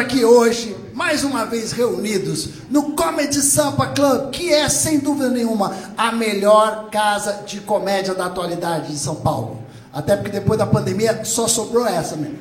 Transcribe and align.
aqui 0.00 0.24
hoje, 0.24 0.74
mais 0.94 1.24
uma 1.24 1.44
vez 1.44 1.72
reunidos, 1.72 2.48
no 2.70 2.92
Comedy 2.92 3.42
Sampa 3.42 3.88
Club, 3.88 4.30
que 4.30 4.52
é, 4.52 4.68
sem 4.68 4.98
dúvida 4.98 5.28
nenhuma, 5.28 5.74
a 5.96 6.10
melhor 6.10 6.88
casa 6.90 7.42
de 7.46 7.60
comédia 7.60 8.14
da 8.14 8.26
atualidade 8.26 8.88
de 8.88 8.98
São 8.98 9.16
Paulo. 9.16 9.58
Até 9.92 10.16
porque 10.16 10.30
depois 10.30 10.58
da 10.58 10.66
pandemia 10.66 11.24
só 11.24 11.46
sobrou 11.46 11.86
essa 11.86 12.16
mesmo. 12.16 12.38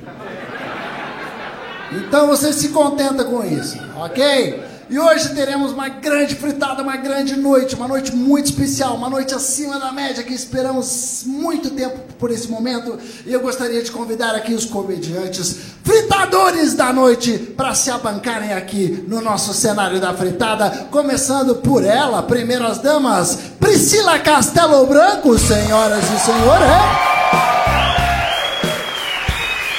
Então 1.92 2.28
você 2.28 2.54
se 2.54 2.70
contenta 2.70 3.24
com 3.24 3.44
isso, 3.44 3.78
ok? 3.98 4.64
E 4.90 4.98
hoje 4.98 5.36
teremos 5.36 5.72
uma 5.72 5.88
grande 5.88 6.34
fritada, 6.34 6.82
uma 6.82 6.98
grande 6.98 7.36
noite, 7.36 7.76
uma 7.76 7.88
noite 7.88 8.16
muito 8.16 8.48
especial, 8.48 8.96
uma 8.96 9.08
noite 9.08 9.36
acima 9.36 9.80
da 9.80 9.92
média 9.92 10.24
que 10.24 10.34
esperamos 10.34 11.24
muito 11.28 11.70
tempo 11.70 12.00
por 12.18 12.32
esse 12.32 12.48
momento. 12.48 12.98
E 13.24 13.32
eu 13.32 13.40
gostaria 13.40 13.84
de 13.84 13.92
convidar 13.92 14.34
aqui 14.34 14.52
os 14.52 14.66
comediantes 14.66 15.58
fritadores 15.84 16.74
da 16.74 16.92
noite 16.92 17.38
para 17.38 17.76
se 17.76 17.92
abancarem 17.92 18.52
aqui 18.54 19.06
no 19.08 19.22
nosso 19.22 19.54
cenário 19.54 20.00
da 20.00 20.12
fritada, 20.12 20.88
começando 20.90 21.58
por 21.58 21.84
ela, 21.84 22.24
primeiras 22.24 22.80
damas, 22.80 23.38
Priscila 23.60 24.18
Castelo 24.18 24.88
Branco, 24.88 25.38
senhoras 25.38 26.04
e 26.04 26.20
senhores. 26.26 27.19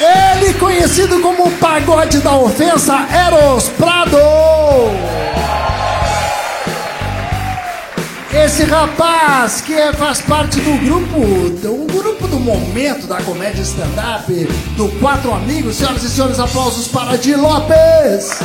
Ele 0.00 0.54
conhecido 0.54 1.20
como 1.20 1.46
o 1.46 1.50
pagode 1.58 2.20
da 2.20 2.34
ofensa, 2.34 3.06
Eros 3.12 3.68
Prado. 3.68 4.16
Esse 8.32 8.64
rapaz 8.64 9.60
que 9.60 9.74
é, 9.74 9.92
faz 9.92 10.22
parte 10.22 10.58
do 10.60 10.72
grupo, 10.78 11.50
do 11.60 11.92
grupo 11.92 12.26
do 12.28 12.40
momento 12.40 13.06
da 13.06 13.20
comédia 13.20 13.60
stand-up, 13.60 14.32
do 14.76 14.88
Quatro 15.00 15.34
Amigos, 15.34 15.76
senhoras 15.76 16.02
e 16.02 16.08
senhores, 16.08 16.40
aplausos 16.40 16.88
para 16.88 17.18
Di 17.18 17.34
Lopes. 17.34 18.40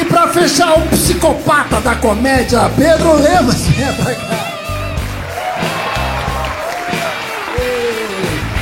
E 0.00 0.04
para 0.04 0.28
fechar, 0.28 0.78
o 0.78 0.82
psicopata 0.88 1.80
da 1.80 1.96
comédia, 1.96 2.70
Pedro 2.76 3.14
Lemos. 3.14 3.62
Vem 3.74 3.92
pra 3.94 4.14
cá. 4.14 4.57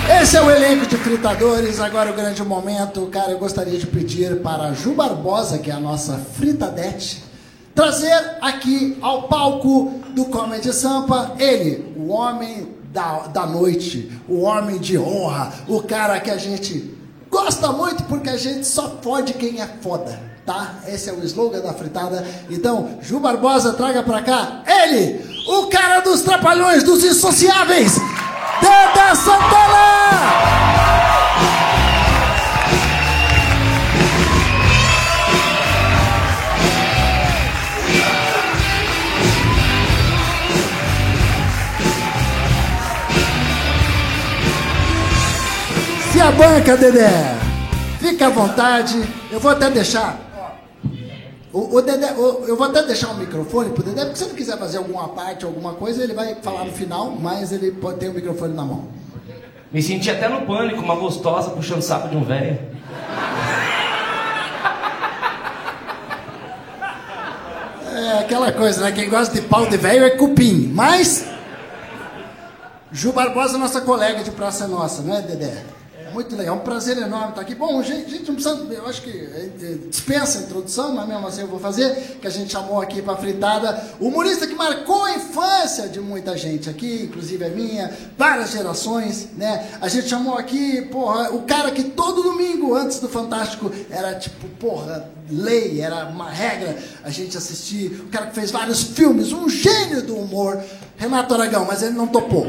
Esse 0.09 0.37
é 0.37 0.43
o 0.43 0.49
elenco 0.49 0.87
de 0.87 0.97
fritadores. 0.97 1.81
Agora 1.81 2.11
o 2.11 2.15
grande 2.15 2.43
momento, 2.45 3.07
cara, 3.07 3.33
eu 3.33 3.39
gostaria 3.39 3.77
de 3.77 3.87
pedir 3.87 4.41
para 4.41 4.69
a 4.69 4.73
Ju 4.73 4.95
Barbosa, 4.95 5.59
que 5.59 5.69
é 5.69 5.75
a 5.75 5.81
nossa 5.81 6.17
fritadete, 6.35 7.25
trazer 7.75 8.15
aqui 8.41 8.97
ao 9.03 9.25
palco 9.25 9.95
do 10.15 10.27
Comedy 10.27 10.73
Sampa 10.73 11.33
ele, 11.39 11.93
o 11.97 12.09
homem 12.11 12.69
da, 12.93 13.27
da 13.27 13.47
noite, 13.47 14.11
o 14.29 14.43
homem 14.43 14.79
de 14.79 14.97
honra, 14.97 15.53
o 15.67 15.83
cara 15.83 16.21
que 16.21 16.31
a 16.31 16.39
gente 16.39 16.95
gosta 17.29 17.73
muito 17.73 18.05
porque 18.05 18.31
a 18.31 18.37
gente 18.37 18.65
só 18.65 18.99
fode 19.03 19.35
quem 19.35 19.61
é 19.61 19.67
foda. 19.81 20.19
Tá? 20.47 20.77
Esse 20.87 21.11
é 21.11 21.13
o 21.13 21.25
slogan 21.25 21.61
da 21.61 21.75
fritada. 21.75 22.25
Então, 22.49 22.99
Ju 23.03 23.19
Barbosa, 23.19 23.73
traga 23.73 24.05
pra 24.05 24.23
cá 24.23 24.63
ele, 24.85 25.21
o 25.49 25.67
cara 25.67 25.99
dos 25.99 26.23
trapalhões, 26.23 26.85
dos 26.85 27.03
insociáveis, 27.03 27.97
Dedé 28.61 29.15
Santana! 29.15 29.87
Se 46.13 46.21
a 46.21 46.31
banca, 46.33 46.77
Dedé. 46.77 47.11
Fica 48.01 48.27
à 48.27 48.31
vontade. 48.31 49.03
Eu 49.31 49.41
vou 49.41 49.51
até 49.51 49.71
deixar. 49.71 50.26
O, 51.57 51.77
o 51.77 51.81
Dedé, 51.81 52.13
o- 52.13 52.45
eu 52.47 52.55
vou 52.55 52.67
até 52.67 52.83
deixar 52.83 53.09
o 53.09 53.15
microfone 53.15 53.71
pro 53.71 53.83
Dedé, 53.83 54.05
porque 54.05 54.19
se 54.19 54.25
ele 54.25 54.35
quiser 54.35 54.59
fazer 54.59 54.77
alguma 54.77 55.09
parte, 55.09 55.47
alguma 55.47 55.73
coisa, 55.73 56.03
ele 56.05 56.13
vai 56.13 56.35
falar 56.43 56.65
no 56.67 56.73
final, 56.73 57.11
mas 57.19 57.51
ele 57.51 57.71
pode 57.73 57.99
ter 57.99 58.11
o 58.11 58.13
microfone 58.13 58.53
na 58.53 58.63
mão. 58.63 58.89
Me 59.73 59.83
senti 59.83 60.11
até 60.11 60.29
no 60.29 60.43
pânico, 60.43 60.83
uma 60.83 60.95
gostosa 60.97 61.49
puxando 61.51 61.79
o 61.79 61.83
saco 61.83 62.09
de 62.11 62.17
um 62.17 62.23
velho. 62.25 62.59
É 67.95 68.19
aquela 68.21 68.53
coisa, 68.53 68.83
né? 68.83 68.93
Quem 68.93 69.09
gosta 69.09 69.35
de 69.35 69.41
pau 69.47 69.67
de 69.67 69.77
velho 69.77 70.05
é 70.05 70.11
cupim. 70.11 70.71
Mas. 70.75 71.27
Ju 72.93 73.13
Barbosa, 73.13 73.59
nossa 73.59 73.81
colega 73.81 74.23
de 74.23 74.31
Praça 74.31 74.67
Nossa, 74.69 75.03
né, 75.03 75.23
Dedé? 75.27 75.63
Muito 76.17 76.35
legal, 76.35 76.57
é 76.57 76.59
um 76.59 76.63
prazer 76.63 76.97
enorme 76.97 77.29
estar 77.29 77.43
aqui. 77.43 77.55
Bom, 77.55 77.83
gente, 77.83 78.11
gente 78.11 78.27
não 78.27 78.37
precisa, 78.37 78.57
eu 78.73 78.87
acho 78.87 79.03
que 79.03 79.11
eh, 79.11 79.51
eh, 79.61 79.75
dispensa 79.91 80.39
a 80.39 80.43
introdução, 80.45 80.95
mas 80.95 81.07
mesmo 81.07 81.27
assim 81.27 81.43
eu 81.43 81.47
vou 81.47 81.61
fazer, 81.61 82.17
que 82.19 82.27
a 82.27 82.31
gente 82.31 82.51
chamou 82.51 82.81
aqui 82.81 83.03
para 83.03 83.19
fritada, 83.19 83.85
humorista 84.01 84.47
que 84.47 84.55
marcou 84.55 85.05
a 85.05 85.13
infância 85.13 85.87
de 85.91 86.01
muita 86.01 86.35
gente 86.35 86.71
aqui, 86.71 87.03
inclusive 87.03 87.45
a 87.45 87.51
minha, 87.51 87.95
várias 88.17 88.53
gerações, 88.53 89.29
né? 89.37 89.69
A 89.79 89.89
gente 89.89 90.09
chamou 90.09 90.39
aqui, 90.39 90.81
porra, 90.91 91.35
o 91.35 91.43
cara 91.43 91.71
que 91.71 91.85
todo 91.85 92.23
domingo 92.23 92.75
antes 92.75 92.99
do 92.99 93.11
Fantástico 93.11 93.71
era 93.91 94.15
tipo, 94.15 94.49
porra, 94.59 95.11
lei, 95.31 95.83
era 95.83 96.07
uma 96.07 96.31
regra 96.31 96.79
a 97.05 97.11
gente 97.11 97.37
assistir, 97.37 97.89
o 98.07 98.09
cara 98.09 98.29
que 98.29 98.35
fez 98.35 98.51
vários 98.51 98.83
filmes, 98.85 99.33
um 99.33 99.51
gênio 99.51 100.01
do 100.01 100.17
humor, 100.17 100.65
Renato 100.97 101.35
Aragão, 101.35 101.67
mas 101.67 101.83
ele 101.83 101.93
não 101.93 102.07
topou. 102.07 102.47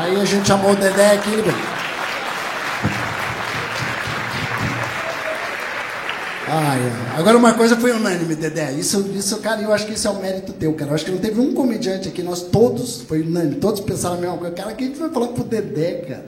Aí 0.00 0.18
a 0.18 0.24
gente 0.24 0.48
chamou 0.48 0.72
o 0.72 0.76
Dedé 0.76 1.12
aqui, 1.12 1.30
ele 1.30 1.52
agora 7.16 7.36
uma 7.36 7.52
coisa 7.52 7.76
foi 7.76 7.92
unânime, 7.92 8.34
Dedé. 8.34 8.72
Isso, 8.72 9.08
isso, 9.14 9.36
cara, 9.40 9.60
eu 9.60 9.72
acho 9.72 9.86
que 9.86 9.92
isso 9.92 10.08
é 10.08 10.10
o 10.10 10.16
mérito 10.20 10.54
teu, 10.54 10.72
cara. 10.72 10.90
Eu 10.90 10.94
acho 10.94 11.04
que 11.04 11.10
não 11.10 11.18
teve 11.18 11.38
um 11.38 11.52
comediante 11.52 12.08
aqui, 12.08 12.22
nós 12.22 12.42
todos, 12.42 13.02
foi 13.02 13.20
unânime, 13.20 13.56
todos 13.56 13.80
pensaram 13.82 14.16
a 14.16 14.18
mesma 14.18 14.38
coisa. 14.38 14.54
Cara, 14.54 14.72
quem 14.72 14.90
vai 14.94 15.10
falar 15.10 15.28
pro 15.28 15.44
Dedé, 15.44 15.92
cara? 16.08 16.24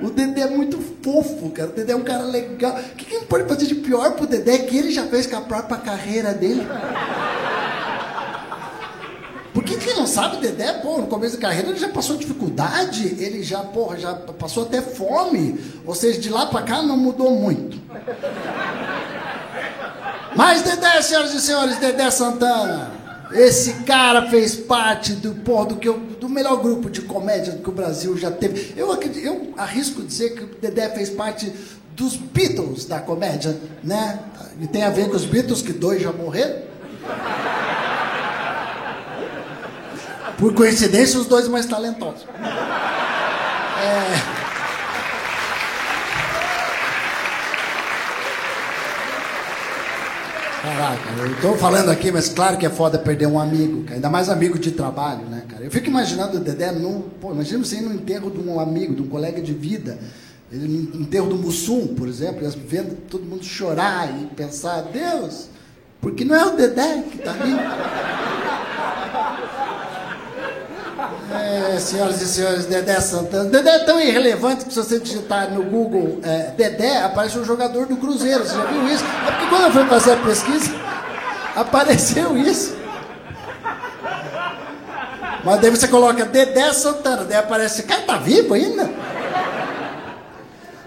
O 0.00 0.10
Dedé 0.10 0.42
é 0.42 0.50
muito 0.50 0.78
fofo, 1.02 1.50
cara. 1.50 1.70
O 1.70 1.72
Dedé 1.72 1.94
é 1.94 1.96
um 1.96 2.04
cara 2.04 2.22
legal. 2.22 2.78
O 2.78 2.94
que, 2.94 3.04
que 3.04 3.24
pode 3.26 3.48
fazer 3.48 3.66
de 3.66 3.74
pior 3.74 4.12
pro 4.12 4.28
Dedé 4.28 4.58
que 4.58 4.78
ele 4.78 4.92
já 4.92 5.04
fez 5.06 5.26
com 5.26 5.36
a 5.36 5.40
própria 5.40 5.78
carreira 5.78 6.32
dele? 6.32 6.64
Por 9.58 9.64
que 9.64 9.76
quem 9.76 9.96
não 9.96 10.06
sabe, 10.06 10.36
Dedé, 10.36 10.72
pô, 10.74 10.98
no 10.98 11.08
começo 11.08 11.34
da 11.34 11.42
carreira 11.48 11.70
ele 11.70 11.80
já 11.80 11.88
passou 11.88 12.16
dificuldade, 12.16 13.16
ele 13.18 13.42
já, 13.42 13.58
porra, 13.58 13.98
já 13.98 14.14
passou 14.14 14.62
até 14.62 14.80
fome. 14.80 15.58
Ou 15.84 15.96
seja, 15.96 16.20
de 16.20 16.28
lá 16.30 16.46
pra 16.46 16.62
cá 16.62 16.80
não 16.80 16.96
mudou 16.96 17.32
muito. 17.32 17.76
Mas 20.36 20.62
Dedé, 20.62 21.02
senhoras 21.02 21.34
e 21.34 21.40
senhores, 21.40 21.76
Dedé 21.78 22.08
Santana, 22.08 22.92
esse 23.32 23.72
cara 23.82 24.30
fez 24.30 24.54
parte 24.54 25.14
do, 25.14 25.34
porra, 25.34 25.66
do, 25.66 25.74
que 25.76 25.88
eu- 25.88 25.98
do 25.98 26.28
melhor 26.28 26.62
grupo 26.62 26.88
de 26.88 27.00
comédia 27.02 27.54
que 27.54 27.68
o 27.68 27.72
Brasil 27.72 28.16
já 28.16 28.30
teve. 28.30 28.74
Eu, 28.76 28.94
eu 29.16 29.54
arrisco 29.56 30.02
dizer 30.02 30.34
que 30.36 30.44
o 30.44 30.46
Dedé 30.62 30.88
fez 30.90 31.10
parte 31.10 31.52
dos 31.96 32.14
Beatles 32.14 32.84
da 32.84 33.00
comédia, 33.00 33.56
né? 33.82 34.20
E 34.60 34.68
tem 34.68 34.84
a 34.84 34.90
ver 34.90 35.10
com 35.10 35.16
os 35.16 35.24
Beatles, 35.24 35.62
que 35.62 35.72
dois 35.72 36.00
já 36.00 36.12
morreram. 36.12 36.68
Por 40.38 40.54
coincidência, 40.54 41.18
os 41.18 41.26
dois 41.26 41.48
mais 41.48 41.66
talentosos. 41.66 42.24
É... 43.82 44.38
Caraca, 50.62 51.10
eu 51.18 51.40
tô 51.40 51.54
falando 51.54 51.88
aqui, 51.90 52.12
mas 52.12 52.28
claro 52.28 52.56
que 52.56 52.66
é 52.66 52.70
foda 52.70 52.98
perder 52.98 53.26
um 53.26 53.38
amigo, 53.38 53.82
cara. 53.82 53.96
ainda 53.96 54.10
mais 54.10 54.28
amigo 54.28 54.58
de 54.58 54.70
trabalho, 54.70 55.24
né, 55.26 55.42
cara? 55.48 55.64
Eu 55.64 55.70
fico 55.70 55.88
imaginando 55.88 56.36
o 56.36 56.40
Dedé 56.40 56.70
num. 56.70 57.02
Pô, 57.20 57.32
imagina 57.32 57.64
você 57.64 57.76
ir 57.76 57.82
no 57.82 57.94
enterro 57.94 58.30
de 58.30 58.38
um 58.38 58.60
amigo, 58.60 58.94
de 58.94 59.02
um 59.02 59.08
colega 59.08 59.40
de 59.42 59.52
vida. 59.52 59.98
No 60.52 61.00
enterro 61.02 61.28
do 61.28 61.36
Mussum, 61.36 61.94
por 61.94 62.06
exemplo, 62.06 62.46
e 62.46 62.50
vendo 62.66 62.96
todo 63.08 63.24
mundo 63.24 63.44
chorar 63.44 64.08
e 64.20 64.26
pensar, 64.34 64.82
Deus, 64.82 65.48
porque 66.00 66.24
não 66.24 66.34
é 66.34 66.46
o 66.46 66.56
Dedé 66.56 67.02
que 67.10 67.18
tá 67.18 67.32
ali. 67.32 68.47
É, 71.38 71.78
senhoras 71.78 72.20
e 72.20 72.26
senhores, 72.26 72.66
Dedé 72.66 73.00
Santana. 73.00 73.48
Dedé 73.48 73.70
é 73.70 73.84
tão 73.84 74.00
irrelevante 74.00 74.64
que 74.64 74.72
se 74.72 74.82
você 74.82 74.98
digitar 74.98 75.50
no 75.50 75.62
Google 75.62 76.18
é, 76.22 76.50
Dedé, 76.56 76.98
aparece 77.02 77.38
um 77.38 77.44
jogador 77.44 77.86
do 77.86 77.96
Cruzeiro. 77.96 78.44
Você 78.44 78.56
já 78.56 78.64
viu 78.64 78.88
isso? 78.88 79.04
É 79.04 79.30
porque 79.30 79.46
quando 79.46 79.64
eu 79.64 79.70
fui 79.70 79.84
fazer 79.86 80.12
a 80.12 80.16
pesquisa, 80.16 80.70
apareceu 81.54 82.36
isso. 82.36 82.76
Mas 85.44 85.60
daí 85.60 85.70
você 85.70 85.88
coloca 85.88 86.24
Dedé 86.24 86.72
Santana, 86.72 87.24
daí 87.24 87.38
aparece, 87.38 87.84
cara, 87.84 88.02
tá 88.02 88.16
vivo 88.16 88.54
ainda? 88.54 88.90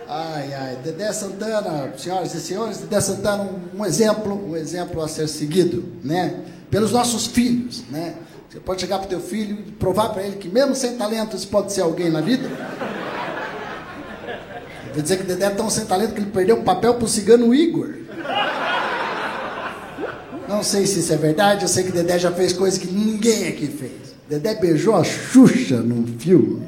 Ai, 0.08 0.54
ai, 0.54 0.78
Dedé 0.84 1.12
Santana, 1.14 1.94
senhoras 1.98 2.34
e 2.36 2.42
senhores, 2.42 2.78
Dedé 2.80 3.00
Santana, 3.00 3.44
um, 3.44 3.80
um 3.80 3.86
exemplo, 3.86 4.50
um 4.50 4.58
exemplo 4.58 5.02
a 5.02 5.08
ser 5.08 5.30
seguido, 5.30 5.94
né? 6.04 6.42
Pelos 6.70 6.92
nossos 6.92 7.28
filhos, 7.28 7.84
né? 7.90 8.16
Você 8.52 8.60
pode 8.60 8.82
chegar 8.82 9.00
pro 9.00 9.08
teu 9.08 9.22
filho 9.22 9.58
e 9.66 9.72
provar 9.72 10.10
para 10.10 10.24
ele 10.24 10.36
que 10.36 10.50
mesmo 10.50 10.76
sem 10.76 10.98
talento 10.98 11.38
você 11.38 11.48
pode 11.48 11.72
ser 11.72 11.80
alguém 11.80 12.10
na 12.10 12.20
vida. 12.20 12.50
Vou 14.94 15.02
dizer 15.02 15.16
que 15.16 15.24
o 15.24 15.26
Dedé 15.26 15.46
é 15.46 15.50
tão 15.52 15.70
sem 15.70 15.86
talento 15.86 16.14
que 16.14 16.20
ele 16.20 16.32
perdeu 16.32 16.58
o 16.58 16.64
papel 16.64 16.96
pro 16.96 17.08
cigano 17.08 17.56
Igor. 17.56 17.94
Não 20.50 20.62
sei 20.62 20.86
se 20.86 21.00
isso 21.00 21.14
é 21.14 21.16
verdade, 21.16 21.62
eu 21.62 21.70
sei 21.70 21.86
que 21.86 21.92
o 21.92 21.94
Dedé 21.94 22.20
já 22.20 22.30
fez 22.30 22.52
coisas 22.52 22.78
que 22.78 22.88
ninguém 22.88 23.48
aqui 23.48 23.68
fez. 23.68 24.12
O 24.28 24.30
Dedé 24.30 24.56
beijou 24.56 24.98
a 24.98 25.04
Xuxa 25.06 25.78
num 25.78 26.06
filme. 26.20 26.68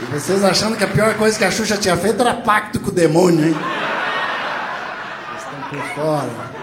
E 0.00 0.04
vocês 0.12 0.42
achando 0.42 0.76
que 0.76 0.82
a 0.82 0.88
pior 0.88 1.14
coisa 1.14 1.38
que 1.38 1.44
a 1.44 1.50
Xuxa 1.52 1.76
tinha 1.76 1.96
feito 1.96 2.20
era 2.20 2.34
pacto 2.34 2.80
com 2.80 2.88
o 2.88 2.92
demônio, 2.92 3.46
hein? 3.46 3.54
Vocês 5.30 5.42
estão 5.44 5.60
por 5.70 5.94
fora. 5.94 6.61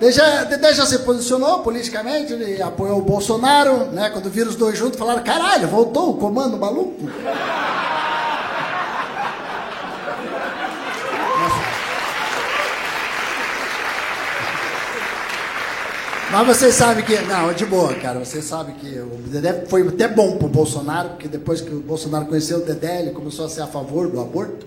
Dedé, 0.00 0.44
Dedé 0.46 0.72
já 0.72 0.86
se 0.86 1.00
posicionou 1.00 1.58
politicamente, 1.58 2.32
ele 2.32 2.62
apoiou 2.62 2.98
o 2.98 3.02
Bolsonaro, 3.02 3.90
né? 3.92 4.08
Quando 4.08 4.30
viram 4.30 4.48
os 4.48 4.56
dois 4.56 4.78
juntos, 4.78 4.98
falaram, 4.98 5.22
caralho, 5.22 5.68
voltou 5.68 6.10
o 6.10 6.14
comando 6.14 6.56
maluco. 6.56 6.96
Mas 16.32 16.46
você 16.46 16.72
sabe 16.72 17.02
que. 17.02 17.18
Não, 17.22 17.52
de 17.52 17.66
boa, 17.66 17.92
cara. 17.94 18.20
Você 18.20 18.40
sabe 18.40 18.72
que 18.74 19.00
o 19.00 19.18
Dedé 19.26 19.66
foi 19.68 19.86
até 19.86 20.08
bom 20.08 20.38
pro 20.38 20.48
Bolsonaro, 20.48 21.10
porque 21.10 21.28
depois 21.28 21.60
que 21.60 21.74
o 21.74 21.80
Bolsonaro 21.80 22.24
conheceu 22.26 22.58
o 22.58 22.64
Dedé, 22.64 23.00
ele 23.00 23.10
começou 23.10 23.44
a 23.44 23.48
ser 23.48 23.62
a 23.62 23.66
favor 23.66 24.08
do 24.08 24.20
aborto. 24.20 24.64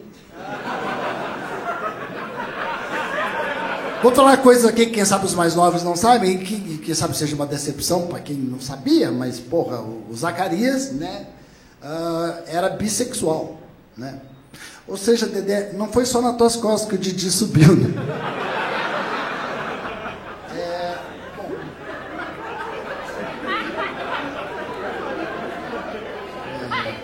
Vou 4.03 4.13
falar 4.13 4.35
coisas 4.35 4.65
aqui 4.65 4.87
que 4.87 4.91
quem 4.91 5.05
sabe 5.05 5.25
os 5.25 5.33
mais 5.33 5.55
novos 5.55 5.81
não 5.81 5.95
sabem, 5.95 6.37
que 6.37 6.77
quem 6.79 6.93
sabe 6.93 7.15
seja 7.15 7.37
uma 7.37 7.45
decepção 7.45 8.05
para 8.05 8.19
quem 8.19 8.35
não 8.35 8.59
sabia, 8.59 9.09
mas 9.09 9.39
porra, 9.39 9.79
o 9.79 10.13
Zacarias, 10.13 10.91
né, 10.91 11.27
uh, 11.81 12.43
era 12.47 12.67
bissexual, 12.67 13.61
né? 13.95 14.19
Ou 14.85 14.97
seja, 14.97 15.25
Dedé, 15.25 15.71
não 15.71 15.87
foi 15.87 16.05
só 16.05 16.21
nas 16.21 16.35
tuas 16.35 16.57
costas 16.57 16.89
que 16.89 16.95
o 16.95 16.97
Didi 16.97 17.31
subiu, 17.31 17.73
né? 17.77 17.93
É, 20.53 20.97
bom. 21.37 21.49
É. 26.75 26.95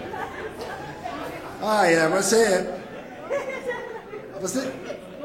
Ah, 1.62 1.88
é, 1.90 2.10
você. 2.10 2.69
Você. 4.42 4.79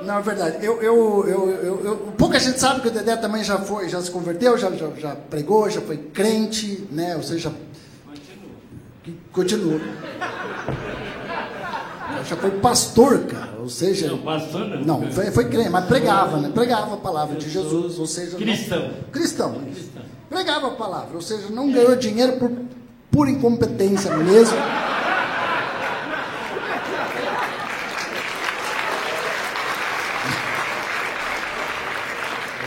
Não, 0.04 0.18
é 0.18 0.22
verdade. 0.22 0.64
Eu, 0.64 0.82
eu, 0.82 1.24
eu, 1.26 1.84
eu, 1.84 1.96
pouca 2.16 2.38
gente 2.38 2.58
sabe 2.60 2.80
que 2.80 2.88
o 2.88 2.90
Dedé 2.90 3.16
também 3.16 3.42
já 3.42 3.58
foi, 3.58 3.88
já 3.88 4.00
se 4.00 4.10
converteu, 4.10 4.56
já, 4.58 4.70
já, 4.70 4.90
já 4.90 5.16
pregou, 5.16 5.68
já 5.70 5.80
foi 5.80 5.96
crente, 5.96 6.86
né? 6.90 7.16
Ou 7.16 7.22
seja, 7.22 7.52
continua. 9.32 9.80
Já 12.26 12.36
foi 12.36 12.50
pastor, 12.52 13.20
cara. 13.24 13.58
Ou 13.60 13.68
seja. 13.68 14.08
Não, 14.08 14.18
pastor 14.18 14.60
não. 14.66 15.00
Não, 15.00 15.12
foi, 15.12 15.30
foi 15.30 15.48
crente, 15.48 15.68
mas 15.68 15.84
pregava, 15.86 16.38
né? 16.38 16.50
Pregava 16.54 16.94
a 16.94 16.98
palavra 16.98 17.36
de 17.36 17.50
Jesus, 17.50 17.98
ou 17.98 18.06
seja. 18.06 18.36
Cristão. 18.36 18.80
Não, 18.80 19.10
cristão. 19.10 19.60
cristão. 19.60 20.02
Pregava 20.28 20.68
a 20.68 20.70
palavra, 20.70 21.14
ou 21.14 21.22
seja, 21.22 21.48
não 21.50 21.70
ganhou 21.70 21.94
dinheiro 21.96 22.38
por 22.38 22.50
pura 23.10 23.30
incompetência 23.30 24.16
mesmo. 24.16 24.56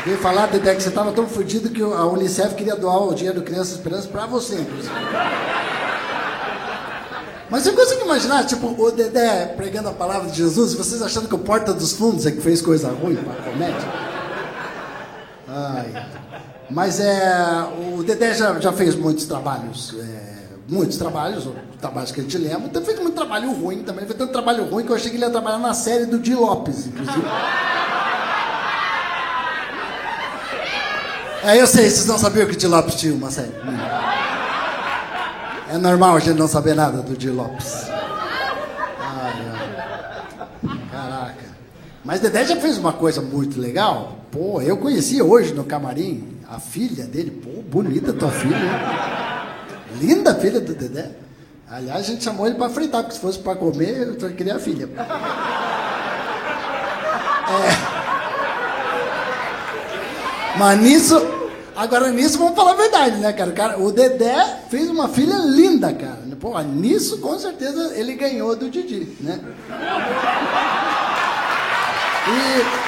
Veio 0.08 0.20
falar, 0.20 0.46
Dedé, 0.48 0.74
que 0.74 0.82
você 0.82 0.88
estava 0.88 1.12
tão 1.12 1.28
fodido 1.28 1.70
que 1.70 1.84
a 1.84 2.06
Unicef 2.06 2.56
queria 2.56 2.78
doar 2.78 3.04
o 3.04 3.14
dinheiro 3.14 3.42
do 3.42 3.46
Criança 3.46 3.74
Esperança 3.74 4.08
para 4.08 4.26
você, 4.26 4.56
inclusive. 4.56 4.94
Mas 7.50 7.64
você 7.64 7.74
consegue 7.74 8.04
imaginar, 8.04 8.46
tipo, 8.46 8.68
o 8.82 8.90
Dedé 8.90 9.48
pregando 9.58 9.90
a 9.90 9.92
palavra 9.92 10.30
de 10.30 10.38
Jesus, 10.38 10.74
vocês 10.76 11.02
achando 11.02 11.28
que 11.28 11.36
o 11.36 11.40
Porta 11.40 11.74
dos 11.74 11.92
Fundos 11.92 12.26
é 12.26 12.32
que 12.32 12.40
fez 12.40 12.62
coisa 12.62 12.88
ruim 12.88 13.18
para 13.18 13.34
a 13.34 13.52
comédia? 13.52 13.94
Ai. 15.46 16.08
Mas 16.70 17.02
é, 17.02 17.68
o 17.94 18.02
Dedé 18.02 18.34
já, 18.34 18.58
já 18.62 18.72
fez 18.72 18.96
muitos 18.96 19.26
trabalhos, 19.26 19.94
é, 20.00 20.46
muitos 20.70 20.98
trabalhos, 20.98 21.50
trabalhos 21.82 22.14
que 22.14 22.22
a 22.22 22.24
gente 22.24 22.38
lembra, 22.38 22.68
então 22.68 22.82
fez 22.82 22.98
muito 22.98 23.16
trabalho 23.16 23.52
ruim 23.52 23.84
também, 23.84 24.06
fez 24.06 24.18
tanto 24.18 24.32
trabalho 24.32 24.70
ruim 24.70 24.86
que 24.86 24.92
eu 24.92 24.96
achei 24.96 25.12
que 25.12 25.18
ele 25.18 25.26
ia 25.26 25.32
trabalhar 25.32 25.60
na 25.60 25.74
série 25.74 26.06
do 26.06 26.18
Di 26.18 26.34
Lopes, 26.34 26.88
inclusive. 26.88 27.28
É, 31.44 31.62
eu 31.62 31.68
sei, 31.68 31.90
vocês 31.90 32.06
não 32.06 32.18
sabiam 32.18 32.46
que 32.48 32.54
o 32.54 32.58
Di 32.58 32.68
Lopes 32.68 32.96
tinha 32.96 33.14
uma 33.14 33.32
série. 33.32 33.54
É 35.70 35.78
normal 35.78 36.16
a 36.16 36.20
gente 36.20 36.38
não 36.38 36.48
saber 36.48 36.76
nada 36.76 37.02
do 37.02 37.16
Di 37.16 37.30
Lopes. 37.30 37.88
Mas 42.08 42.22
Dedé 42.22 42.46
já 42.46 42.56
fez 42.56 42.78
uma 42.78 42.94
coisa 42.94 43.22
muito 43.22 43.60
legal. 43.60 44.20
Pô, 44.32 44.62
eu 44.62 44.78
conheci 44.78 45.22
hoje 45.22 45.54
no 45.54 45.66
camarim 45.66 46.40
a 46.50 46.58
filha 46.58 47.04
dele. 47.04 47.32
Pô, 47.32 47.62
bonita 47.62 48.14
tua 48.14 48.32
filha. 48.32 48.56
Linda 50.00 50.34
filha 50.36 50.62
do 50.62 50.74
Dedé. 50.74 51.12
Aliás, 51.70 52.00
a 52.00 52.04
gente 52.04 52.24
chamou 52.24 52.48
ele 52.48 52.56
para 52.56 52.70
fritar, 52.70 53.02
porque 53.02 53.16
se 53.16 53.22
fosse 53.22 53.40
para 53.40 53.58
comer, 53.58 54.18
eu 54.22 54.34
queria 54.34 54.56
a 54.56 54.60
filha. 54.60 54.88
É. 57.50 57.97
Mas 60.58 60.80
nisso, 60.80 61.28
agora 61.76 62.10
nisso 62.10 62.40
vamos 62.40 62.56
falar 62.56 62.72
a 62.72 62.76
verdade, 62.76 63.18
né, 63.18 63.32
cara? 63.32 63.50
O, 63.50 63.54
cara, 63.54 63.80
o 63.80 63.92
Dedé 63.92 64.62
fez 64.70 64.90
uma 64.90 65.08
filha 65.08 65.36
linda, 65.36 65.94
cara. 65.94 66.18
Pô, 66.40 66.60
nisso 66.62 67.18
com 67.18 67.38
certeza 67.40 67.94
ele 67.96 68.14
ganhou 68.14 68.56
do 68.56 68.70
Didi, 68.70 69.16
né? 69.20 69.40
E... 72.28 72.88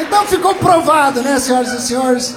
Então 0.00 0.26
ficou 0.26 0.54
provado, 0.54 1.22
né, 1.22 1.38
senhoras 1.38 1.72
e 1.72 1.80
senhores, 1.80 2.36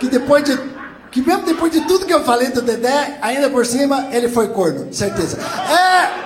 que 0.00 0.08
depois 0.08 0.42
de 0.44 0.74
que 1.12 1.22
mesmo 1.22 1.44
depois 1.44 1.70
de 1.70 1.82
tudo 1.82 2.04
que 2.04 2.12
eu 2.12 2.24
falei 2.24 2.48
do 2.48 2.60
Dedé, 2.60 3.18
ainda 3.22 3.48
por 3.48 3.64
cima 3.64 4.08
ele 4.10 4.28
foi 4.28 4.48
corno, 4.48 4.92
certeza. 4.92 5.38
É 5.38 6.23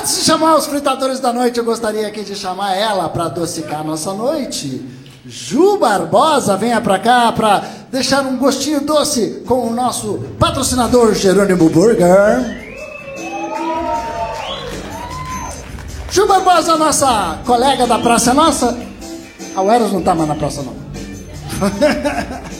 Antes 0.00 0.16
de 0.16 0.24
chamar 0.24 0.56
os 0.56 0.64
fritadores 0.64 1.20
da 1.20 1.30
noite, 1.30 1.58
eu 1.58 1.64
gostaria 1.64 2.08
aqui 2.08 2.22
de 2.22 2.34
chamar 2.34 2.74
ela 2.74 3.06
para 3.10 3.26
adocicar 3.26 3.80
a 3.80 3.84
nossa 3.84 4.14
noite. 4.14 4.82
Ju 5.26 5.76
Barbosa, 5.76 6.56
venha 6.56 6.80
para 6.80 6.98
cá 6.98 7.30
para 7.30 7.62
deixar 7.92 8.24
um 8.24 8.38
gostinho 8.38 8.80
doce 8.80 9.42
com 9.46 9.68
o 9.68 9.74
nosso 9.74 10.24
patrocinador 10.38 11.12
Jerônimo 11.14 11.68
Burger. 11.68 12.72
Ju 16.10 16.26
Barbosa, 16.26 16.78
nossa 16.78 17.38
colega 17.44 17.86
da 17.86 17.98
Praça 17.98 18.32
Nossa. 18.32 18.74
A 19.54 19.62
Eros 19.62 19.92
não 19.92 19.98
está 19.98 20.14
mais 20.14 20.30
na 20.30 20.34
praça, 20.34 20.62
não. 20.62 20.80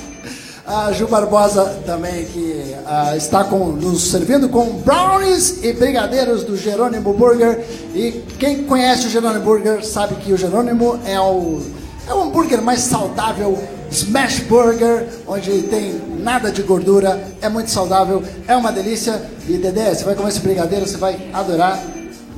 A 0.72 0.92
Ju 0.92 1.08
Barbosa 1.08 1.82
também 1.84 2.24
que 2.26 2.76
uh, 2.86 3.16
está 3.16 3.42
com, 3.42 3.72
nos 3.72 4.08
servindo 4.08 4.48
com 4.48 4.66
brownies 4.82 5.64
e 5.64 5.72
brigadeiros 5.72 6.44
do 6.44 6.56
Jerônimo 6.56 7.12
Burger. 7.12 7.66
E 7.92 8.22
quem 8.38 8.62
conhece 8.62 9.08
o 9.08 9.10
Jerônimo 9.10 9.44
Burger 9.44 9.84
sabe 9.84 10.14
que 10.14 10.32
o 10.32 10.36
Jerônimo 10.36 11.00
é 11.04 11.20
o, 11.20 11.60
é 12.08 12.14
o 12.14 12.22
hambúrguer 12.22 12.62
mais 12.62 12.82
saudável, 12.82 13.58
smash 13.90 14.44
burger, 14.44 15.08
onde 15.26 15.62
tem 15.62 16.00
nada 16.20 16.52
de 16.52 16.62
gordura, 16.62 17.20
é 17.42 17.48
muito 17.48 17.72
saudável, 17.72 18.22
é 18.46 18.54
uma 18.54 18.70
delícia. 18.70 19.20
E 19.48 19.54
Dedé, 19.54 19.92
você 19.92 20.04
vai 20.04 20.14
comer 20.14 20.28
esse 20.28 20.38
brigadeiro, 20.38 20.86
você 20.86 20.98
vai 20.98 21.30
adorar. 21.32 21.82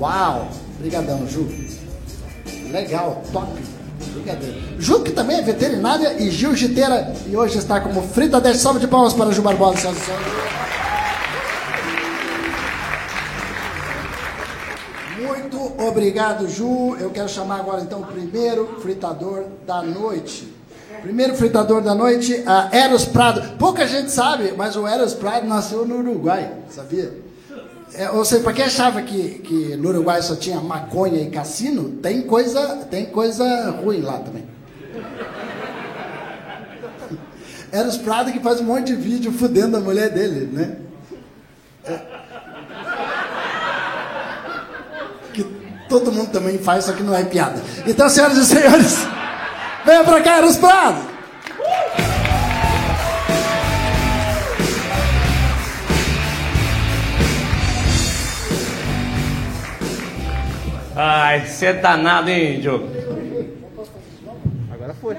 Uau! 0.00 0.48
Brigadão, 0.78 1.28
Ju. 1.28 1.46
Legal, 2.70 3.22
top. 3.30 3.71
Brincadeira. 4.22 4.56
Ju, 4.78 5.02
que 5.02 5.12
também 5.12 5.38
é 5.38 5.42
veterinária 5.42 6.22
e 6.22 6.30
jiu-jiteira, 6.30 7.12
e 7.26 7.36
hoje 7.36 7.58
está 7.58 7.80
como 7.80 8.02
frita 8.02 8.40
10 8.40 8.56
salve 8.56 8.80
de 8.80 8.86
palmas 8.86 9.12
para 9.12 9.32
Ju 9.32 9.42
Barbosa, 9.42 9.78
senhoras 9.78 10.00
e 10.00 10.04
senhores. 10.04 10.26
Muito 15.18 15.82
obrigado, 15.82 16.48
Ju. 16.48 16.96
Eu 16.98 17.10
quero 17.10 17.28
chamar 17.28 17.60
agora 17.60 17.82
então 17.82 18.00
o 18.00 18.06
primeiro 18.06 18.78
fritador 18.80 19.44
da 19.66 19.82
noite. 19.82 20.52
Primeiro 21.00 21.34
fritador 21.34 21.82
da 21.82 21.94
noite, 21.94 22.44
a 22.46 22.68
Eros 22.72 23.04
Prado. 23.04 23.56
Pouca 23.58 23.86
gente 23.88 24.10
sabe, 24.10 24.54
mas 24.56 24.76
o 24.76 24.86
Eros 24.86 25.14
Prado 25.14 25.46
nasceu 25.46 25.84
no 25.84 25.98
Uruguai, 25.98 26.52
sabia? 26.70 27.12
É, 27.94 28.10
ou 28.10 28.24
seja, 28.24 28.42
para 28.42 28.54
quem 28.54 28.64
achava 28.64 29.02
que, 29.02 29.38
que 29.40 29.76
no 29.76 29.90
Uruguai 29.90 30.22
só 30.22 30.34
tinha 30.34 30.58
maconha 30.60 31.20
e 31.20 31.30
cassino, 31.30 31.90
tem 32.02 32.22
coisa, 32.22 32.86
tem 32.90 33.06
coisa 33.06 33.70
ruim 33.70 34.00
lá 34.00 34.18
também. 34.18 34.44
Era 37.70 37.88
os 37.88 37.98
Prado 37.98 38.32
que 38.32 38.40
faz 38.40 38.60
um 38.60 38.64
monte 38.64 38.86
de 38.86 38.96
vídeo 38.96 39.30
fudendo 39.32 39.76
a 39.76 39.80
mulher 39.80 40.10
dele, 40.10 40.48
né? 40.52 40.76
É. 41.84 42.22
Todo 45.88 46.10
mundo 46.10 46.30
também 46.30 46.56
faz, 46.56 46.86
só 46.86 46.92
que 46.92 47.02
não 47.02 47.14
é 47.14 47.22
piada. 47.22 47.62
Então, 47.86 48.08
senhoras 48.08 48.38
e 48.38 48.46
senhores, 48.46 48.96
venham 49.84 50.06
pra 50.06 50.22
cá, 50.22 50.38
Eros 50.38 50.56
Prado! 50.56 51.11
Ai, 60.94 61.46
você 61.46 61.66
é 61.66 61.72
danado, 61.72 62.28
hein, 62.28 62.60
Diogo? 62.60 62.88
Agora 64.72 64.94
foi. 64.94 65.16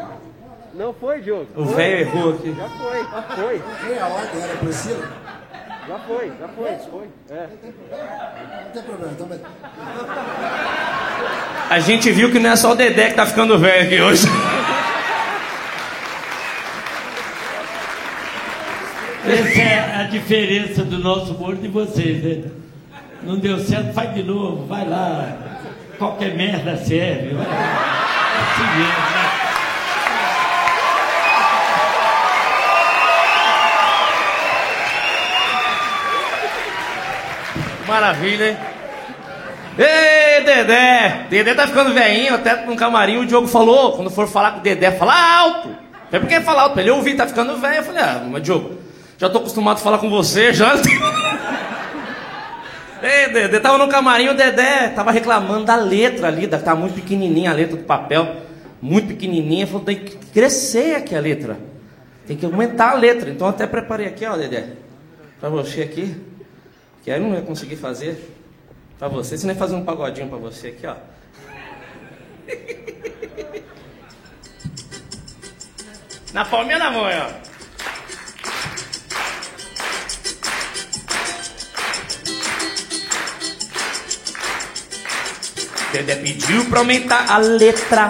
Não 0.76 0.94
foi, 0.94 1.22
Diogo. 1.22 1.48
O 1.56 1.66
velho 1.66 2.00
errou 2.02 2.34
aqui. 2.34 2.56
Já 2.56 2.70
foi, 2.70 3.04
foi. 3.36 3.60
Foi 3.60 4.00
a 4.00 4.08
ordem, 4.08 4.42
era 4.42 4.58
Priscila? 4.58 5.10
Já 5.88 6.00
foi, 6.00 6.32
já 6.40 6.48
foi, 6.48 6.72
foi. 6.90 7.10
É. 7.30 7.48
Não 8.66 8.72
tem 8.72 8.84
problema, 8.84 9.14
então. 9.14 9.30
A 11.70 11.80
gente 11.80 12.12
viu 12.12 12.32
que 12.32 12.40
não 12.40 12.52
é 12.52 12.56
só 12.56 12.72
o 12.72 12.76
Dedé 12.76 13.10
que 13.10 13.16
tá 13.16 13.26
ficando 13.26 13.58
velho 13.58 13.86
aqui 13.86 14.02
hoje. 14.02 14.28
Essa 19.26 19.62
é 19.62 19.96
a 20.02 20.04
diferença 20.04 20.84
do 20.84 21.00
nosso 21.00 21.34
humor 21.34 21.56
de 21.56 21.68
vocês, 21.68 22.24
né? 22.24 22.52
Não 23.24 23.40
deu 23.40 23.58
certo, 23.60 23.94
faz 23.94 24.14
de 24.14 24.22
novo, 24.22 24.66
vai 24.66 24.88
lá. 24.88 25.53
Qualquer 26.04 26.36
merda 26.36 26.76
serve. 26.76 27.30
É 27.30 27.40
assim 28.42 28.68
mesmo, 28.78 29.04
né? 29.14 29.32
Maravilha, 37.88 38.50
hein? 38.50 38.58
Ei, 39.78 40.44
Dedé! 40.44 41.26
Dedé 41.30 41.54
tá 41.54 41.68
ficando 41.68 41.94
velhinho, 41.94 42.36
até 42.36 42.66
no 42.66 42.76
camarim 42.76 43.20
o 43.20 43.26
Diogo 43.26 43.48
falou, 43.48 43.94
quando 43.94 44.10
for 44.10 44.28
falar 44.28 44.52
com 44.52 44.60
o 44.60 44.62
Dedé, 44.62 44.92
fala 44.92 45.14
alto! 45.16 45.70
Até 46.10 46.20
porque 46.20 46.42
falar 46.42 46.64
alto, 46.64 46.80
ele 46.82 46.92
ouvir, 46.92 47.16
tá 47.16 47.26
ficando 47.26 47.58
velho. 47.62 47.76
Eu 47.76 47.84
falei, 47.84 48.04
ah, 48.04 48.22
mas 48.30 48.44
Diogo, 48.44 48.78
já 49.18 49.30
tô 49.30 49.38
acostumado 49.38 49.78
a 49.78 49.80
falar 49.80 50.00
com 50.00 50.10
você, 50.10 50.52
já. 50.52 50.74
Ei, 53.04 53.28
Dedé, 53.34 53.60
tava 53.60 53.78
no 53.78 53.90
camarim, 53.90 54.30
o 54.30 54.34
Dedé 54.34 54.88
tava 54.96 55.12
reclamando 55.12 55.66
da 55.66 55.76
letra 55.76 56.30
ali, 56.30 56.48
da, 56.48 56.58
tá 56.58 56.74
muito 56.74 56.96
pequenininha 56.96 57.52
a 57.52 57.54
letra 57.54 57.76
do 57.76 57.84
papel, 57.84 58.38
muito 58.82 59.10
pequenininha, 59.10 59.68
falou, 59.68 59.84
tem 59.84 60.00
que 60.00 60.16
crescer 60.28 60.96
aqui 60.96 61.14
a 61.14 61.20
letra, 61.20 61.60
tem 62.26 62.38
que 62.38 62.46
aumentar 62.46 62.92
a 62.92 62.94
letra. 62.94 63.30
Então 63.30 63.46
até 63.46 63.68
preparei 63.68 64.08
aqui, 64.08 64.26
ó, 64.26 64.38
Dedé, 64.38 64.68
pra 65.38 65.50
você 65.50 65.82
aqui, 65.82 66.16
que 67.04 67.12
aí 67.12 67.20
eu 67.20 67.28
não 67.28 67.36
ia 67.36 67.42
conseguir 67.42 67.76
fazer 67.76 68.34
pra 68.98 69.10
você, 69.10 69.38
se 69.38 69.46
nem 69.46 69.56
fazer 69.58 69.76
um 69.76 69.84
pagodinho 69.84 70.30
pra 70.30 70.38
você 70.38 70.70
aqui, 70.70 70.88
ó. 70.88 70.96
Na 76.34 76.46
palminha 76.46 76.80
da 76.80 76.90
mão, 76.90 77.04
ó. 77.04 77.53
Dedé 85.94 86.16
pediu 86.16 86.66
pra 86.66 86.80
aumentar 86.80 87.26
a 87.30 87.38
letra. 87.38 88.10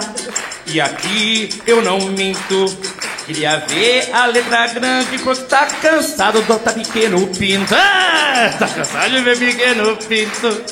E 0.66 0.80
aqui 0.80 1.50
eu 1.66 1.82
não 1.82 1.98
minto. 2.00 2.64
Queria 3.26 3.58
ver 3.58 4.08
a 4.10 4.24
letra 4.24 4.68
grande 4.68 5.18
porque 5.18 5.42
tá 5.44 5.66
cansado 5.66 6.40
do 6.40 6.58
tá 6.58 6.72
pequeno 6.72 7.26
pinto. 7.26 7.74
Ah, 7.74 8.54
tá 8.58 8.66
cansado 8.66 9.10
de 9.10 9.20
ver 9.20 9.38
pequeno 9.38 9.96
pinto. 9.98 10.64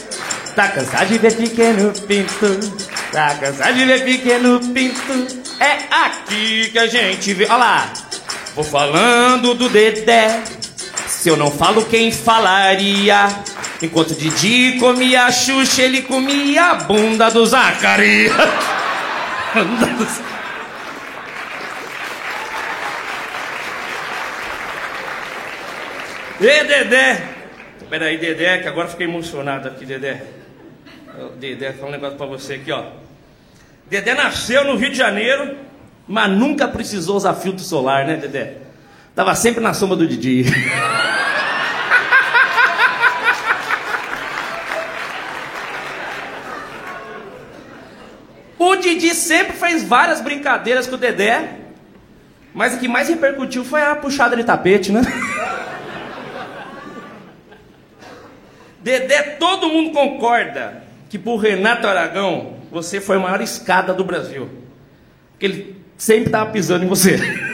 Tá 0.56 0.68
cansado 0.68 1.08
de 1.08 1.18
ver 1.18 1.36
pequeno 1.36 1.92
pinto. 1.92 2.72
Tá 3.12 3.34
cansado 3.34 3.74
de 3.74 3.84
ver 3.84 4.04
pequeno 4.04 4.58
pinto. 4.72 5.42
É 5.60 5.94
aqui 5.94 6.70
que 6.72 6.78
a 6.78 6.86
gente 6.86 7.34
vê. 7.34 7.44
Olha 7.44 7.56
lá. 7.56 7.92
Vou 8.54 8.64
falando 8.64 9.52
do 9.52 9.68
Dedé. 9.68 10.42
Se 11.06 11.28
eu 11.28 11.36
não 11.36 11.50
falo, 11.50 11.84
quem 11.84 12.10
falaria? 12.10 13.28
Enquanto 13.82 14.14
Didi 14.14 14.78
comia 14.78 15.24
a 15.24 15.32
Xuxa, 15.32 15.82
ele 15.82 16.02
comia 16.02 16.66
a 16.66 16.74
bunda 16.74 17.28
do 17.30 17.44
Zacarias. 17.44 18.32
Ê, 26.40 26.64
Dedé! 26.64 27.22
Peraí, 27.88 28.18
Dedé, 28.18 28.58
que 28.58 28.68
agora 28.68 28.88
fiquei 28.88 29.06
emocionado 29.06 29.68
aqui, 29.68 29.84
Dedé. 29.84 30.22
Dedé, 31.38 31.72
falar 31.72 31.88
um 31.88 31.92
negócio 31.92 32.16
pra 32.16 32.26
você 32.26 32.54
aqui, 32.54 32.72
ó. 32.72 32.84
Dedé 33.88 34.14
nasceu 34.14 34.64
no 34.64 34.76
Rio 34.76 34.90
de 34.90 34.96
Janeiro, 34.96 35.56
mas 36.08 36.30
nunca 36.30 36.66
precisou 36.66 37.16
usar 37.16 37.34
filtro 37.34 37.62
solar, 37.62 38.06
né, 38.06 38.16
Dedé? 38.16 38.54
Tava 39.14 39.34
sempre 39.34 39.60
na 39.60 39.74
sombra 39.74 39.96
do 39.96 40.06
Didi. 40.06 40.46
O 48.64 48.76
Didi 48.76 49.08
sempre 49.22 49.56
fez 49.56 49.82
várias 49.82 50.20
brincadeiras 50.20 50.86
com 50.86 50.94
o 50.96 50.98
Dedé, 50.98 51.56
mas 52.52 52.74
o 52.74 52.78
que 52.78 52.86
mais 52.86 53.08
repercutiu 53.08 53.64
foi 53.64 53.80
a 53.82 53.96
puxada 53.96 54.36
de 54.36 54.44
tapete, 54.44 54.92
né? 54.92 55.00
Dedé, 58.80 59.22
todo 59.38 59.68
mundo 59.68 59.92
concorda 59.92 60.82
que 61.08 61.18
por 61.18 61.36
Renato 61.36 61.86
Aragão 61.86 62.56
você 62.70 63.00
foi 63.00 63.16
a 63.16 63.20
maior 63.20 63.40
escada 63.40 63.94
do 63.94 64.02
Brasil. 64.02 64.48
Porque 65.32 65.46
ele 65.46 65.76
sempre 65.96 66.26
estava 66.26 66.50
pisando 66.50 66.84
em 66.84 66.88
você. 66.88 67.16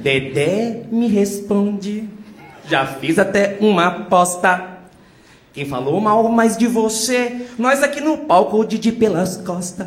Dedé 0.00 0.84
me 0.90 1.06
responde, 1.08 2.08
já 2.66 2.86
fiz 2.86 3.18
até 3.18 3.58
uma 3.60 3.86
aposta. 3.86 4.79
Quem 5.52 5.66
falou 5.66 6.00
mal 6.00 6.28
mais 6.28 6.56
de 6.56 6.68
você, 6.68 7.48
nós 7.58 7.82
aqui 7.82 8.00
no 8.00 8.18
palco, 8.18 8.56
o 8.58 8.64
Didi 8.64 8.92
pelas 8.92 9.36
costas. 9.36 9.86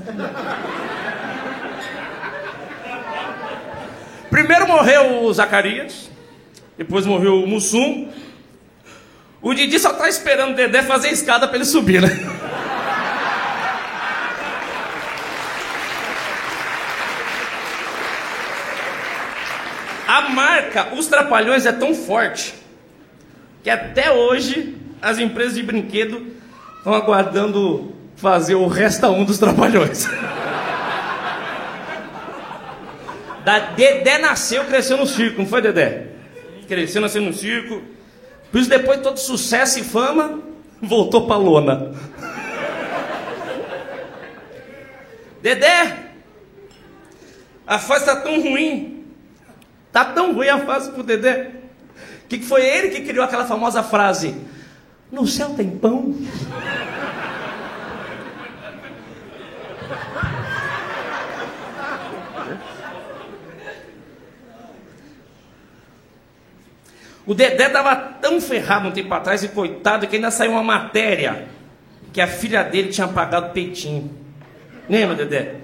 Primeiro 4.30 4.68
morreu 4.68 5.24
o 5.24 5.34
Zacarias, 5.34 6.10
depois 6.78 7.06
morreu 7.06 7.42
o 7.42 7.48
Mussum. 7.48 8.10
O 9.42 9.54
Didi 9.54 9.80
só 9.80 9.94
tá 9.94 10.10
esperando 10.10 10.52
o 10.52 10.56
Dedé 10.56 10.84
fazer 10.84 11.10
escada 11.10 11.48
pra 11.48 11.56
ele 11.56 11.66
subir, 11.66 12.02
né? 12.02 12.10
A 20.06 20.30
marca 20.30 20.94
Os 20.94 21.08
Trapalhões 21.08 21.66
é 21.66 21.72
tão 21.72 21.96
forte 21.96 22.54
que 23.64 23.70
até 23.70 24.12
hoje 24.12 24.83
as 25.04 25.20
empresas 25.20 25.56
de 25.56 25.62
brinquedo 25.62 26.26
estão 26.78 26.94
aguardando 26.94 27.94
fazer 28.16 28.56
o 28.56 28.68
Resta 28.68 29.10
1 29.10 29.26
dos 29.26 29.38
Trapalhões. 29.38 30.08
Da 33.44 33.60
Dedé 33.60 34.20
nasceu, 34.20 34.64
cresceu 34.64 34.96
no 34.96 35.06
circo, 35.06 35.40
não 35.40 35.46
foi, 35.46 35.62
Dedé? 35.62 36.06
Cresceu, 36.66 37.02
nasceu 37.02 37.22
no 37.22 37.34
circo. 37.34 37.82
Por 38.50 38.62
isso, 38.62 38.70
depois 38.70 39.00
de 39.00 39.04
todo 39.04 39.18
sucesso 39.18 39.80
e 39.80 39.84
fama, 39.84 40.40
voltou 40.82 41.28
pra 41.28 41.36
lona. 41.36 41.92
Dedé, 45.44 45.94
a 47.68 47.78
fase 47.78 48.06
tá 48.06 48.16
tão 48.16 48.42
ruim. 48.42 49.08
Tá 49.92 50.06
tão 50.06 50.34
ruim 50.34 50.48
a 50.48 50.60
fase 50.60 50.92
pro 50.92 51.04
Dedé. 51.04 51.52
Que 52.30 52.40
foi 52.40 52.66
ele 52.66 52.92
que 52.92 53.02
criou 53.02 53.26
aquela 53.26 53.44
famosa 53.44 53.84
frase: 53.84 54.38
No 55.14 55.28
céu 55.28 55.52
tem 55.52 55.70
pão? 55.70 56.12
O 67.28 67.36
Dedé 67.36 67.70
tava 67.70 67.96
tão 67.96 68.42
ferrado 68.42 68.88
um 68.88 68.92
tempo 68.92 69.14
atrás 69.14 69.44
e 69.44 69.50
coitado 69.50 70.08
que 70.08 70.16
ainda 70.16 70.32
saiu 70.32 70.54
uma 70.54 70.64
matéria 70.64 71.48
que 72.12 72.20
a 72.20 72.26
filha 72.26 72.64
dele 72.64 72.90
tinha 72.90 73.08
pagado 73.08 73.54
peitinho. 73.54 74.12
Lembra, 74.90 75.16
Dedé? 75.16 75.58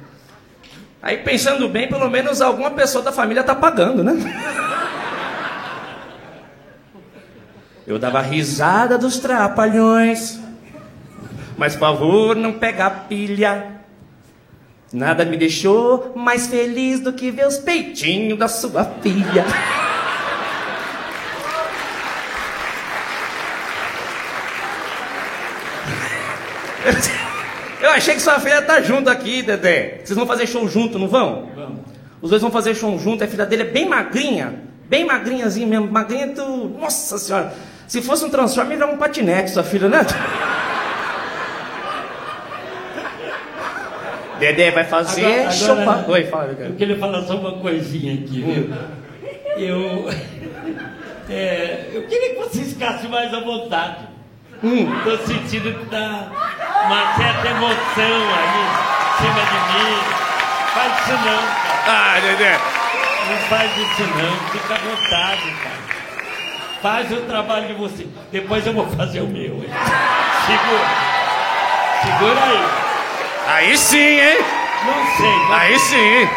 Aí 1.01 1.18
pensando 1.18 1.68
bem, 1.68 1.88
pelo 1.88 2.08
menos 2.08 2.39
alguma 2.39 2.70
pessoa 2.70 3.03
da 3.03 3.12
família 3.12 3.44
tá 3.44 3.56
pagando, 3.56 4.03
né? 4.03 4.13
Eu 7.89 7.98
dava 7.98 8.22
risada 8.22 9.00
dos 9.00 9.17
trapalhões, 9.17 10.39
mas 11.58 11.74
por 11.74 11.79
favor 11.79 12.36
não 12.36 12.53
pegar 12.53 13.08
pilha. 13.10 13.79
Nada 14.93 15.25
me 15.25 15.36
deixou 15.36 16.13
mais 16.15 16.46
feliz 16.46 17.00
do 17.00 17.12
que 17.12 17.31
ver 17.31 17.48
os 17.48 17.58
peitinhos 17.58 18.38
da 18.38 18.48
sua 18.48 18.86
filha. 18.86 19.43
Eu 27.81 27.89
achei 27.89 28.13
que 28.13 28.22
sua 28.22 28.39
filha 28.39 28.62
tá 28.62 28.81
junto 28.81 29.10
aqui, 29.10 29.41
Dedé. 29.41 30.01
Vocês 30.05 30.15
vão 30.15 30.27
fazer 30.27 30.46
show 30.46 30.67
junto, 30.67 31.00
não 31.00 31.08
vão? 31.08 31.50
Vamos. 31.55 31.79
Os 32.22 32.29
dois 32.29 32.39
vão 32.39 32.51
fazer 32.51 32.75
show 32.75 33.00
junto. 33.00 33.24
A 33.24 33.27
filha 33.27 33.48
dele 33.48 33.63
é 33.63 33.65
bem 33.65 33.89
magrinha. 33.89 34.62
Bem 34.88 35.05
magrinhazinha 35.05 35.65
mesmo. 35.65 35.91
Magrinha 35.91 36.27
do... 36.27 36.69
Nossa 36.79 37.17
senhora. 37.17 37.51
Se 37.89 38.01
fosse 38.03 38.24
um 38.24 38.29
Transformer, 38.29 38.77
era 38.77 38.86
um 38.88 38.98
patinete, 38.98 39.50
sua 39.50 39.63
filha, 39.63 39.89
né? 39.89 40.05
Dedé 44.39 44.72
vai 44.72 44.86
fazer 44.86 45.48
Agora- 45.48 46.03
pra- 46.03 46.13
Oi, 46.13 46.24
fala, 46.25 46.48
Dedé. 46.50 46.67
Eu 46.67 46.75
queria 46.75 46.98
falar 47.00 47.24
só 47.24 47.36
uma 47.36 47.53
coisinha 47.53 48.13
aqui, 48.13 48.41
viu? 48.41 48.74
Eu. 49.58 50.08
é, 51.29 51.89
eu 51.91 52.03
queria 52.03 52.36
que 52.36 52.39
vocês 52.39 52.69
ficassem 52.74 53.10
mais 53.10 53.34
à 53.34 53.39
vontade. 53.41 54.08
Tô 54.62 55.17
sentindo 55.25 55.74
que 55.79 55.86
dá 55.86 56.27
uma 56.86 57.15
certa 57.17 57.48
emoção 57.50 58.15
aí 58.38 58.62
em 58.62 59.17
cima 59.17 59.41
de 59.50 59.60
mim. 59.74 59.98
Faz 60.74 61.00
isso 61.01 61.12
não, 61.12 61.41
cara. 61.41 61.84
Ah, 61.88 62.19
Dedé. 62.22 62.60
Não 63.29 63.38
faz 63.50 63.72
isso 63.77 64.03
não. 64.03 64.50
Fica 64.51 64.74
à 64.74 64.77
vontade, 64.77 65.51
cara. 65.63 65.78
Faz 66.81 67.12
o 67.12 67.17
trabalho 67.21 67.67
de 67.67 67.74
você. 67.74 68.07
Depois 68.31 68.65
eu 68.65 68.74
vou 68.74 68.88
fazer 68.88 69.19
o 69.21 69.27
meu. 69.27 69.55
hein? 69.55 69.69
Segura. 70.45 70.88
Segura 72.03 72.43
aí. 72.45 72.65
Aí 73.48 73.77
sim, 73.77 73.98
hein? 73.98 74.38
Não 74.86 75.17
sei. 75.17 75.36
mas- 75.50 75.62
Aí 75.62 75.79
sim. 75.79 76.29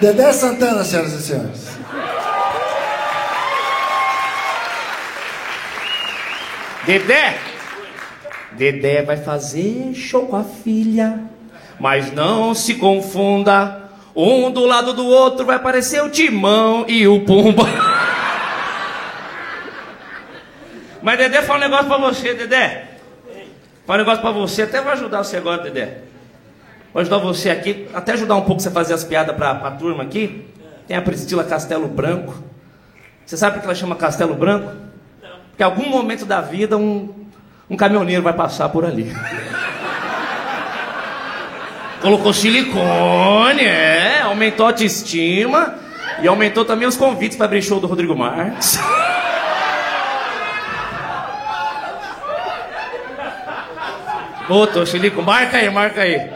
Dedé 0.00 0.32
Santana, 0.32 0.84
senhoras 0.84 1.12
e 1.12 1.22
senhores. 1.22 1.68
Dedé! 6.86 7.36
Dedé 8.52 9.02
vai 9.02 9.16
fazer 9.16 9.92
show 9.94 10.26
com 10.26 10.36
a 10.36 10.44
filha. 10.44 11.20
Mas 11.78 12.12
não 12.12 12.54
se 12.54 12.74
confunda. 12.74 13.82
Um 14.16 14.50
do 14.50 14.64
lado 14.66 14.92
do 14.94 15.06
outro 15.06 15.44
vai 15.46 15.56
aparecer 15.56 16.02
o 16.02 16.08
Timão 16.10 16.84
e 16.88 17.06
o 17.06 17.20
Pumba. 17.20 17.64
Mas 21.02 21.18
Dedé 21.18 21.42
fala 21.42 21.58
um 21.58 21.62
negócio 21.62 21.86
pra 21.86 21.98
você, 21.98 22.34
Dedé. 22.34 22.84
Fala 23.86 23.98
um 23.98 24.04
negócio 24.04 24.20
pra 24.20 24.30
você, 24.30 24.62
até 24.62 24.80
vou 24.80 24.92
ajudar 24.92 25.22
você 25.22 25.36
agora, 25.36 25.62
Dedé. 25.62 25.98
Vou 26.92 27.00
ajudar 27.00 27.18
você 27.18 27.50
aqui, 27.50 27.88
até 27.94 28.12
ajudar 28.12 28.36
um 28.36 28.42
pouco 28.42 28.60
você 28.60 28.68
a 28.68 28.72
fazer 28.72 28.94
as 28.94 29.04
piadas 29.04 29.34
pra, 29.36 29.54
pra 29.54 29.70
turma 29.72 30.02
aqui. 30.02 30.46
Tem 30.86 30.96
a 30.96 31.02
Priscila 31.02 31.44
Castelo 31.44 31.86
Branco. 31.86 32.34
Você 33.24 33.36
sabe 33.36 33.56
por 33.56 33.60
que 33.60 33.66
ela 33.66 33.74
chama 33.74 33.94
Castelo 33.94 34.34
Branco? 34.34 34.72
Porque 35.50 35.62
em 35.62 35.66
algum 35.66 35.88
momento 35.88 36.24
da 36.24 36.40
vida 36.40 36.76
um, 36.76 37.14
um 37.68 37.76
caminhoneiro 37.76 38.22
vai 38.22 38.32
passar 38.32 38.68
por 38.70 38.84
ali. 38.84 39.12
Colocou 42.00 42.32
silicone, 42.32 43.64
é, 43.64 44.20
aumentou 44.22 44.66
a 44.66 44.68
autoestima 44.70 45.74
e 46.22 46.28
aumentou 46.28 46.64
também 46.64 46.86
os 46.86 46.96
convites 46.96 47.36
para 47.36 47.46
abrir 47.46 47.60
show 47.60 47.80
do 47.80 47.86
Rodrigo 47.86 48.16
Marques. 48.16 48.78
Ô, 54.48 54.66
tô 54.66 54.86
silico, 54.86 55.22
marca 55.22 55.58
aí, 55.58 55.68
marca 55.68 56.00
aí. 56.00 56.30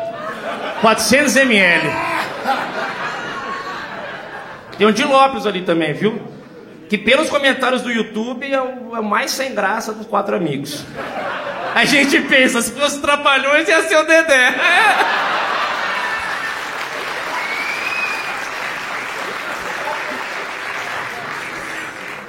400 0.82 1.36
ml. 1.36 1.90
Tem 4.76 4.86
um 4.86 4.92
de 4.92 5.04
Lopes 5.04 5.46
ali 5.46 5.62
também, 5.62 5.94
viu? 5.94 6.20
Que 6.90 6.98
pelos 6.98 7.30
comentários 7.30 7.80
do 7.80 7.90
YouTube 7.90 8.52
é 8.52 8.60
o, 8.60 8.96
é 8.96 9.00
o 9.00 9.04
mais 9.04 9.30
sem 9.30 9.54
graça 9.54 9.94
dos 9.94 10.06
quatro 10.06 10.36
amigos. 10.36 10.84
A 11.74 11.86
gente 11.86 12.20
pensa, 12.20 12.60
se 12.60 12.72
fosse 12.72 13.00
trapalhões 13.00 13.66
ia 13.66 13.82
ser 13.82 13.96
o 13.96 14.04
Dedé. 14.04 14.54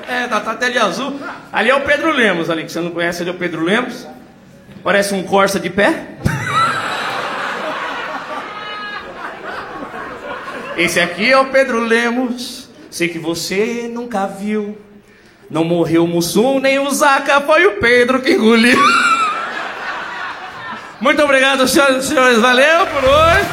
É, 0.08 0.28
tá, 0.28 0.40
tá 0.40 0.52
até 0.52 0.68
ali 0.68 0.78
azul. 0.78 1.20
Ali 1.52 1.70
é 1.70 1.76
o 1.76 1.82
Pedro 1.82 2.12
Lemos, 2.12 2.50
ali, 2.50 2.64
que 2.64 2.72
você 2.72 2.80
não 2.80 2.92
conhece, 2.92 3.22
ali 3.22 3.32
é 3.32 3.34
o 3.34 3.38
Pedro 3.38 3.62
Lemos. 3.64 4.08
Parece 4.84 5.14
um 5.14 5.24
Corsa 5.24 5.60
de 5.60 5.70
pé. 5.70 6.08
Esse 10.76 11.00
aqui 11.00 11.32
é 11.32 11.38
o 11.38 11.46
Pedro 11.46 11.80
Lemos. 11.80 12.70
Sei 12.92 13.08
que 13.08 13.18
você 13.18 13.90
nunca 13.92 14.28
viu. 14.28 14.78
Não 15.50 15.64
morreu 15.64 16.04
o 16.04 16.08
Mussum, 16.08 16.60
nem 16.60 16.80
o 16.80 16.90
Zaca, 16.92 17.40
foi 17.42 17.66
o 17.66 17.80
Pedro 17.80 18.22
que 18.22 18.34
engoliu. 18.34 18.78
Muito 21.00 21.22
obrigado, 21.22 21.68
senhoras 21.68 22.06
e 22.06 22.08
senhores. 22.10 22.40
Valeu 22.40 22.88
por 22.88 23.04
hoje. 23.04 23.46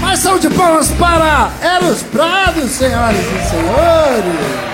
Mais 0.00 0.18
salve 0.18 0.48
de 0.48 0.54
palmas 0.54 0.90
para 0.92 1.50
Eros 1.62 2.02
Prados, 2.04 2.70
senhoras 2.70 3.16
e 3.16 3.48
senhores. 3.48 4.69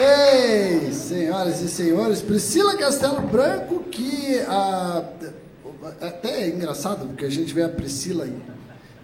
Ei, 0.00 0.92
senhoras 0.92 1.60
e 1.60 1.68
senhores, 1.68 2.22
Priscila 2.22 2.76
Castelo 2.76 3.20
Branco, 3.22 3.80
que 3.90 4.38
ah, 4.46 5.02
até 6.00 6.42
é 6.42 6.48
engraçado, 6.50 7.08
porque 7.08 7.24
a 7.24 7.30
gente 7.30 7.52
vê 7.52 7.64
a 7.64 7.68
Priscila 7.68 8.24
e, 8.24 8.40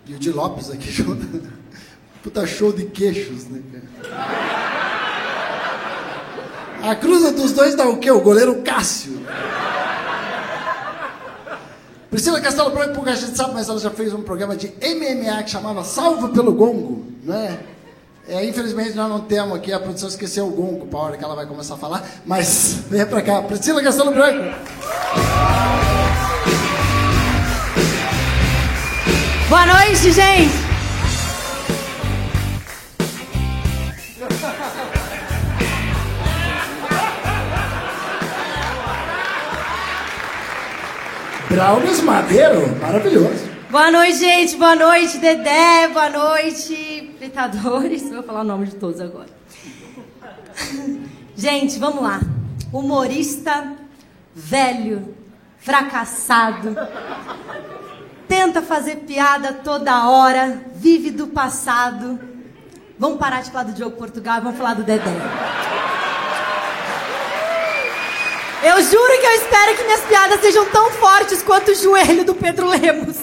e 0.06 0.14
o 0.14 0.18
Di 0.20 0.30
Lopes 0.30 0.70
aqui 0.70 0.92
junto. 0.92 1.42
Puta 2.22 2.46
show 2.46 2.72
de 2.72 2.84
queixos, 2.84 3.46
né? 3.48 3.60
A 6.80 6.94
cruza 6.94 7.32
dos 7.32 7.50
dois 7.50 7.74
dá 7.74 7.88
o 7.88 7.98
quê? 7.98 8.12
O 8.12 8.20
goleiro 8.20 8.62
Cássio. 8.62 9.20
Priscila 12.08 12.40
Castelo 12.40 12.70
Branco, 12.70 12.94
pouca 12.94 13.16
gente 13.16 13.36
sabe, 13.36 13.52
mas 13.52 13.68
ela 13.68 13.80
já 13.80 13.90
fez 13.90 14.14
um 14.14 14.22
programa 14.22 14.54
de 14.54 14.68
MMA 14.68 15.42
que 15.42 15.50
chamava 15.50 15.82
Salvo 15.82 16.28
pelo 16.28 16.52
Gongo, 16.52 17.04
né? 17.24 17.73
É, 18.26 18.42
infelizmente 18.42 18.94
nós 18.94 19.08
não 19.08 19.20
temos 19.20 19.54
aqui, 19.54 19.70
a 19.70 19.78
produção 19.78 20.08
esqueceu 20.08 20.46
o 20.46 20.50
gongo 20.50 20.86
para 20.86 20.98
a 20.98 21.02
hora 21.02 21.16
que 21.18 21.24
ela 21.24 21.34
vai 21.34 21.44
começar 21.44 21.74
a 21.74 21.76
falar, 21.76 22.02
mas 22.24 22.80
vem 22.88 23.04
pra 23.04 23.20
cá. 23.20 23.42
Priscila 23.42 23.82
Castelo 23.82 24.12
Branco. 24.12 24.54
Boa 29.48 29.66
noite, 29.66 30.10
gente! 30.10 30.64
Braunes 41.50 42.00
Madeiro, 42.00 42.76
maravilhoso. 42.80 43.44
Boa 43.70 43.90
noite, 43.90 44.18
gente! 44.18 44.56
Boa 44.56 44.74
noite, 44.74 45.18
Dedé! 45.18 45.88
Boa 45.88 46.08
noite, 46.08 47.03
espectadores! 47.24 48.08
Vou 48.12 48.22
falar 48.22 48.40
o 48.40 48.44
nome 48.44 48.66
de 48.66 48.74
todos 48.76 49.00
agora. 49.00 49.28
Gente, 51.36 51.78
vamos 51.78 52.02
lá. 52.02 52.20
Humorista 52.72 53.72
velho, 54.34 55.14
fracassado, 55.58 56.76
tenta 58.26 58.60
fazer 58.60 58.96
piada 58.96 59.52
toda 59.52 60.08
hora, 60.08 60.60
vive 60.74 61.10
do 61.10 61.28
passado. 61.28 62.18
Vamos 62.98 63.18
parar 63.18 63.42
de 63.42 63.50
falar 63.50 63.64
do 63.64 63.72
Diogo 63.72 63.96
Portugal 63.96 64.40
vamos 64.42 64.58
falar 64.58 64.74
do 64.74 64.82
Dedé. 64.82 65.04
Eu 68.64 68.82
juro 68.82 69.20
que 69.20 69.26
eu 69.26 69.32
espero 69.32 69.76
que 69.76 69.84
minhas 69.84 70.00
piadas 70.00 70.40
sejam 70.40 70.66
tão 70.70 70.90
fortes 70.92 71.42
quanto 71.42 71.70
o 71.70 71.74
joelho 71.74 72.24
do 72.24 72.34
Pedro 72.34 72.66
Lemos. 72.68 73.18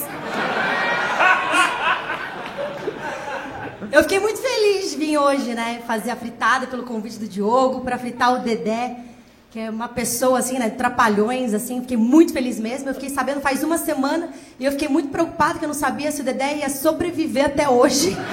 Eu 3.92 4.02
fiquei 4.04 4.18
muito 4.18 4.40
feliz 4.40 4.92
de 4.92 4.96
vir 4.96 5.18
hoje, 5.18 5.52
né? 5.52 5.82
Fazer 5.86 6.12
a 6.12 6.16
fritada 6.16 6.66
pelo 6.66 6.82
convite 6.82 7.18
do 7.18 7.28
Diogo 7.28 7.82
para 7.82 7.98
fritar 7.98 8.32
o 8.32 8.38
Dedé, 8.38 8.96
que 9.50 9.60
é 9.60 9.68
uma 9.68 9.86
pessoa 9.86 10.38
assim, 10.38 10.58
né? 10.58 10.70
Trapalhões, 10.70 11.52
assim. 11.52 11.82
Fiquei 11.82 11.98
muito 11.98 12.32
feliz 12.32 12.58
mesmo. 12.58 12.88
Eu 12.88 12.94
fiquei 12.94 13.10
sabendo 13.10 13.42
faz 13.42 13.62
uma 13.62 13.76
semana 13.76 14.30
e 14.58 14.64
eu 14.64 14.72
fiquei 14.72 14.88
muito 14.88 15.10
preocupada 15.10 15.58
que 15.58 15.66
eu 15.66 15.68
não 15.68 15.74
sabia 15.74 16.10
se 16.10 16.22
o 16.22 16.24
Dedé 16.24 16.60
ia 16.60 16.70
sobreviver 16.70 17.44
até 17.44 17.68
hoje. 17.68 18.16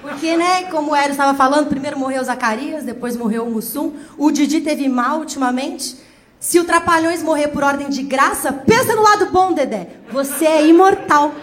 Porque, 0.00 0.34
né, 0.34 0.62
como 0.70 0.92
o 0.92 0.96
Hélio 0.96 1.10
estava 1.10 1.36
falando, 1.36 1.68
primeiro 1.68 1.98
morreu 1.98 2.22
o 2.22 2.24
Zacarias, 2.24 2.82
depois 2.82 3.14
morreu 3.14 3.44
o 3.44 3.50
Mussum. 3.50 3.92
O 4.16 4.30
Didi 4.30 4.62
teve 4.62 4.88
mal 4.88 5.18
ultimamente. 5.18 5.98
Se 6.40 6.58
o 6.58 6.64
Trapalhões 6.64 7.22
morrer 7.22 7.48
por 7.48 7.62
ordem 7.62 7.90
de 7.90 8.02
graça, 8.02 8.54
pensa 8.54 8.96
no 8.96 9.02
lado 9.02 9.26
bom, 9.26 9.52
Dedé. 9.52 9.88
Você 10.10 10.46
é 10.46 10.66
imortal. 10.66 11.34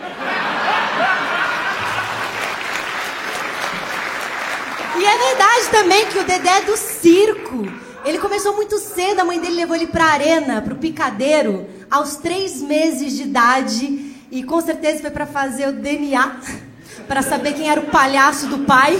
E 5.00 5.06
é 5.06 5.18
verdade 5.18 5.70
também 5.72 6.06
que 6.08 6.20
o 6.20 6.24
Dedé 6.26 6.58
é 6.58 6.62
do 6.64 6.76
circo. 6.76 7.66
Ele 8.04 8.18
começou 8.18 8.54
muito 8.56 8.78
cedo, 8.78 9.22
a 9.22 9.24
mãe 9.26 9.40
dele 9.40 9.56
levou 9.56 9.76
ele 9.76 9.88
pra 9.88 10.04
arena, 10.06 10.62
pro 10.62 10.76
picadeiro, 10.76 11.66
aos 11.90 12.18
três 12.18 12.62
meses 12.62 13.14
de 13.14 13.24
idade. 13.24 14.16
E 14.30 14.44
com 14.44 14.60
certeza 14.60 15.00
foi 15.02 15.12
para 15.12 15.26
fazer 15.26 15.70
o 15.70 15.72
DNA. 15.72 16.36
para 17.08 17.22
saber 17.22 17.54
quem 17.54 17.70
era 17.70 17.80
o 17.80 17.86
palhaço 17.86 18.48
do 18.48 18.60
pai. 18.60 18.96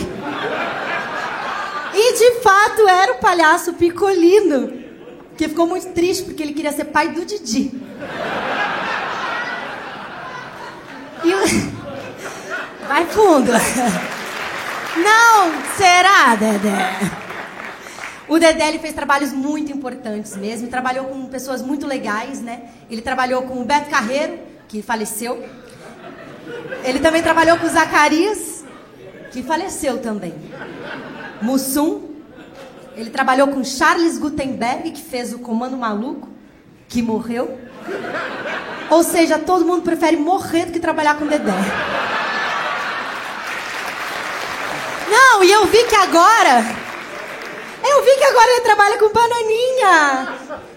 E 1.94 2.14
de 2.18 2.42
fato 2.42 2.88
era 2.88 3.14
o 3.14 3.18
palhaço 3.18 3.74
Picolino, 3.74 4.72
que 5.38 5.48
ficou 5.50 5.68
muito 5.68 5.90
triste 5.90 6.24
porque 6.24 6.42
ele 6.42 6.54
queria 6.54 6.72
ser 6.72 6.86
pai 6.86 7.10
do 7.10 7.26
Didi. 7.26 7.72
E. 11.26 12.88
Vai 12.88 13.06
fundo. 13.06 13.52
Não, 14.98 15.52
será, 15.78 16.36
Dedé? 16.36 17.20
O 18.28 18.38
Dedé 18.38 18.68
ele 18.68 18.80
fez 18.80 18.94
trabalhos 18.94 19.32
muito 19.32 19.72
importantes 19.72 20.36
mesmo, 20.38 20.68
trabalhou 20.68 21.06
com 21.06 21.26
pessoas 21.26 21.62
muito 21.62 21.88
legais, 21.88 22.42
né? 22.42 22.62
Ele 22.90 23.02
trabalhou 23.02 23.44
com 23.44 23.62
o 23.62 23.66
Beto 23.66 23.90
Carreiro, 23.90 24.40
que 24.68 24.82
faleceu. 24.82 25.44
Ele 26.84 27.00
também 27.00 27.24
trabalhou 27.24 27.58
com 27.58 27.66
o 27.66 27.70
Zacarias, 27.70 28.64
que 29.32 29.42
faleceu 29.42 30.00
também. 30.00 30.34
Mussum. 31.42 32.10
Ele 32.96 33.10
trabalhou 33.10 33.48
com 33.48 33.64
Charles 33.64 34.18
Gutenberg, 34.18 34.92
que 34.92 35.02
fez 35.02 35.34
o 35.34 35.40
Comando 35.40 35.78
Maluco, 35.78 36.30
que 36.88 37.02
morreu. 37.02 37.58
Ou 38.90 39.04
seja, 39.04 39.40
todo 39.40 39.66
mundo 39.66 39.84
prefere 39.84 40.18
morrer 40.18 40.66
do 40.66 40.72
que 40.72 40.80
trabalhar 40.80 41.18
com 41.18 41.26
Dedé. 41.26 41.52
Não, 45.10 45.44
e 45.44 45.52
eu 45.52 45.66
vi 45.66 45.84
que 45.86 45.96
agora. 45.96 46.66
Eu 47.84 48.04
vi 48.04 48.12
que 48.18 48.24
agora 48.26 48.52
ele 48.52 48.62
trabalha 48.62 48.98
com 48.98 49.10
bananinha. 49.12 50.28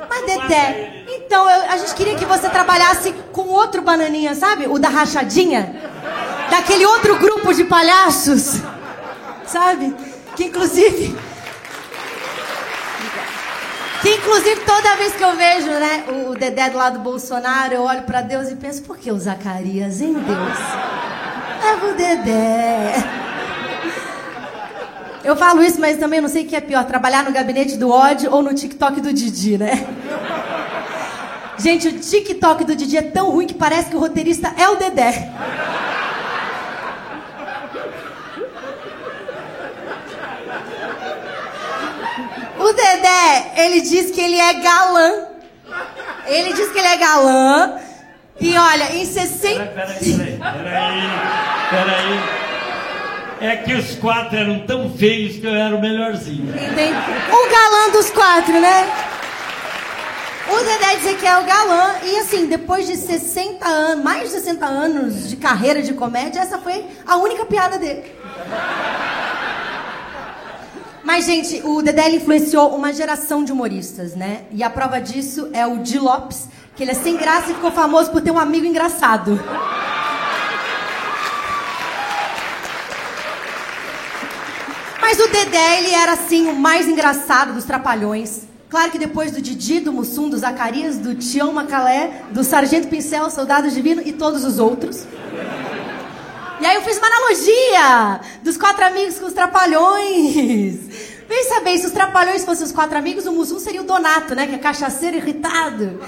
Mas, 0.08 0.24
Dedé, 0.26 1.04
então 1.08 1.48
eu- 1.50 1.70
a 1.70 1.76
gente 1.76 1.94
queria 1.94 2.14
que 2.16 2.24
você 2.24 2.48
trabalhasse 2.48 3.12
com 3.32 3.42
outro 3.48 3.82
bananinha, 3.82 4.34
sabe? 4.34 4.66
O 4.68 4.78
da 4.78 4.88
rachadinha. 4.88 5.74
Daquele 6.50 6.86
outro 6.86 7.16
grupo 7.18 7.52
de 7.52 7.64
palhaços. 7.64 8.60
Sabe? 9.46 9.94
Que 10.36 10.44
inclusive. 10.44 11.16
Que 14.00 14.14
inclusive 14.16 14.60
toda 14.62 14.96
vez 14.96 15.12
que 15.14 15.22
eu 15.22 15.36
vejo, 15.36 15.68
né, 15.70 16.04
o, 16.08 16.34
Dedé 16.34 16.70
do 16.70 16.76
lado 16.78 16.94
do 16.98 17.04
Bolsonaro, 17.04 17.72
eu 17.74 17.82
olho 17.82 18.02
pra 18.02 18.20
Deus 18.20 18.48
e 18.50 18.56
penso, 18.56 18.82
por 18.82 18.96
que 18.98 19.12
o 19.12 19.18
Zacarias, 19.18 20.00
hein, 20.00 20.14
Deus? 20.14 20.58
Leva 21.64 21.86
o 21.86 21.94
Dedé. 21.94 22.94
Eu 25.24 25.36
falo 25.36 25.62
isso, 25.62 25.80
mas 25.80 25.98
também 25.98 26.20
não 26.20 26.28
sei 26.28 26.44
o 26.44 26.48
que 26.48 26.56
é 26.56 26.60
pior, 26.60 26.84
trabalhar 26.84 27.24
no 27.24 27.32
gabinete 27.32 27.76
do 27.76 27.90
ódio 27.90 28.32
ou 28.32 28.42
no 28.42 28.52
TikTok 28.52 29.00
do 29.00 29.12
Didi, 29.12 29.56
né? 29.56 29.86
Gente, 31.58 31.86
o 31.88 31.98
TikTok 32.00 32.64
do 32.64 32.74
Didi 32.74 32.96
é 32.96 33.02
tão 33.02 33.30
ruim 33.30 33.46
que 33.46 33.54
parece 33.54 33.88
que 33.88 33.96
o 33.96 34.00
roteirista 34.00 34.52
é 34.58 34.68
o 34.68 34.76
Dedé. 34.76 35.30
O 42.58 42.72
Dedé, 42.72 43.52
ele 43.56 43.80
diz 43.80 44.10
que 44.10 44.20
ele 44.20 44.38
é 44.38 44.54
galã. 44.54 45.26
Ele 46.26 46.52
diz 46.52 46.70
que 46.70 46.78
ele 46.78 46.88
é 46.88 46.96
galã. 46.96 47.78
E 48.40 48.56
olha, 48.56 48.96
em 48.96 49.04
60. 49.04 49.66
Peraí, 49.66 49.94
peraí, 50.00 50.38
peraí, 50.40 51.10
peraí. 51.70 52.51
É 53.42 53.56
que 53.56 53.74
os 53.74 53.96
quatro 53.96 54.38
eram 54.38 54.60
tão 54.60 54.88
feios 54.88 55.36
que 55.36 55.44
eu 55.44 55.52
era 55.52 55.74
o 55.74 55.80
melhorzinho. 55.80 56.48
Entende? 56.50 56.96
O 57.28 57.50
galã 57.50 57.90
dos 57.92 58.08
quatro, 58.10 58.52
né? 58.52 58.88
O 60.48 60.56
Dedé 60.58 60.96
dizer 60.96 61.16
que 61.18 61.26
é 61.26 61.36
o 61.36 61.44
galã. 61.44 61.96
E 62.04 62.18
assim, 62.18 62.46
depois 62.46 62.86
de 62.86 62.96
60 62.96 63.66
anos, 63.66 64.04
mais 64.04 64.22
de 64.22 64.28
60 64.28 64.64
anos 64.64 65.28
de 65.28 65.34
carreira 65.34 65.82
de 65.82 65.92
comédia, 65.92 66.38
essa 66.38 66.58
foi 66.58 66.84
a 67.04 67.16
única 67.16 67.44
piada 67.44 67.78
dele. 67.78 68.04
Mas, 71.02 71.26
gente, 71.26 71.60
o 71.64 71.82
Dedé 71.82 72.10
influenciou 72.10 72.76
uma 72.76 72.92
geração 72.92 73.42
de 73.42 73.50
humoristas, 73.50 74.14
né? 74.14 74.42
E 74.52 74.62
a 74.62 74.70
prova 74.70 75.00
disso 75.00 75.50
é 75.52 75.66
o 75.66 75.78
Di 75.78 75.98
Lopes, 75.98 76.48
que 76.76 76.84
ele 76.84 76.92
é 76.92 76.94
sem 76.94 77.16
graça 77.16 77.50
e 77.50 77.54
ficou 77.54 77.72
famoso 77.72 78.12
por 78.12 78.20
ter 78.20 78.30
um 78.30 78.38
amigo 78.38 78.64
engraçado. 78.66 79.36
Mas 85.02 85.18
o 85.18 85.26
Dedé, 85.28 85.80
ele 85.80 85.90
era 85.90 86.12
assim 86.12 86.48
o 86.48 86.54
mais 86.54 86.88
engraçado 86.88 87.52
dos 87.52 87.64
trapalhões. 87.64 88.42
Claro 88.70 88.92
que 88.92 88.98
depois 88.98 89.32
do 89.32 89.42
Didi, 89.42 89.80
do 89.80 89.92
Mussum, 89.92 90.30
do 90.30 90.38
Zacarias, 90.38 90.96
do 90.96 91.14
Tião 91.16 91.52
Macalé, 91.52 92.22
do 92.30 92.44
Sargento 92.44 92.86
Pincel, 92.86 93.28
Soldado 93.28 93.68
Divino 93.68 94.00
e 94.02 94.12
todos 94.12 94.44
os 94.44 94.60
outros. 94.60 95.04
E 96.60 96.64
aí 96.64 96.76
eu 96.76 96.82
fiz 96.82 96.96
uma 96.96 97.08
analogia 97.08 98.20
dos 98.44 98.56
quatro 98.56 98.84
amigos 98.86 99.18
com 99.18 99.26
os 99.26 99.32
trapalhões. 99.32 100.76
Vem 101.28 101.44
saber, 101.48 101.78
se 101.78 101.86
os 101.86 101.92
trapalhões 101.92 102.44
fossem 102.44 102.64
os 102.64 102.72
quatro 102.72 102.96
amigos, 102.96 103.26
o 103.26 103.32
Mussum 103.32 103.58
seria 103.58 103.82
o 103.82 103.84
Donato, 103.84 104.36
né? 104.36 104.46
Que 104.46 104.54
é 104.54 104.58
cachaceiro 104.58 105.16
irritado. 105.16 106.00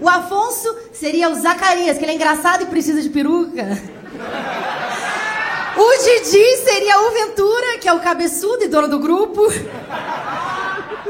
O 0.00 0.08
Afonso 0.08 0.74
seria 0.94 1.28
o 1.28 1.34
Zacarias, 1.34 1.98
que 1.98 2.04
ele 2.04 2.12
é 2.12 2.14
engraçado 2.14 2.62
e 2.62 2.66
precisa 2.66 3.02
de 3.02 3.10
peruca. 3.10 3.78
O 5.78 5.96
Didi 6.02 6.56
seria 6.64 7.00
o 7.02 7.12
Ventura, 7.12 7.78
que 7.78 7.88
é 7.88 7.92
o 7.92 8.00
cabeçudo 8.00 8.64
e 8.64 8.68
dono 8.68 8.88
do 8.88 8.98
grupo. 8.98 9.42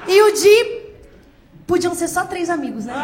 E 0.07 0.21
o 0.21 0.31
Di. 0.33 0.83
Podiam 1.67 1.95
ser 1.95 2.09
só 2.09 2.25
três 2.25 2.51
amigos, 2.51 2.85
né? 2.85 2.95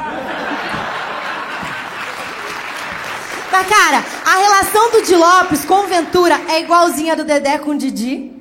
Mas, 3.51 3.67
cara, 3.67 4.05
a 4.27 4.37
relação 4.37 4.91
do 4.91 5.01
Di 5.01 5.17
Lopes 5.17 5.65
com 5.65 5.85
o 5.85 5.87
Ventura 5.87 6.39
é 6.49 6.61
igualzinha 6.61 7.17
do 7.17 7.25
Dedé 7.25 7.57
com 7.57 7.71
o 7.71 7.79
Didi. 7.79 8.33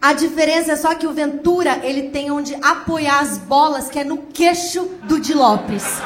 A 0.00 0.12
diferença 0.12 0.70
é 0.72 0.76
só 0.76 0.94
que 0.94 1.08
o 1.08 1.12
Ventura, 1.12 1.80
ele 1.82 2.10
tem 2.10 2.30
onde 2.30 2.54
apoiar 2.62 3.18
as 3.18 3.36
bolas, 3.36 3.88
que 3.88 3.98
é 3.98 4.04
no 4.04 4.18
queixo 4.18 4.84
do 5.04 5.18
Di 5.18 5.34
Lopes. 5.34 5.82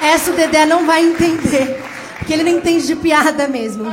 Essa 0.00 0.30
o 0.30 0.34
Dedé 0.34 0.64
não 0.64 0.86
vai 0.86 1.02
entender. 1.02 1.87
Porque 2.18 2.32
ele 2.32 2.44
não 2.44 2.58
entende 2.58 2.86
de 2.86 2.96
piada 2.96 3.48
mesmo. 3.48 3.92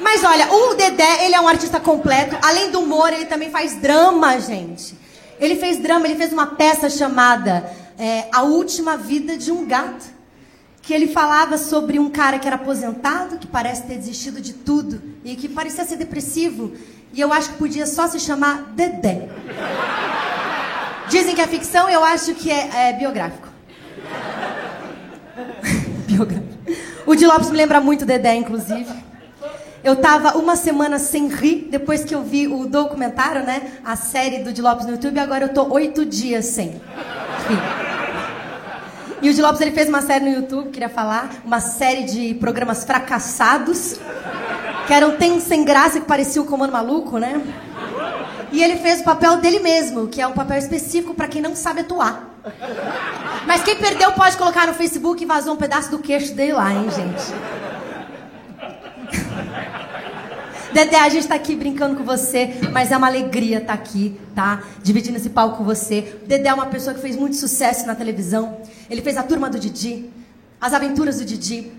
Mas 0.00 0.22
olha, 0.22 0.52
o 0.52 0.74
Dedé, 0.74 1.24
ele 1.24 1.34
é 1.34 1.40
um 1.40 1.48
artista 1.48 1.80
completo. 1.80 2.36
Além 2.42 2.70
do 2.70 2.80
humor, 2.80 3.12
ele 3.12 3.24
também 3.24 3.50
faz 3.50 3.74
drama, 3.80 4.38
gente. 4.38 4.94
Ele 5.40 5.56
fez 5.56 5.78
drama, 5.78 6.06
ele 6.06 6.14
fez 6.14 6.32
uma 6.32 6.46
peça 6.46 6.88
chamada 6.88 7.68
é, 7.98 8.28
A 8.32 8.42
Última 8.42 8.96
Vida 8.96 9.36
de 9.36 9.50
um 9.50 9.66
Gato. 9.66 10.14
Que 10.82 10.92
ele 10.92 11.08
falava 11.08 11.56
sobre 11.56 11.98
um 11.98 12.10
cara 12.10 12.38
que 12.38 12.46
era 12.46 12.56
aposentado, 12.56 13.38
que 13.38 13.46
parece 13.46 13.84
ter 13.84 13.96
desistido 13.96 14.40
de 14.40 14.52
tudo 14.52 15.02
e 15.24 15.34
que 15.34 15.48
parecia 15.48 15.84
ser 15.84 15.96
depressivo. 15.96 16.74
E 17.12 17.20
eu 17.20 17.32
acho 17.32 17.50
que 17.50 17.58
podia 17.58 17.86
só 17.86 18.06
se 18.06 18.20
chamar 18.20 18.72
Dedé. 18.74 19.28
Dizem 21.08 21.34
que 21.34 21.40
é 21.40 21.46
ficção, 21.46 21.88
eu 21.88 22.04
acho 22.04 22.34
que 22.34 22.50
é, 22.50 22.90
é 22.90 22.92
biográfico. 22.92 23.48
biográfico. 26.06 26.54
O 27.06 27.14
Di 27.14 27.26
Lopes 27.26 27.50
me 27.50 27.56
lembra 27.56 27.80
muito 27.80 28.06
Dedé, 28.06 28.34
inclusive. 28.34 28.86
Eu 29.82 29.96
tava 29.96 30.38
uma 30.38 30.56
semana 30.56 30.98
sem 30.98 31.28
rir 31.28 31.68
depois 31.70 32.02
que 32.02 32.14
eu 32.14 32.22
vi 32.22 32.48
o 32.48 32.66
documentário, 32.66 33.44
né? 33.44 33.72
A 33.84 33.94
série 33.94 34.38
do 34.42 34.52
Di 34.52 34.62
Lopes 34.62 34.86
no 34.86 34.92
YouTube. 34.92 35.18
Agora 35.18 35.44
eu 35.44 35.48
tô 35.50 35.70
oito 35.74 36.06
dias 36.06 36.46
sem 36.46 36.70
rir. 36.70 37.84
E 39.20 39.28
o 39.28 39.34
Di 39.34 39.42
Lopes 39.42 39.60
ele 39.60 39.72
fez 39.72 39.88
uma 39.88 40.00
série 40.00 40.24
no 40.24 40.30
YouTube, 40.36 40.70
queria 40.70 40.88
falar, 40.88 41.30
uma 41.44 41.60
série 41.60 42.04
de 42.04 42.34
programas 42.34 42.84
fracassados, 42.84 43.98
que 44.86 44.92
eram 44.92 45.16
tem 45.16 45.40
sem 45.40 45.64
graça 45.64 46.00
que 46.00 46.06
parecia 46.06 46.40
o 46.42 46.46
Comando 46.46 46.72
Maluco, 46.72 47.18
né? 47.18 47.42
E 48.52 48.62
ele 48.62 48.76
fez 48.76 49.00
o 49.00 49.04
papel 49.04 49.38
dele 49.38 49.60
mesmo, 49.60 50.08
que 50.08 50.20
é 50.20 50.26
um 50.26 50.32
papel 50.32 50.58
específico 50.58 51.14
para 51.14 51.28
quem 51.28 51.42
não 51.42 51.56
sabe 51.56 51.80
atuar. 51.80 52.33
Mas 53.46 53.62
quem 53.62 53.76
perdeu 53.76 54.12
pode 54.12 54.36
colocar 54.36 54.66
no 54.66 54.74
Facebook 54.74 55.22
e 55.22 55.26
vazou 55.26 55.54
um 55.54 55.56
pedaço 55.56 55.90
do 55.90 55.98
queixo 55.98 56.34
dele 56.34 56.52
lá, 56.52 56.72
hein, 56.72 56.88
gente? 56.90 57.24
Dedé, 60.72 60.98
a 60.98 61.08
gente 61.08 61.28
tá 61.28 61.36
aqui 61.36 61.54
brincando 61.54 61.94
com 61.94 62.04
você, 62.04 62.54
mas 62.72 62.90
é 62.90 62.96
uma 62.96 63.06
alegria 63.06 63.58
estar 63.58 63.72
aqui, 63.72 64.18
tá? 64.34 64.62
Dividindo 64.82 65.16
esse 65.16 65.30
palco 65.30 65.58
com 65.58 65.64
você. 65.64 66.18
O 66.24 66.26
Dedé 66.26 66.48
é 66.48 66.54
uma 66.54 66.66
pessoa 66.66 66.92
que 66.94 67.00
fez 67.00 67.16
muito 67.16 67.36
sucesso 67.36 67.86
na 67.86 67.94
televisão. 67.94 68.58
Ele 68.90 69.00
fez 69.00 69.16
a 69.16 69.22
turma 69.22 69.48
do 69.48 69.58
Didi, 69.58 70.10
as 70.60 70.74
aventuras 70.74 71.18
do 71.18 71.24
Didi. 71.24 71.70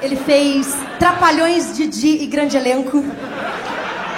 Ele 0.00 0.14
fez 0.14 0.68
Trapalhões, 0.98 1.76
Didi 1.76 2.22
e 2.22 2.26
Grande 2.26 2.56
Elenco. 2.56 3.04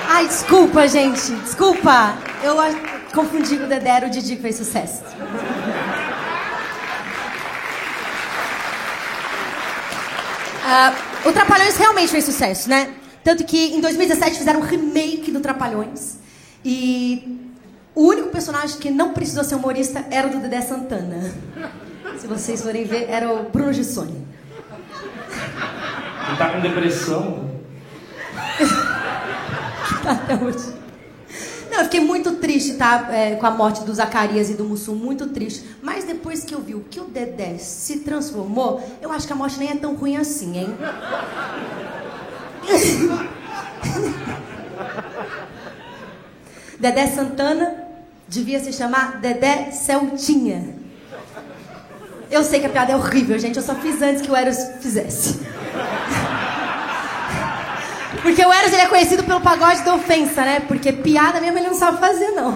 Ai, 0.07 0.27
desculpa, 0.27 0.87
gente. 0.87 1.33
Desculpa. 1.37 2.15
Eu 2.43 2.57
confundi 3.15 3.55
o 3.55 3.67
Dedé, 3.67 3.89
era 3.89 4.07
o 4.07 4.11
Didi 4.11 4.37
que 4.37 4.43
fez 4.43 4.57
sucesso. 4.57 5.03
Ah, 10.73 10.95
o 11.25 11.33
Trapalhões 11.33 11.77
realmente 11.77 12.13
fez 12.13 12.25
sucesso, 12.25 12.69
né? 12.69 12.95
Tanto 13.25 13.43
que 13.43 13.75
em 13.75 13.81
2017 13.81 14.39
fizeram 14.39 14.61
um 14.61 14.63
remake 14.63 15.33
do 15.33 15.41
Trapalhões. 15.41 16.19
E 16.65 17.51
o 17.93 18.07
único 18.07 18.29
personagem 18.29 18.79
que 18.79 18.89
não 18.89 19.13
precisou 19.13 19.43
ser 19.43 19.57
humorista 19.57 20.05
era 20.13 20.29
o 20.29 20.31
do 20.31 20.39
Dedé 20.39 20.61
Santana. 20.61 21.35
Se 22.19 22.29
vocês 22.29 22.63
forem 22.63 22.85
ver, 22.85 23.11
era 23.11 23.33
o 23.33 23.51
Bruno 23.51 23.73
Gissoni. 23.73 24.25
Ele 26.29 26.37
tá 26.39 26.51
com 26.51 26.61
depressão. 26.61 27.51
Tá 30.03 30.13
até 30.13 30.35
hoje. 30.35 30.80
Não, 31.81 31.87
eu 31.87 31.91
fiquei 31.91 32.01
muito 32.01 32.33
triste, 32.33 32.75
tá? 32.75 33.09
É, 33.11 33.37
com 33.37 33.47
a 33.47 33.51
morte 33.51 33.83
do 33.85 33.95
Zacarias 33.95 34.51
e 34.51 34.55
do 34.55 34.65
Mussum, 34.65 34.95
muito 34.95 35.29
triste. 35.29 35.65
Mas 35.81 36.05
depois 36.05 36.45
que 36.45 36.55
eu 36.55 36.61
vi 36.61 36.75
o 36.75 36.81
que 36.81 37.01
o 37.01 37.05
Dedé 37.05 37.57
se 37.57 38.01
transformou, 38.01 38.87
eu 39.01 39.11
acho 39.11 39.27
que 39.27 39.33
a 39.33 39.37
morte 39.37 39.59
nem 39.59 39.71
é 39.71 39.77
tão 39.77 39.95
ruim 39.95 40.19
assim, 40.19 40.59
hein? 40.59 40.69
Dedé 46.79 47.07
Santana 47.07 47.83
devia 48.29 48.61
se 48.61 48.75
chamar 48.75 49.19
Dedé 49.19 49.71
Celtinha. 49.71 50.75
Eu 52.31 52.45
sei 52.45 52.61
que 52.61 52.67
a 52.67 52.71
piada 52.71 52.93
é 52.93 52.97
horrível, 52.97 53.39
gente. 53.39 53.57
Eu 53.57 53.63
só 53.63 53.75
fiz 53.75 54.03
antes 54.03 54.21
que 54.21 54.31
o 54.31 54.37
Eros 54.37 54.59
fizesse. 54.83 55.41
Porque 58.23 58.45
o 58.45 58.53
Eros 58.53 58.73
ele 58.73 58.83
é 58.83 58.87
conhecido 58.87 59.25
pelo 59.25 59.41
pagode 59.41 59.83
da 59.83 59.95
ofensa, 59.95 60.43
né? 60.43 60.61
Porque 60.61 60.93
piada 60.93 61.41
mesmo 61.41 61.59
ele 61.59 61.69
não 61.69 61.75
sabe 61.75 61.99
fazer, 61.99 62.31
não. 62.33 62.53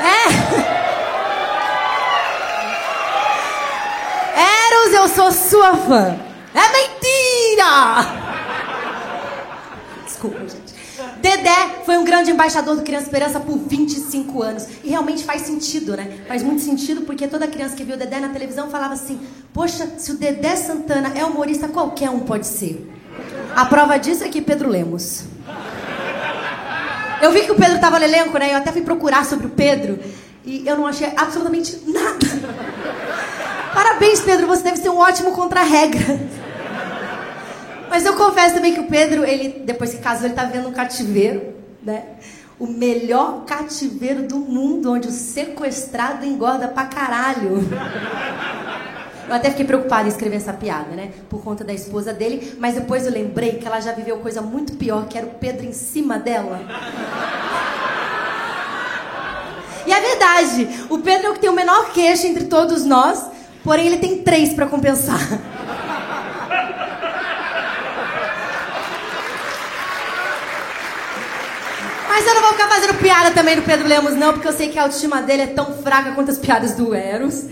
É. 0.00 0.80
Eros, 4.40 4.94
eu 4.94 5.08
sou 5.08 5.30
sua 5.30 5.76
fã. 5.76 6.16
É 6.54 6.68
mentira! 6.72 8.20
Desculpa, 10.04 10.38
gente. 10.40 10.70
Dedé 11.20 11.82
foi 11.84 11.98
um 11.98 12.04
grande 12.04 12.30
embaixador 12.30 12.76
do 12.76 12.82
Criança 12.82 13.06
Esperança 13.06 13.40
por 13.40 13.58
25 13.58 14.42
anos. 14.42 14.66
E 14.82 14.88
realmente 14.88 15.24
faz 15.24 15.42
sentido, 15.42 15.96
né? 15.96 16.20
Faz 16.26 16.42
muito 16.42 16.62
sentido 16.62 17.02
porque 17.02 17.28
toda 17.28 17.46
criança 17.46 17.76
que 17.76 17.84
viu 17.84 17.96
o 17.96 17.98
Dedé 17.98 18.20
na 18.20 18.30
televisão 18.30 18.70
falava 18.70 18.94
assim: 18.94 19.20
Poxa, 19.52 19.86
se 19.98 20.10
o 20.10 20.16
Dedé 20.16 20.56
Santana 20.56 21.12
é 21.14 21.24
humorista, 21.24 21.68
qualquer 21.68 22.08
um 22.10 22.20
pode 22.20 22.46
ser. 22.46 22.99
A 23.54 23.64
prova 23.66 23.98
disso 23.98 24.24
é 24.24 24.28
que 24.28 24.40
Pedro 24.40 24.68
Lemos. 24.68 25.24
Eu 27.20 27.32
vi 27.32 27.42
que 27.42 27.52
o 27.52 27.56
Pedro 27.56 27.74
estava 27.74 27.98
no 27.98 28.04
elenco, 28.04 28.38
né? 28.38 28.52
Eu 28.52 28.56
até 28.56 28.72
fui 28.72 28.82
procurar 28.82 29.24
sobre 29.26 29.46
o 29.46 29.50
Pedro 29.50 29.98
e 30.44 30.66
eu 30.66 30.76
não 30.76 30.86
achei 30.86 31.12
absolutamente 31.16 31.78
nada. 31.86 32.26
Parabéns, 33.74 34.20
Pedro, 34.20 34.46
você 34.46 34.62
deve 34.62 34.78
ser 34.78 34.88
um 34.88 34.98
ótimo 34.98 35.32
contra-regra. 35.32 36.18
Mas 37.90 38.06
eu 38.06 38.14
confesso 38.14 38.54
também 38.54 38.72
que 38.72 38.80
o 38.80 38.86
Pedro, 38.86 39.24
ele, 39.24 39.62
depois 39.64 39.92
que 39.92 39.98
casou, 39.98 40.26
ele 40.26 40.34
tá 40.34 40.44
vendo 40.44 40.68
um 40.68 40.72
cativeiro, 40.72 41.54
né? 41.82 42.04
O 42.58 42.66
melhor 42.66 43.44
cativeiro 43.44 44.22
do 44.22 44.36
mundo, 44.36 44.92
onde 44.92 45.08
o 45.08 45.10
sequestrado 45.10 46.24
engorda 46.24 46.68
pra 46.68 46.84
caralho. 46.84 47.68
Eu 49.28 49.34
até 49.34 49.50
fiquei 49.50 49.64
preocupada 49.64 50.08
em 50.08 50.08
escrever 50.08 50.36
essa 50.36 50.52
piada, 50.52 50.90
né? 50.90 51.10
Por 51.28 51.42
conta 51.42 51.62
da 51.62 51.72
esposa 51.72 52.12
dele, 52.12 52.56
mas 52.58 52.74
depois 52.74 53.06
eu 53.06 53.12
lembrei 53.12 53.52
que 53.52 53.66
ela 53.66 53.80
já 53.80 53.92
viveu 53.92 54.18
coisa 54.18 54.40
muito 54.42 54.74
pior, 54.74 55.06
que 55.06 55.16
era 55.16 55.26
o 55.26 55.30
Pedro 55.30 55.64
em 55.64 55.72
cima 55.72 56.18
dela. 56.18 56.60
E 59.86 59.92
é 59.92 60.00
verdade, 60.00 60.86
o 60.88 60.98
Pedro 60.98 61.28
é 61.28 61.30
o 61.30 61.34
que 61.34 61.40
tem 61.40 61.50
o 61.50 61.54
menor 61.54 61.92
queixo 61.92 62.26
entre 62.26 62.44
todos 62.44 62.84
nós, 62.84 63.24
porém 63.64 63.86
ele 63.86 63.98
tem 63.98 64.18
três 64.22 64.52
para 64.52 64.66
compensar. 64.66 65.20
Mas 72.20 72.28
eu 72.28 72.34
não 72.34 72.42
vou 72.42 72.52
ficar 72.52 72.68
fazendo 72.68 72.98
piada 72.98 73.30
também 73.30 73.56
do 73.56 73.62
Pedro 73.62 73.88
Lemos, 73.88 74.14
não, 74.14 74.34
porque 74.34 74.46
eu 74.46 74.52
sei 74.52 74.68
que 74.68 74.78
a 74.78 74.82
autoestima 74.82 75.22
dele 75.22 75.40
é 75.40 75.46
tão 75.46 75.72
fraca 75.78 76.12
quanto 76.12 76.30
as 76.30 76.36
piadas 76.36 76.74
do 76.74 76.94
Eros. 76.94 77.46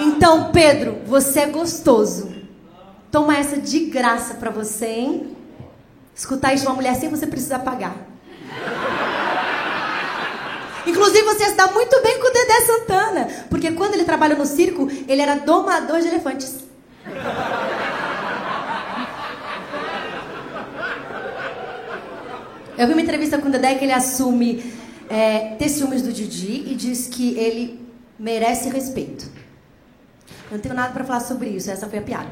Então, 0.00 0.50
Pedro, 0.50 0.98
você 1.06 1.42
é 1.42 1.46
gostoso. 1.46 2.34
Toma 3.08 3.36
essa 3.36 3.56
de 3.58 3.84
graça 3.84 4.34
pra 4.34 4.50
você, 4.50 4.86
hein? 4.86 5.36
Escutar 6.12 6.52
isso 6.52 6.64
de 6.64 6.68
uma 6.70 6.74
mulher 6.74 6.96
sem 6.96 7.08
você 7.08 7.24
precisar 7.24 7.60
pagar. 7.60 7.94
Inclusive, 10.84 11.22
você 11.22 11.52
dá 11.52 11.68
muito 11.68 12.02
bem 12.02 12.18
com 12.18 12.26
o 12.26 12.32
Dedé 12.32 12.60
Santana. 12.62 13.28
Porque 13.48 13.70
quando 13.70 13.94
ele 13.94 14.02
trabalha 14.02 14.34
no 14.34 14.44
circo, 14.44 14.90
ele 15.06 15.22
era 15.22 15.36
domador 15.36 16.00
de 16.00 16.08
elefantes. 16.08 16.64
Eu 22.76 22.86
vi 22.86 22.94
uma 22.94 23.02
entrevista 23.02 23.38
com 23.38 23.48
o 23.48 23.50
Dedé 23.50 23.74
que 23.74 23.84
ele 23.84 23.92
assume 23.92 24.64
é, 25.10 25.56
ter 25.58 25.68
ciúmes 25.68 26.00
do 26.00 26.12
Didi 26.12 26.64
e 26.70 26.74
diz 26.74 27.06
que 27.06 27.36
ele 27.38 27.80
merece 28.18 28.70
respeito. 28.70 29.26
Eu 30.50 30.56
não 30.56 30.58
tenho 30.58 30.74
nada 30.74 30.92
para 30.92 31.04
falar 31.04 31.20
sobre 31.20 31.50
isso, 31.50 31.70
essa 31.70 31.86
foi 31.86 31.98
a 31.98 32.02
piada. 32.02 32.30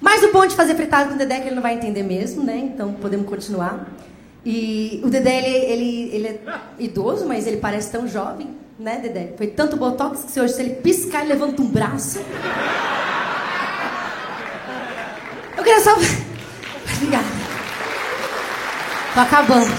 Mas 0.00 0.22
o 0.22 0.32
bom 0.32 0.46
de 0.46 0.54
fazer 0.54 0.74
fritado 0.74 1.10
com 1.10 1.14
o 1.14 1.18
Dedé 1.18 1.36
é 1.36 1.40
que 1.40 1.48
ele 1.48 1.54
não 1.54 1.62
vai 1.62 1.74
entender 1.74 2.02
mesmo, 2.02 2.42
né? 2.42 2.56
Então 2.56 2.94
podemos 2.94 3.28
continuar. 3.28 3.86
E 4.44 5.00
o 5.04 5.08
Dedé, 5.08 5.38
ele, 5.38 5.56
ele, 5.56 6.10
ele 6.14 6.28
é 6.28 6.40
idoso, 6.78 7.26
mas 7.26 7.46
ele 7.46 7.58
parece 7.58 7.90
tão 7.90 8.06
jovem, 8.06 8.50
né, 8.78 8.98
Dedé? 8.98 9.34
Foi 9.36 9.46
tanto 9.46 9.76
botox 9.76 10.24
que 10.24 10.30
se 10.30 10.40
hoje, 10.40 10.54
se 10.54 10.62
ele 10.62 10.74
piscar, 10.76 11.20
ele 11.20 11.30
levanta 11.30 11.60
um 11.60 11.66
braço. 11.66 12.18
Eu 15.56 15.62
queria 15.62 15.80
só. 15.80 15.94
Obrigada. 15.94 17.24
Tô 19.14 19.20
acabando. 19.20 19.70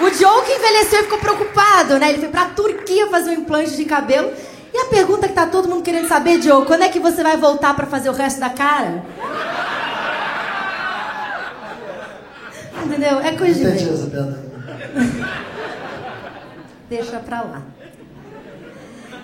O 0.00 0.10
Joe 0.10 0.44
que 0.44 0.52
envelheceu 0.52 1.00
e 1.00 1.02
ficou 1.04 1.18
preocupado, 1.18 1.98
né? 1.98 2.10
Ele 2.10 2.18
foi 2.18 2.28
pra 2.28 2.46
Turquia 2.46 3.06
fazer 3.08 3.30
um 3.30 3.34
implante 3.34 3.76
de 3.76 3.84
cabelo. 3.84 4.32
E 4.72 4.78
a 4.78 4.86
pergunta 4.86 5.28
que 5.28 5.34
tá 5.34 5.46
todo 5.46 5.68
mundo 5.68 5.82
querendo 5.82 6.08
saber, 6.08 6.42
Joe, 6.42 6.66
quando 6.66 6.82
é 6.82 6.88
que 6.88 6.98
você 6.98 7.22
vai 7.22 7.36
voltar 7.36 7.74
pra 7.74 7.86
fazer 7.86 8.10
o 8.10 8.12
resto 8.12 8.40
da 8.40 8.50
cara? 8.50 9.04
Entendeu? 12.84 13.20
É 13.20 13.36
coisa 13.36 13.54
de. 13.54 13.62
Entendi 13.62 13.84
velho. 13.84 13.94
essa 13.94 14.06
piada. 14.10 14.44
Deixa 16.88 17.18
pra 17.20 17.40
lá. 17.42 17.62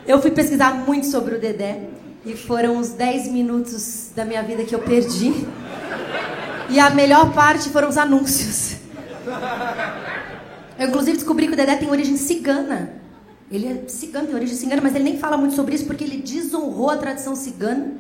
Eu 0.07 0.23
fui 0.23 0.31
pesquisar 0.31 0.73
muito 0.75 1.07
sobre 1.07 1.35
o 1.35 1.41
Dedé 1.41 1.81
e 2.25 2.37
foram 2.37 2.79
os 2.79 2.91
10 2.91 3.29
minutos 3.29 4.11
da 4.15 4.25
minha 4.25 4.43
vida 4.43 4.65
que 4.65 4.75
eu 4.75 4.81
perdi. 4.81 5.47
E 6.69 6.79
a 6.79 6.91
melhor 6.91 7.33
parte 7.33 7.69
foram 7.71 7.89
os 7.89 7.97
anúncios. 7.97 8.77
Eu 10.79 10.89
inclusive 10.89 11.17
descobri 11.17 11.47
que 11.47 11.55
o 11.55 11.57
Dedé 11.57 11.77
tem 11.77 11.91
origem 11.91 12.17
cigana. 12.17 12.95
Ele 13.51 13.67
é 13.67 13.89
cigano, 13.89 14.27
tem 14.27 14.37
origem 14.37 14.57
cigana, 14.57 14.81
mas 14.81 14.95
ele 14.95 15.05
nem 15.05 15.19
fala 15.19 15.37
muito 15.37 15.57
sobre 15.57 15.75
isso 15.75 15.85
porque 15.85 16.05
ele 16.05 16.19
desonrou 16.19 16.91
a 16.91 16.97
tradição 16.97 17.35
cigana. 17.35 17.93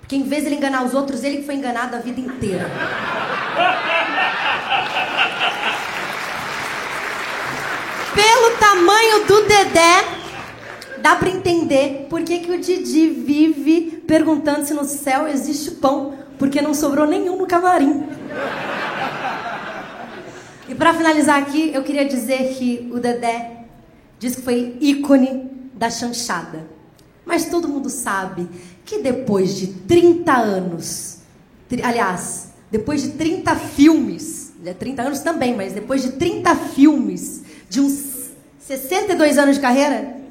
Porque 0.00 0.16
em 0.16 0.22
vez 0.22 0.42
de 0.42 0.48
ele 0.48 0.56
enganar 0.56 0.84
os 0.84 0.94
outros, 0.94 1.22
ele 1.22 1.42
foi 1.42 1.54
enganado 1.56 1.96
a 1.96 1.98
vida 1.98 2.20
inteira. 2.20 2.70
Pelo 8.14 8.56
tamanho 8.58 9.26
do 9.26 9.42
Dedé, 9.46 10.13
dá 11.04 11.16
pra 11.16 11.28
entender 11.28 12.06
por 12.08 12.22
que, 12.22 12.38
que 12.38 12.50
o 12.50 12.58
Didi 12.58 13.10
vive 13.10 14.02
perguntando 14.06 14.64
se 14.64 14.72
no 14.72 14.84
céu 14.84 15.28
existe 15.28 15.72
pão, 15.72 16.14
porque 16.38 16.62
não 16.62 16.72
sobrou 16.72 17.06
nenhum 17.06 17.36
no 17.36 17.46
camarim. 17.46 18.04
E 20.66 20.74
pra 20.74 20.94
finalizar 20.94 21.42
aqui, 21.42 21.70
eu 21.74 21.82
queria 21.82 22.06
dizer 22.06 22.54
que 22.54 22.90
o 22.90 22.98
Dedé 22.98 23.66
diz 24.18 24.36
que 24.36 24.40
foi 24.40 24.78
ícone 24.80 25.50
da 25.74 25.90
chanchada. 25.90 26.66
Mas 27.26 27.50
todo 27.50 27.68
mundo 27.68 27.90
sabe 27.90 28.48
que 28.82 29.00
depois 29.00 29.56
de 29.56 29.66
30 29.66 30.32
anos, 30.32 31.18
aliás, 31.82 32.54
depois 32.70 33.02
de 33.02 33.10
30 33.10 33.54
filmes, 33.56 34.54
é 34.64 34.72
30 34.72 35.02
anos 35.02 35.20
também, 35.20 35.54
mas 35.54 35.74
depois 35.74 36.00
de 36.00 36.12
30 36.12 36.56
filmes, 36.56 37.42
de 37.68 37.82
uns 37.82 38.30
62 38.58 39.36
anos 39.36 39.56
de 39.56 39.60
carreira, 39.60 40.23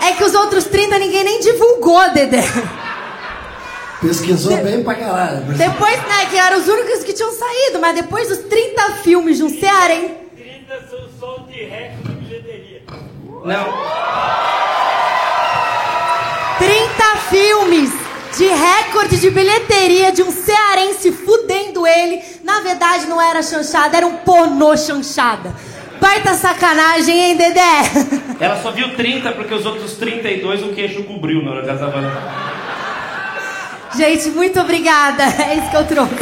é 0.00 0.12
que 0.12 0.24
os 0.24 0.34
outros 0.34 0.64
30 0.64 0.98
ninguém 0.98 1.24
nem 1.24 1.40
divulgou, 1.40 2.10
Dedé. 2.12 2.42
Pesquisou 4.00 4.56
bem 4.56 4.82
pra 4.82 4.94
caralho. 4.94 5.42
Depois, 5.56 5.96
né, 5.96 6.26
que 6.28 6.36
eram 6.36 6.58
os 6.58 6.66
únicos 6.66 7.04
que 7.04 7.12
tinham 7.12 7.30
saído, 7.32 7.78
mas 7.80 7.94
depois 7.94 8.28
dos 8.28 8.38
30 8.38 8.82
filmes 9.02 9.36
de 9.36 9.44
um 9.44 9.48
cearense, 9.48 10.14
30 10.36 10.88
são 10.90 11.08
som 11.20 11.46
de 11.46 11.64
recorde 11.64 12.02
de 12.02 12.40
bilheteria. 12.40 12.82
Não. 13.44 13.72
30 16.58 17.16
filmes 17.30 17.90
de 18.36 18.46
recorde 18.46 19.18
de 19.18 19.30
bilheteria 19.30 20.10
de 20.12 20.22
um 20.22 20.30
cearense 20.32 21.12
fudendo 21.12 21.86
ele. 21.86 22.22
Na 22.42 22.60
verdade, 22.60 23.06
não 23.06 23.20
era 23.20 23.42
chanchada, 23.42 23.96
era 23.96 24.06
um 24.06 24.16
pornô 24.18 24.76
chanchada. 24.76 25.54
Baita 26.02 26.34
sacanagem, 26.34 27.16
hein, 27.16 27.36
Dedé? 27.36 27.82
Ela 28.40 28.60
só 28.60 28.72
viu 28.72 28.96
30 28.96 29.30
porque 29.34 29.54
os 29.54 29.64
outros 29.64 29.92
32 29.92 30.64
o 30.64 30.70
queixo 30.70 31.04
cobriu 31.04 31.44
na 31.44 31.52
hora 31.52 31.62
que 31.62 31.70
ela 31.70 31.78
tava. 31.78 32.02
Gente, 33.96 34.30
muito 34.30 34.58
obrigada. 34.58 35.22
É 35.22 35.54
isso 35.58 35.70
que 35.70 35.76
eu 35.76 35.86
trouxe. 35.86 36.14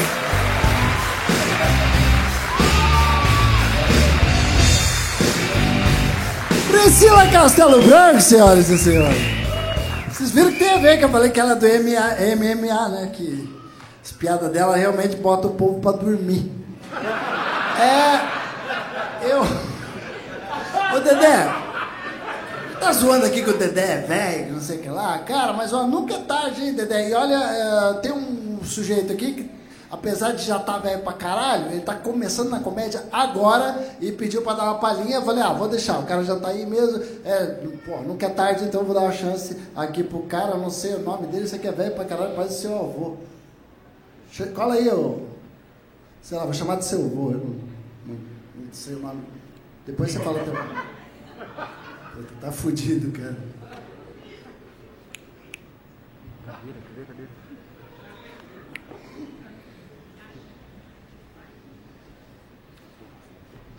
Priscila 6.71 7.27
Castelo 7.29 7.81
Branco, 7.81 8.21
senhoras 8.21 8.69
e 8.69 8.77
senhores. 8.77 9.23
Vocês 10.11 10.31
viram 10.33 10.53
que 10.53 10.59
tem 10.59 10.75
a 10.75 10.77
ver 10.77 10.99
que 10.99 11.07
eu 11.07 11.09
falei 11.09 11.31
que 11.31 11.41
ela 11.41 11.53
é 11.53 11.55
do 11.55 11.67
MMA, 11.67 12.37
MMA 12.37 12.89
né? 12.91 13.13
Que 13.15 13.49
as 14.05 14.13
piadas 14.13 14.53
dela 14.53 14.77
realmente 14.77 15.17
botam 15.17 15.51
o 15.51 15.55
povo 15.55 15.81
pra 15.81 15.93
dormir. 15.93 16.53
É. 17.81 18.41
Eu. 19.23 19.60
Ô 20.93 20.99
Dedé, 20.99 21.47
tá 22.81 22.93
zoando 22.93 23.25
aqui 23.25 23.45
que 23.45 23.51
o 23.51 23.57
Dedé 23.57 23.93
é 23.93 23.99
velho, 23.99 24.55
não 24.55 24.61
sei 24.61 24.79
o 24.79 24.83
que 24.83 24.89
lá. 24.89 25.21
Cara, 25.21 25.53
mas 25.53 25.73
ó, 25.73 25.87
nunca 25.87 26.15
é 26.15 26.19
tarde, 26.19 26.65
hein, 26.65 26.75
Dedé? 26.75 27.11
E 27.11 27.15
olha, 27.15 27.37
é, 27.37 27.95
tem 28.01 28.11
um 28.11 28.59
sujeito 28.65 29.13
aqui 29.13 29.33
que, 29.35 29.51
apesar 29.89 30.33
de 30.33 30.43
já 30.43 30.57
estar 30.57 30.73
tá 30.73 30.79
velho 30.79 31.03
pra 31.03 31.13
caralho, 31.13 31.71
ele 31.71 31.83
tá 31.83 31.95
começando 31.95 32.51
na 32.51 32.59
comédia 32.59 33.05
agora 33.13 33.79
e 34.01 34.11
pediu 34.11 34.43
pra 34.43 34.55
dar 34.55 34.65
uma 34.65 34.79
palhinha. 34.81 35.17
Eu 35.17 35.23
falei, 35.23 35.45
ah, 35.45 35.53
vou 35.53 35.69
deixar, 35.69 36.01
o 36.01 36.07
cara 36.07 36.25
já 36.25 36.35
tá 36.41 36.49
aí 36.49 36.67
mesmo. 36.67 37.01
É, 37.25 37.47
pô, 37.87 37.99
nunca 37.99 38.27
é 38.27 38.31
tarde, 38.31 38.65
então 38.65 38.81
eu 38.81 38.87
vou 38.87 38.95
dar 38.95 39.03
uma 39.03 39.13
chance 39.13 39.57
aqui 39.77 40.03
pro 40.03 40.25
cara, 40.25 40.57
não 40.57 40.71
sei 40.71 40.95
o 40.95 41.01
nome 41.01 41.29
dele, 41.29 41.47
você 41.47 41.57
que 41.57 41.69
é 41.69 41.73
velho 41.73 41.95
pra 41.95 42.05
caralho, 42.05 42.35
parece 42.35 42.63
seu 42.63 42.75
avô. 42.75 43.17
Cola 44.55 44.75
aí, 44.75 44.89
ô. 44.89 45.21
Sei 46.21 46.37
lá, 46.37 46.45
vou 46.45 46.53
chamar 46.53 46.77
de 46.77 46.85
seu 46.85 46.99
avô, 46.99 47.31
eu 47.31 47.39
não, 47.39 47.55
não, 48.07 48.15
não 48.57 48.73
sei 48.73 48.95
o 48.97 48.99
nome. 48.99 49.40
Depois 49.87 50.11
você 50.11 50.19
fala 50.21 50.39
também. 50.45 50.61
Tá 52.41 52.53
fudido, 52.53 53.13
cara. 53.13 53.35
Cadeira, 56.45 56.79
cadeira, 56.87 57.07
cadeira. 57.07 57.31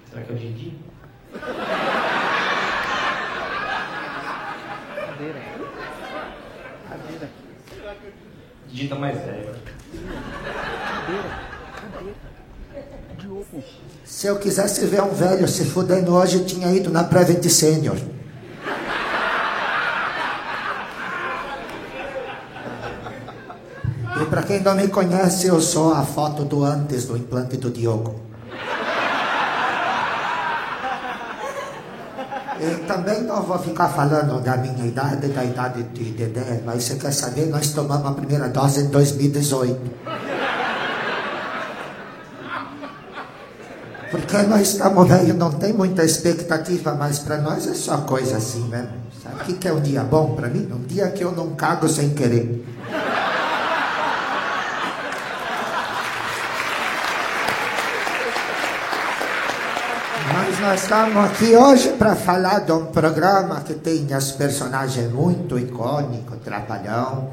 Será 0.09 0.23
que 0.23 0.31
é 0.31 0.35
o 0.35 0.37
Didi? 0.37 0.77
Cadeira. 4.95 5.41
Cadeira. 6.89 7.29
Didi 8.67 8.87
tá 8.89 8.95
mais 8.95 9.17
velho. 9.17 9.55
Cadeira. 10.87 11.29
Cadeira. 11.93 12.15
Diogo. 13.17 13.63
Se 14.12 14.28
eu 14.28 14.36
quisesse 14.36 14.86
ver 14.86 15.02
um 15.02 15.13
velho 15.13 15.47
se 15.47 15.63
fudendo 15.63 16.13
hoje, 16.13 16.36
eu 16.39 16.45
tinha 16.45 16.69
ido 16.69 16.89
na 16.89 17.02
Prevent 17.02 17.47
Senior. 17.47 17.95
E 24.21 24.26
para 24.26 24.43
quem 24.43 24.60
não 24.60 24.76
me 24.76 24.89
conhece, 24.89 25.47
eu 25.47 25.62
sou 25.62 25.93
a 25.93 26.04
foto 26.04 26.43
do 26.43 26.62
antes 26.62 27.06
do 27.06 27.15
implante 27.15 27.56
do 27.56 27.71
Diogo. 27.71 28.19
E 32.60 32.86
também 32.86 33.21
não 33.21 33.41
vou 33.41 33.58
ficar 33.60 33.88
falando 33.88 34.43
da 34.43 34.58
minha 34.58 34.86
idade, 34.86 35.28
da 35.28 35.43
idade 35.43 35.84
de 35.84 36.12
Dedé, 36.12 36.62
mas 36.65 36.84
você 36.84 36.95
quer 36.95 37.13
saber? 37.13 37.45
Nós 37.45 37.69
tomamos 37.69 38.06
a 38.06 38.12
primeira 38.12 38.50
dose 38.50 38.82
em 38.82 38.88
2018. 38.89 40.31
Porque 44.12 44.38
nós 44.39 44.74
estamos 44.74 45.08
velhos, 45.08 45.38
não 45.38 45.52
tem 45.52 45.71
muita 45.71 46.04
expectativa, 46.04 46.93
mas 46.93 47.19
para 47.19 47.38
nós 47.38 47.65
é 47.65 47.74
só 47.74 48.00
coisa 48.00 48.36
assim 48.36 48.67
mesmo. 48.67 48.89
Sabe 49.24 49.36
o 49.36 49.45
que, 49.45 49.54
que 49.54 49.67
é 49.69 49.71
um 49.71 49.80
dia 49.80 50.04
bom 50.04 50.36
para 50.36 50.50
mim? 50.50 50.67
Um 50.69 50.86
dia 50.86 51.10
que 51.12 51.24
eu 51.24 51.32
não 51.32 51.56
cago 51.56 51.88
sem 51.88 52.10
querer. 52.10 52.65
Mas 60.34 60.60
nós 60.60 60.84
estamos 60.84 61.15
aqui 61.15 61.56
hoje 61.56 61.93
para 61.93 62.13
falar 62.13 62.60
de 62.60 62.74
um 62.74 62.88
programa 62.88 63.62
que 63.62 63.76
tem 63.76 64.13
as 64.13 64.34
personagens 64.34 65.10
muito 65.10 65.58
icônicos, 65.58 66.38
Trapalhão. 66.43 67.30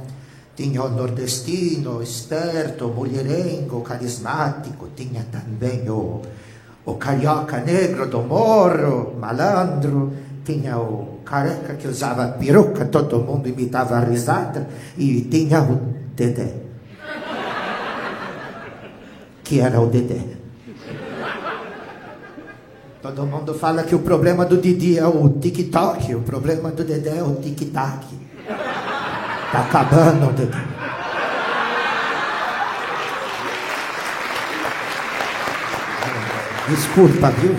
Tinha 0.54 0.82
o 0.82 0.88
nordestino, 0.88 2.00
esperto, 2.00 2.86
mulherengo, 2.88 3.80
carismático. 3.80 4.88
Tinha 4.94 5.24
também 5.32 5.88
o, 5.90 6.22
o 6.88 6.94
carioca 6.94 7.58
negro 7.58 8.06
do 8.06 8.22
morro, 8.22 9.14
malandro. 9.20 10.12
Tinha 10.44 10.78
o 10.78 11.20
careca 11.24 11.74
que 11.74 11.86
usava 11.86 12.26
peruca, 12.28 12.86
todo 12.86 13.20
mundo 13.20 13.46
imitava 13.46 13.96
a 13.96 14.00
risada. 14.00 14.66
E 14.96 15.20
tinha 15.22 15.60
o 15.60 15.76
Dedé. 16.16 16.54
Que 19.44 19.60
era 19.60 19.78
o 19.78 19.86
Dedé. 19.86 20.38
Todo 23.02 23.26
mundo 23.26 23.52
fala 23.54 23.82
que 23.84 23.94
o 23.94 24.00
problema 24.00 24.46
do 24.46 24.56
Didi 24.56 24.98
é 24.98 25.06
o 25.06 25.28
TikTok, 25.28 26.14
o 26.14 26.20
problema 26.22 26.70
do 26.70 26.82
Dedé 26.82 27.18
é 27.18 27.22
o 27.22 27.36
tic-tac. 27.36 28.06
Tá 29.52 29.60
acabando 29.60 30.32
Dedé. 30.34 30.77
Desculpa, 36.68 37.30
viu? 37.30 37.54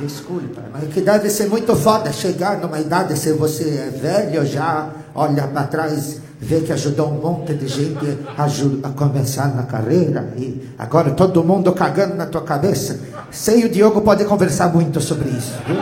Desculpa, 0.00 0.62
mas 0.72 0.92
que 0.92 1.00
deve 1.00 1.28
ser 1.30 1.48
muito 1.48 1.74
foda 1.76 2.12
chegar 2.12 2.58
numa 2.58 2.78
idade, 2.78 3.18
se 3.18 3.32
você 3.32 3.64
é 3.64 3.90
velho 3.90 4.44
já, 4.44 4.90
olha 5.14 5.46
para 5.46 5.64
trás, 5.64 6.20
vê 6.38 6.60
que 6.60 6.72
ajudou 6.72 7.08
um 7.08 7.20
monte 7.20 7.54
de 7.54 7.66
gente 7.66 8.18
a, 8.36 8.44
a 8.88 8.90
começar 8.92 9.54
na 9.54 9.62
carreira 9.62 10.32
e 10.36 10.68
agora 10.78 11.10
todo 11.12 11.42
mundo 11.42 11.72
cagando 11.72 12.14
na 12.14 12.26
tua 12.26 12.42
cabeça. 12.42 13.00
Sei 13.30 13.64
o 13.64 13.68
Diogo 13.68 14.02
pode 14.02 14.24
conversar 14.24 14.72
muito 14.72 15.00
sobre 15.00 15.30
isso, 15.30 15.54
viu? 15.66 15.76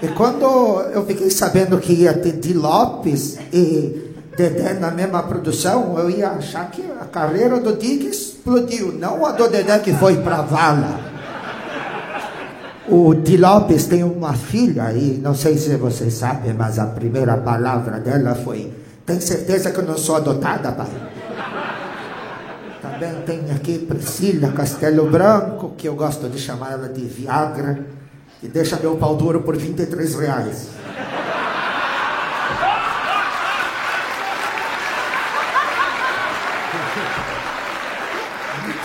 E 0.00 0.08
quando 0.08 0.44
eu 0.92 1.04
fiquei 1.04 1.30
sabendo 1.30 1.78
que 1.78 1.92
ia 1.92 2.14
ter 2.14 2.32
Di 2.32 2.54
Lopes 2.54 3.36
e 3.52 4.07
Dedé 4.38 4.74
na 4.74 4.92
mesma 4.92 5.24
produção, 5.24 5.98
eu 5.98 6.08
ia 6.08 6.30
achar 6.30 6.70
que 6.70 6.80
a 7.00 7.06
carreira 7.06 7.58
do 7.58 7.76
Di 7.76 7.96
que 7.96 8.06
explodiu, 8.06 8.92
não 8.92 9.26
a 9.26 9.32
do 9.32 9.48
Dedé 9.48 9.76
que 9.80 9.92
foi 9.92 10.18
pra 10.18 10.42
vala. 10.42 11.00
O 12.86 13.16
Di 13.16 13.36
Lopes 13.36 13.86
tem 13.86 14.04
uma 14.04 14.34
filha 14.34 14.92
e 14.92 15.18
não 15.18 15.34
sei 15.34 15.58
se 15.58 15.74
vocês 15.74 16.14
sabem, 16.14 16.54
mas 16.54 16.78
a 16.78 16.86
primeira 16.86 17.36
palavra 17.38 17.98
dela 17.98 18.36
foi: 18.36 18.72
Tem 19.04 19.20
certeza 19.20 19.72
que 19.72 19.78
eu 19.80 19.84
não 19.84 19.98
sou 19.98 20.14
adotada, 20.14 20.70
pai? 20.70 20.86
Também 22.80 23.20
tem 23.26 23.50
aqui 23.50 23.78
Priscila 23.80 24.52
Castelo 24.52 25.10
Branco, 25.10 25.72
que 25.76 25.88
eu 25.88 25.96
gosto 25.96 26.28
de 26.28 26.38
chamar 26.38 26.74
ela 26.74 26.88
de 26.88 27.04
Viagra, 27.04 27.84
e 28.40 28.46
deixa 28.46 28.76
meu 28.76 28.96
pau 28.98 29.16
duro 29.16 29.42
por 29.42 29.56
23 29.56 30.14
reais. 30.14 30.68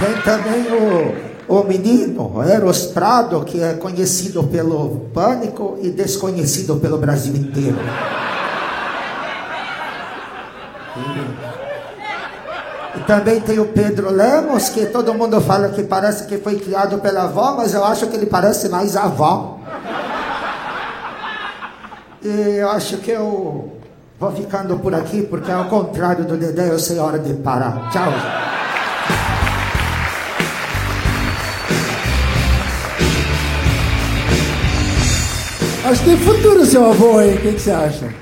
Tem 0.04 0.22
também 0.22 0.66
o, 1.48 1.60
o 1.62 1.64
menino 1.64 2.44
Eros 2.44 2.88
Prado, 2.88 3.42
que 3.46 3.64
é 3.64 3.72
conhecido 3.76 4.44
pelo 4.44 5.08
Pânico 5.14 5.78
e 5.82 5.90
desconhecido 5.90 6.76
pelo 6.76 6.98
Brasil 6.98 7.34
inteiro. 7.34 7.78
E 12.98 13.00
também 13.08 13.40
tem 13.40 13.60
o 13.60 13.68
Pedro 13.68 14.12
Lemos, 14.12 14.68
que 14.68 14.88
todo 14.88 15.14
mundo 15.14 15.40
fala 15.40 15.70
que 15.70 15.84
parece 15.84 16.28
que 16.28 16.38
foi 16.38 16.60
criado 16.60 16.98
pela 16.98 17.24
avó, 17.24 17.56
mas 17.56 17.74
eu 17.74 17.86
acho 17.86 18.08
que 18.08 18.18
ele 18.18 18.26
parece 18.26 18.68
mais 18.68 18.98
avó. 18.98 19.58
E 22.22 22.58
eu 22.58 22.70
acho 22.72 22.98
que 22.98 23.12
eu 23.12 23.72
vou 24.20 24.32
ficando 24.34 24.78
por 24.80 24.94
aqui, 24.94 25.22
porque 25.22 25.50
ao 25.50 25.66
contrário 25.66 26.26
do 26.26 26.36
Dedé, 26.36 26.70
eu 26.70 26.78
sei 26.78 27.00
a 27.00 27.04
hora 27.04 27.20
de 27.20 27.34
parar. 27.36 27.90
Tchau. 27.90 28.63
Acho 35.86 36.00
que 36.04 36.10
tem 36.10 36.18
futuro 36.18 36.66
seu 36.66 36.86
avô 36.86 37.18
aí, 37.18 37.36
o 37.36 37.42
que, 37.42 37.52
você 37.60 37.72
acha? 37.72 38.14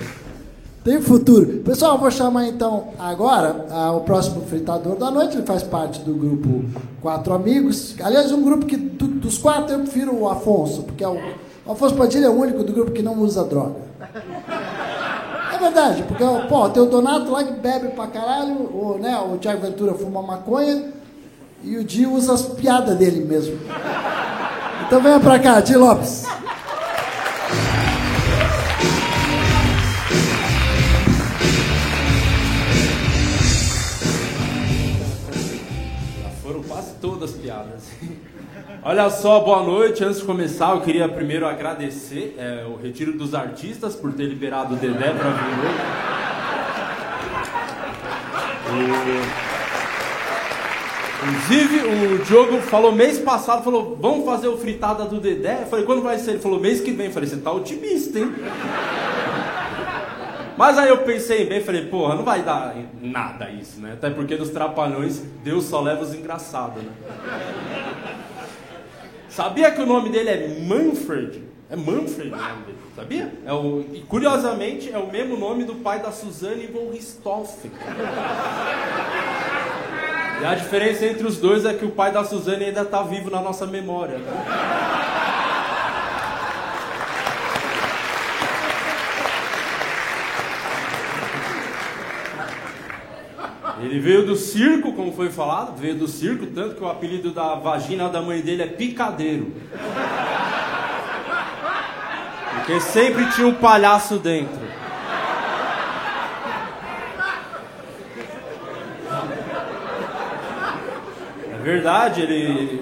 Tem 0.84 1.00
futuro. 1.00 1.46
Pessoal, 1.64 1.98
vou 2.00 2.10
chamar 2.10 2.48
então 2.48 2.86
agora 2.98 3.68
ah, 3.70 3.92
o 3.92 4.02
próximo 4.02 4.42
fritador 4.48 4.96
da 4.96 5.12
noite. 5.12 5.38
Ele 5.38 5.46
faz 5.46 5.62
parte 5.62 6.00
do 6.00 6.14
grupo 6.16 6.66
Quatro 7.02 7.34
Amigos. 7.34 7.96
Aliás, 8.02 8.32
um 8.32 8.42
grupo 8.42 8.66
que 8.66 8.76
do- 8.76 9.06
dos 9.08 9.38
quatro 9.38 9.74
eu 9.76 9.80
prefiro 9.82 10.16
o 10.16 10.28
Afonso, 10.28 10.82
porque 10.84 11.04
é 11.04 11.08
o, 11.08 11.20
o 11.68 11.72
Afonso 11.72 11.94
Padilha 11.96 12.26
é 12.26 12.30
o 12.30 12.34
único 12.40 12.64
do 12.64 12.74
grupo 12.74 12.92
que 12.92 13.04
não 13.04 13.20
usa 13.20 13.44
droga. 13.44 13.76
É 15.54 15.58
verdade, 15.60 16.02
porque 16.08 16.24
pô, 16.50 16.68
tem 16.70 16.82
o 16.82 16.88
Donato 16.88 17.30
lá 17.30 17.44
que 17.44 17.54
bebe 17.54 17.90
pra 17.90 18.08
caralho, 18.08 18.54
o, 18.56 18.98
né, 19.00 19.16
o 19.20 19.38
Thiago 19.38 19.62
Ventura 19.62 19.94
fuma 19.94 20.24
maconha 20.24 20.86
e 21.64 21.78
o 21.78 21.84
Di 21.84 22.08
usa 22.08 22.34
as 22.34 22.42
piadas 22.42 22.98
dele 22.98 23.24
mesmo. 23.24 23.56
Então 24.88 25.00
venha 25.00 25.20
pra 25.20 25.38
cá, 25.38 25.60
Di 25.62 25.76
Lopes. 25.76 26.24
Quase 37.22 37.28
todas 37.28 37.30
as 37.30 37.36
piadas. 37.36 37.92
Olha 38.84 39.10
só, 39.10 39.40
boa 39.42 39.64
noite. 39.64 40.04
Antes 40.04 40.20
de 40.20 40.26
começar, 40.26 40.72
eu 40.72 40.82
queria 40.82 41.08
primeiro 41.08 41.46
agradecer 41.46 42.36
é, 42.38 42.66
o 42.66 42.76
Retiro 42.82 43.14
dos 43.14 43.36
Artistas 43.36 43.96
por 43.96 44.12
ter 44.14 44.26
liberado 44.26 44.74
o 44.74 44.78
Dedé 44.78 45.12
para 45.12 45.30
vir 45.30 45.60
hoje. 45.60 46.12
Inclusive, 51.24 52.16
o 52.16 52.26
Diogo 52.26 52.62
falou 52.62 52.92
mês 52.92 53.20
passado, 53.20 53.64
falou, 53.64 53.96
vamos 54.02 54.26
fazer 54.26 54.48
o 54.48 54.58
fritada 54.58 55.06
do 55.06 55.20
Dedé? 55.20 55.60
Eu 55.62 55.68
falei, 55.68 55.86
quando 55.86 56.02
vai 56.02 56.18
ser? 56.18 56.32
Ele 56.32 56.40
falou, 56.40 56.60
mês 56.60 56.82
que 56.82 56.92
vem. 56.92 57.08
Eu 57.08 57.14
falei, 57.14 57.30
você 57.30 57.38
tá 57.38 57.52
otimista, 57.52 58.18
hein? 58.18 58.34
Mas 60.58 60.78
aí 60.78 60.90
eu 60.90 61.00
pensei 61.00 61.46
bem, 61.46 61.62
falei, 61.62 61.86
porra, 61.86 62.16
não 62.16 62.24
vai 62.24 62.42
dar 62.44 62.76
nada 63.02 63.50
isso, 63.50 63.80
né? 63.80 63.94
Até 63.94 64.10
porque 64.10 64.36
nos 64.36 64.50
trapalhões, 64.50 65.20
Deus 65.44 65.66
só 65.66 65.82
leva 65.82 66.02
os 66.02 66.14
engraçados, 66.14 66.84
né? 66.84 66.92
Sabia 69.30 69.72
que 69.72 69.82
o 69.82 69.86
nome 69.86 70.10
dele 70.10 70.30
é 70.30 70.60
Manfred? 70.60 71.42
É 71.70 71.76
Manfred 71.76 72.28
o 72.34 72.36
nome 72.36 72.64
dele, 72.66 72.78
sabia? 72.96 73.34
É 73.46 73.54
o, 73.54 73.86
e 73.94 74.00
curiosamente 74.02 74.92
é 74.92 74.98
o 74.98 75.10
mesmo 75.10 75.38
nome 75.38 75.64
do 75.64 75.76
pai 75.76 76.00
da 76.00 76.12
Suzanne 76.12 76.68
von 76.68 76.90
Richthofen. 76.92 77.72
E 80.42 80.46
a 80.46 80.56
diferença 80.56 81.06
entre 81.06 81.26
os 81.26 81.38
dois 81.38 81.66
é 81.66 81.74
que 81.74 81.86
o 81.86 81.92
pai 81.92 82.12
da 82.12 82.24
Suzane 82.24 82.66
ainda 82.66 82.82
está 82.82 83.04
vivo 83.04 83.30
na 83.30 83.40
nossa 83.42 83.66
memória. 83.66 84.18
né? 84.18 85.01
Ele 93.84 94.00
veio 94.00 94.26
do 94.26 94.36
circo, 94.36 94.94
como 94.94 95.12
foi 95.14 95.30
falado, 95.32 95.76
veio 95.76 95.96
do 95.96 96.08
circo, 96.08 96.46
tanto 96.48 96.76
que 96.76 96.84
o 96.84 96.88
apelido 96.90 97.32
da 97.32 97.56
vagina 97.56 98.10
da 98.10 98.22
mãe 98.22 98.40
dele 98.42 98.62
é 98.64 98.68
Picadeiro. 98.68 99.52
Porque 102.56 102.80
sempre 102.80 103.26
tinha 103.32 103.48
um 103.48 103.56
palhaço 103.56 104.18
dentro. 104.20 104.60
É 111.54 111.64
verdade, 111.64 112.22
ele. 112.22 112.82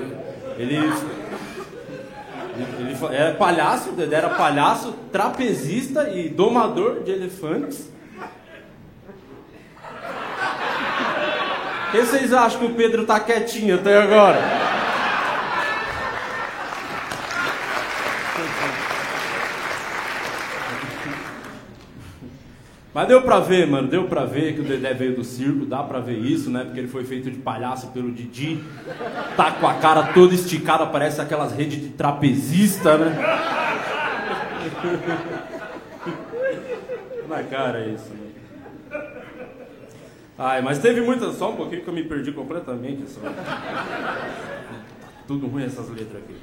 Ele. 0.58 0.76
Ele, 0.78 0.92
ele 2.80 2.96
fa- 2.96 3.14
é 3.14 3.32
palhaço, 3.32 3.94
era 4.12 4.30
palhaço, 4.30 4.94
trapezista 5.12 6.10
e 6.10 6.28
domador 6.30 7.04
de 7.04 7.12
elefantes. 7.12 7.90
Que 11.92 11.98
vocês 11.98 12.32
acham 12.32 12.60
que 12.60 12.66
o 12.68 12.76
Pedro 12.76 13.06
tá 13.06 13.20
quietinho 13.20 13.76
até 13.76 13.98
agora? 13.98 14.40
Mas 22.94 23.08
deu 23.08 23.22
pra 23.22 23.40
ver, 23.40 23.66
mano, 23.66 23.88
deu 23.88 24.06
pra 24.06 24.26
ver 24.26 24.56
que 24.56 24.62
o 24.62 24.64
Dedé 24.64 24.94
veio 24.94 25.16
do 25.16 25.24
circo, 25.24 25.66
dá 25.66 25.82
pra 25.82 26.00
ver 26.00 26.18
isso, 26.18 26.50
né? 26.50 26.64
Porque 26.66 26.80
ele 26.80 26.88
foi 26.88 27.04
feito 27.06 27.32
de 27.32 27.38
palhaço 27.38 27.88
pelo 27.88 28.12
Didi. 28.12 28.64
Tá 29.38 29.52
com 29.52 29.68
a 29.68 29.76
cara 29.76 30.12
toda 30.14 30.34
esticada, 30.36 30.86
parece 30.86 31.22
aquelas 31.22 31.54
redes 31.54 31.82
de 31.82 31.90
trapezista, 31.90 32.98
né? 32.98 33.16
Na 37.28 37.44
cara 37.44 37.80
isso, 37.86 38.10
né? 38.10 38.28
Ai, 40.42 40.62
mas 40.62 40.80
teve 40.80 41.02
muitas. 41.02 41.36
Só 41.36 41.52
um 41.52 41.56
pouquinho 41.58 41.82
que 41.82 41.88
eu 41.90 41.94
me 41.94 42.04
perdi 42.04 42.32
completamente. 42.32 43.04
Só. 43.10 43.20
Tá 43.20 44.28
tudo 45.28 45.48
ruim 45.48 45.66
essas 45.66 45.90
letras 45.90 46.24
aqui. 46.24 46.34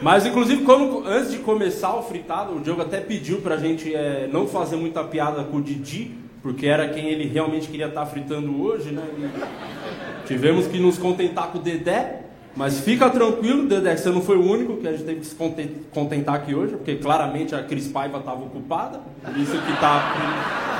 Mas, 0.00 0.24
inclusive, 0.24 0.62
quando, 0.62 1.06
antes 1.06 1.32
de 1.32 1.38
começar 1.38 1.94
o 1.96 2.02
fritado, 2.02 2.54
o 2.56 2.60
Diogo 2.60 2.82
até 2.82 3.00
pediu 3.00 3.40
pra 3.40 3.56
gente 3.56 3.92
é, 3.94 4.28
não 4.32 4.46
fazer 4.46 4.76
muita 4.76 5.02
piada 5.02 5.42
com 5.42 5.56
o 5.56 5.62
Didi, 5.62 6.14
porque 6.42 6.66
era 6.66 6.88
quem 6.88 7.08
ele 7.08 7.26
realmente 7.26 7.68
queria 7.68 7.86
estar 7.88 8.06
fritando 8.06 8.62
hoje, 8.62 8.90
né? 8.92 9.02
E 9.18 10.26
tivemos 10.28 10.66
que 10.68 10.78
nos 10.78 10.96
contentar 10.96 11.48
com 11.48 11.58
o 11.58 11.60
Dedé. 11.62 12.22
Mas 12.54 12.80
fica 12.80 13.10
tranquilo, 13.10 13.66
Dedé, 13.66 13.96
você 13.96 14.08
não 14.10 14.22
foi 14.22 14.38
o 14.38 14.42
único 14.50 14.76
que 14.76 14.86
a 14.88 14.92
gente 14.92 15.04
teve 15.04 15.20
que 15.20 15.26
se 15.26 15.34
conten- 15.34 15.76
contentar 15.92 16.36
aqui 16.36 16.54
hoje, 16.54 16.72
porque 16.76 16.94
claramente 16.96 17.54
a 17.54 17.62
Cris 17.62 17.88
Paiva 17.88 18.18
estava 18.18 18.42
ocupada. 18.44 19.00
Por 19.24 19.36
isso 19.36 19.52
que 19.52 19.80
tá. 19.80 20.75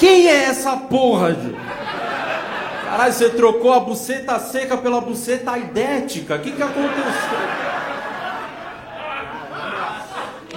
Quem 0.00 0.28
é 0.28 0.44
essa 0.44 0.78
porra, 0.78 1.34
Gil? 1.34 1.54
Caralho, 2.86 3.12
você 3.12 3.28
trocou 3.28 3.70
a 3.74 3.80
buceta 3.80 4.38
seca 4.38 4.78
pela 4.78 4.98
buceta 4.98 5.58
idética. 5.58 6.36
O 6.36 6.38
que, 6.38 6.52
que 6.52 6.62
aconteceu? 6.62 7.38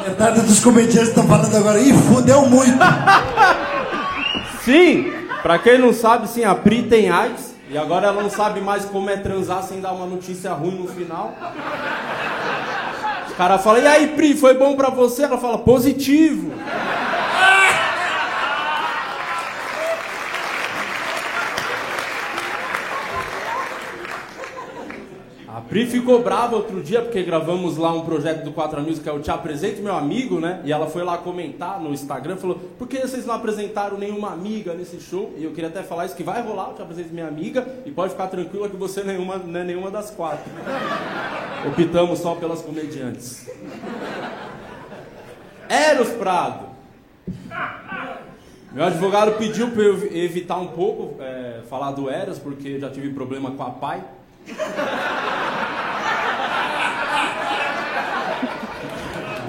Metade 0.07 0.41
dos 0.41 0.61
comediantes 0.61 1.09
estão 1.09 1.27
falando 1.27 1.55
agora, 1.55 1.77
ih, 1.79 1.93
fudeu 1.93 2.45
muito. 2.45 2.79
Sim, 4.63 5.11
pra 5.41 5.59
quem 5.59 5.77
não 5.77 5.93
sabe, 5.93 6.29
sim, 6.29 6.45
a 6.45 6.55
Pri 6.55 6.83
tem 6.83 7.09
AIDS. 7.09 7.53
E 7.69 7.77
agora 7.77 8.07
ela 8.07 8.23
não 8.23 8.29
sabe 8.29 8.61
mais 8.61 8.85
como 8.85 9.09
é 9.09 9.17
transar 9.17 9.61
sem 9.61 9.81
dar 9.81 9.91
uma 9.91 10.05
notícia 10.05 10.53
ruim 10.53 10.79
no 10.79 10.87
final. 10.87 11.33
Os 13.27 13.35
caras 13.35 13.61
falam, 13.61 13.81
e 13.81 13.87
aí, 13.87 14.07
Pri, 14.07 14.37
foi 14.37 14.53
bom 14.53 14.77
pra 14.77 14.89
você? 14.89 15.23
Ela 15.23 15.37
fala, 15.37 15.57
positivo. 15.57 16.51
Pri 25.73 25.87
ficou 25.87 26.21
brava 26.21 26.55
outro 26.55 26.83
dia 26.83 27.01
porque 27.01 27.23
gravamos 27.23 27.77
lá 27.77 27.91
um 27.91 28.05
projeto 28.05 28.43
do 28.43 28.51
Quatro 28.51 28.77
Amigos 28.77 28.99
que 28.99 29.09
é 29.09 29.11
o 29.11 29.19
Te 29.19 29.31
Apresento 29.31 29.81
Meu 29.81 29.95
Amigo, 29.95 30.39
né? 30.39 30.61
E 30.63 30.71
ela 30.71 30.85
foi 30.85 31.03
lá 31.03 31.17
comentar 31.17 31.81
no 31.81 31.91
Instagram, 31.91 32.37
falou: 32.37 32.59
por 32.77 32.87
que 32.87 32.99
vocês 32.99 33.25
não 33.25 33.33
apresentaram 33.33 33.97
nenhuma 33.97 34.31
amiga 34.31 34.75
nesse 34.75 35.01
show? 35.01 35.33
E 35.35 35.43
eu 35.43 35.49
queria 35.49 35.71
até 35.71 35.81
falar 35.81 36.05
isso: 36.05 36.15
que 36.15 36.21
vai 36.21 36.43
rolar 36.43 36.69
o 36.69 36.73
Te 36.75 36.83
Apresento 36.83 37.11
Minha 37.11 37.27
Amiga 37.27 37.67
e 37.87 37.91
pode 37.91 38.11
ficar 38.11 38.27
tranquila 38.27 38.69
que 38.69 38.75
você 38.75 39.03
nenhuma, 39.03 39.37
não 39.37 39.61
é 39.61 39.63
nenhuma 39.63 39.89
das 39.89 40.11
quatro. 40.11 40.43
Optamos 41.67 42.19
só 42.19 42.35
pelas 42.35 42.61
comediantes. 42.61 43.49
Eros 45.67 46.09
Prado. 46.09 46.67
Meu 48.71 48.85
advogado 48.85 49.39
pediu 49.39 49.71
para 49.71 49.81
eu 49.81 50.15
evitar 50.15 50.57
um 50.57 50.67
pouco 50.67 51.19
é, 51.19 51.61
falar 51.67 51.93
do 51.93 52.11
Eros, 52.11 52.37
porque 52.37 52.79
já 52.79 52.91
tive 52.91 53.11
problema 53.11 53.49
com 53.49 53.63
a 53.63 53.71
pai. 53.71 54.03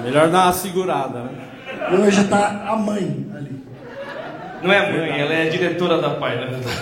Melhor 0.03 0.29
dar 0.29 0.45
uma 0.45 0.53
segurada, 0.53 1.19
né? 1.19 1.29
E 1.91 1.95
hoje 1.95 2.23
tá 2.25 2.65
a 2.67 2.75
mãe 2.75 3.27
ali. 3.35 3.63
Não 4.61 4.71
é 4.71 4.77
a 4.79 4.91
mãe, 4.91 5.19
ela 5.19 5.33
é 5.33 5.47
a 5.47 5.49
diretora 5.49 5.99
da 6.01 6.11
pai, 6.11 6.39
na 6.39 6.45
verdade. 6.45 6.77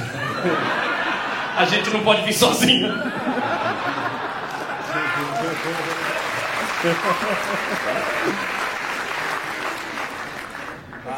A 1.57 1.66
gente 1.66 1.89
não 1.91 2.01
pode 2.01 2.24
vir 2.24 2.34
sozinho. 2.34 2.89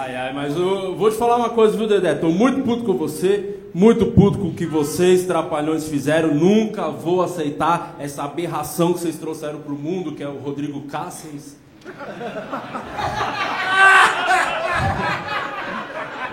Ai, 0.06 0.16
ai, 0.16 0.34
mas 0.34 0.56
eu 0.56 0.96
vou 0.96 1.10
te 1.10 1.18
falar 1.18 1.38
uma 1.38 1.50
coisa, 1.50 1.76
viu, 1.76 1.88
Dedé? 1.88 2.14
Tô 2.14 2.30
muito 2.30 2.62
puto 2.62 2.84
com 2.84 2.94
você, 2.94 3.58
muito 3.74 4.06
puto 4.12 4.38
com 4.38 4.50
o 4.50 4.54
que 4.54 4.68
vocês, 4.68 5.26
trapalhões, 5.26 5.90
fizeram. 5.90 6.32
Nunca 6.32 6.92
vou 6.92 7.24
aceitar 7.24 7.96
essa 7.98 8.22
aberração 8.22 8.94
que 8.94 9.00
vocês 9.00 9.16
trouxeram 9.16 9.62
pro 9.62 9.74
mundo, 9.74 10.12
que 10.12 10.22
é 10.22 10.28
o 10.28 10.38
Rodrigo 10.38 10.82
Cáceres. 10.82 11.58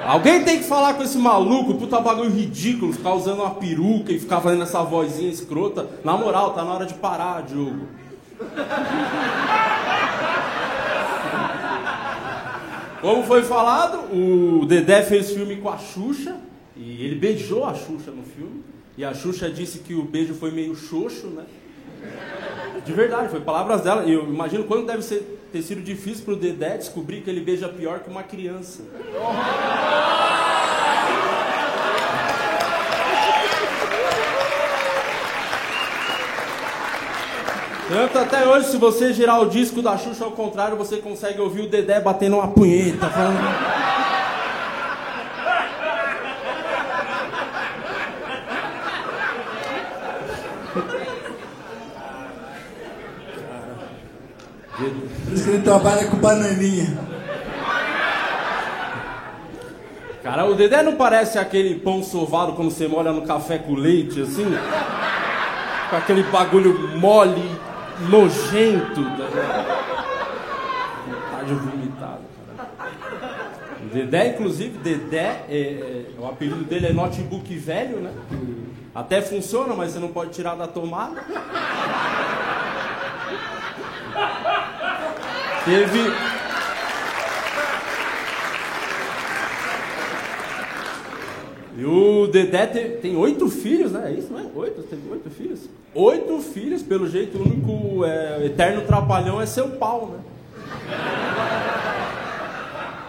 Alguém 0.04 0.44
tem 0.44 0.58
que 0.58 0.64
falar 0.64 0.92
com 0.92 1.02
esse 1.02 1.16
maluco, 1.16 1.72
puta 1.72 1.98
bagulho 1.98 2.28
ridículo, 2.28 2.92
ficar 2.92 3.14
usando 3.14 3.40
uma 3.40 3.52
peruca 3.52 4.12
e 4.12 4.18
ficar 4.18 4.42
fazendo 4.42 4.64
essa 4.64 4.82
vozinha 4.82 5.30
escrota. 5.30 5.88
Na 6.04 6.14
moral, 6.14 6.50
tá 6.52 6.62
na 6.62 6.74
hora 6.74 6.84
de 6.84 6.92
parar, 6.92 7.40
Diogo. 7.40 7.88
Como 13.02 13.24
foi 13.24 13.42
falado, 13.42 14.16
o 14.16 14.64
Dedé 14.64 15.02
fez 15.02 15.32
filme 15.32 15.56
com 15.56 15.68
a 15.68 15.76
Xuxa 15.76 16.36
e 16.76 17.04
ele 17.04 17.16
beijou 17.16 17.64
a 17.64 17.74
Xuxa 17.74 18.12
no 18.12 18.22
filme. 18.22 18.62
E 18.96 19.04
a 19.04 19.12
Xuxa 19.12 19.50
disse 19.50 19.80
que 19.80 19.92
o 19.92 20.04
beijo 20.04 20.34
foi 20.34 20.52
meio 20.52 20.76
xoxo, 20.76 21.26
né? 21.26 21.44
De 22.84 22.92
verdade, 22.92 23.28
foi 23.28 23.40
palavras 23.40 23.80
dela. 23.80 24.04
E 24.04 24.12
eu 24.12 24.22
imagino 24.28 24.64
quanto 24.64 24.86
deve 24.86 25.02
ser, 25.02 25.40
ter 25.50 25.62
sido 25.62 25.82
difícil 25.82 26.24
pro 26.24 26.36
Dedé 26.36 26.76
descobrir 26.78 27.22
que 27.22 27.30
ele 27.30 27.40
beija 27.40 27.68
pior 27.68 28.00
que 28.00 28.08
uma 28.08 28.22
criança. 28.22 28.84
Tanto 37.92 38.18
até 38.18 38.48
hoje, 38.48 38.68
se 38.68 38.78
você 38.78 39.12
girar 39.12 39.42
o 39.42 39.50
disco 39.50 39.82
da 39.82 39.98
Xuxa 39.98 40.24
ao 40.24 40.30
contrário, 40.30 40.78
você 40.78 40.96
consegue 40.96 41.38
ouvir 41.42 41.60
o 41.60 41.68
Dedé 41.68 42.00
batendo 42.00 42.36
uma 42.36 42.48
punheta, 42.48 43.06
falando... 43.10 43.36
Por 55.24 55.34
isso 55.34 55.44
que 55.44 55.50
ele 55.50 55.62
trabalha 55.62 56.06
com 56.06 56.16
bananinha. 56.16 56.98
Cara, 60.22 60.46
o 60.46 60.54
Dedé 60.54 60.82
não 60.82 60.96
parece 60.96 61.38
aquele 61.38 61.74
pão 61.74 62.02
sovado 62.02 62.54
quando 62.54 62.70
você 62.70 62.88
molha 62.88 63.12
no 63.12 63.20
café 63.20 63.58
com 63.58 63.74
leite, 63.74 64.22
assim? 64.22 64.46
Com 65.90 65.96
aquele 65.96 66.22
bagulho 66.22 66.96
mole 66.96 67.60
nojento. 68.08 69.02
Da... 69.02 69.26
Vontade 71.06 71.46
de 71.46 71.54
vomitar, 71.54 72.18
cara. 72.56 72.82
O 73.84 73.94
Dedé, 73.94 74.28
inclusive, 74.28 74.78
Dedé, 74.78 75.44
é, 75.48 75.56
é- 75.56 76.04
o 76.18 76.26
apelido 76.26 76.64
dele 76.64 76.86
é 76.86 76.92
notebook 76.92 77.54
velho, 77.56 77.98
né? 77.98 78.12
Até 78.94 79.20
funciona, 79.22 79.74
mas 79.74 79.92
você 79.92 79.98
não 79.98 80.08
pode 80.08 80.30
tirar 80.32 80.54
da 80.54 80.66
tomada. 80.68 81.22
Teve. 85.64 86.12
E 91.76 91.84
o 91.84 92.26
Dedé 92.26 92.66
te- 92.66 92.88
tem 93.00 93.16
oito 93.16 93.48
filhos, 93.48 93.92
né? 93.92 94.10
É 94.10 94.18
isso, 94.18 94.30
não 94.32 94.40
é? 94.40 94.46
Oito? 94.54 94.82
Teve 94.82 95.10
oito 95.10 95.30
filhos? 95.30 95.60
Oito 95.94 96.40
filhos, 96.40 96.82
pelo 96.82 97.06
jeito, 97.06 97.36
o 97.36 97.42
único 97.42 98.04
é, 98.04 98.46
eterno 98.46 98.80
trapalhão 98.82 99.40
é 99.40 99.44
seu 99.44 99.68
pau, 99.70 100.06
né? 100.06 100.18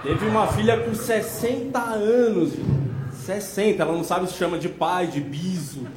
Teve 0.04 0.26
uma 0.26 0.48
filha 0.48 0.78
com 0.78 0.94
60 0.94 1.80
anos, 1.80 2.54
viu? 2.54 2.66
60, 3.14 3.82
ela 3.82 3.94
não 3.94 4.04
sabe 4.04 4.28
se 4.28 4.34
chama 4.34 4.58
de 4.58 4.68
pai, 4.68 5.08
de 5.08 5.22
biso. 5.22 5.88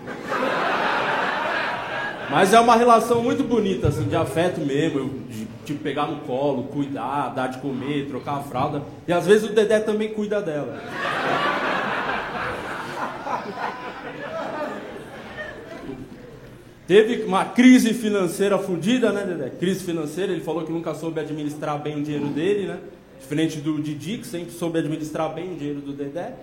Mas 2.30 2.52
é 2.52 2.60
uma 2.60 2.76
relação 2.76 3.20
muito 3.20 3.42
bonita, 3.42 3.88
assim, 3.88 4.04
de 4.04 4.14
afeto 4.14 4.60
mesmo, 4.60 5.10
de, 5.28 5.48
de 5.64 5.74
pegar 5.74 6.06
no 6.06 6.20
colo, 6.20 6.64
cuidar, 6.64 7.30
dar 7.34 7.48
de 7.48 7.58
comer, 7.58 8.06
trocar 8.06 8.36
a 8.36 8.42
fralda. 8.42 8.82
E 9.08 9.12
às 9.12 9.26
vezes 9.26 9.50
o 9.50 9.52
Dedé 9.52 9.80
também 9.80 10.10
cuida 10.10 10.40
dela. 10.40 10.80
Teve 16.86 17.24
uma 17.24 17.44
crise 17.44 17.92
financeira 17.92 18.58
fodida, 18.58 19.10
né, 19.10 19.24
Dedé? 19.24 19.50
Crise 19.50 19.82
financeira, 19.82 20.32
ele 20.32 20.42
falou 20.42 20.64
que 20.64 20.70
nunca 20.70 20.94
soube 20.94 21.18
administrar 21.18 21.82
bem 21.82 21.98
o 21.98 22.02
dinheiro 22.02 22.28
dele, 22.28 22.68
né? 22.68 22.78
Diferente 23.18 23.58
do 23.58 23.82
Didi, 23.82 24.18
que 24.18 24.26
sempre 24.26 24.52
soube 24.52 24.78
administrar 24.78 25.34
bem 25.34 25.52
o 25.52 25.56
dinheiro 25.56 25.80
do 25.80 25.92
Dedé. 25.92 26.34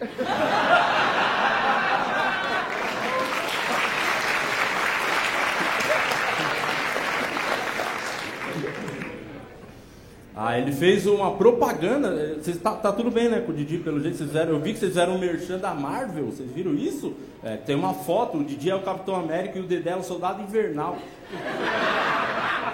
Ah, 10.45 10.59
ele 10.59 10.73
fez 10.73 11.07
uma 11.07 11.31
propaganda. 11.35 12.35
Vocês, 12.35 12.57
tá, 12.57 12.71
tá 12.71 12.91
tudo 12.91 13.09
bem, 13.09 13.29
né, 13.29 13.39
com 13.39 13.53
o 13.53 13.55
Didi, 13.55 13.77
pelo 13.77 14.01
jeito 14.01 14.17
vocês 14.17 14.29
fizeram. 14.29 14.51
Eu 14.51 14.59
vi 14.59 14.73
que 14.73 14.79
vocês 14.79 14.91
fizeram 14.91 15.15
um 15.15 15.17
merchan 15.17 15.57
da 15.57 15.73
Marvel. 15.73 16.25
Vocês 16.25 16.51
viram 16.51 16.73
isso? 16.73 17.13
É, 17.41 17.55
tem 17.55 17.77
uma 17.77 17.93
foto. 17.93 18.37
O 18.37 18.43
Didi 18.43 18.69
é 18.69 18.75
o 18.75 18.81
Capitão 18.81 19.15
América 19.15 19.57
e 19.57 19.61
o 19.61 19.65
Dedé 19.65 19.91
é 19.91 19.95
o 19.95 20.03
Soldado 20.03 20.41
Invernal. 20.41 20.97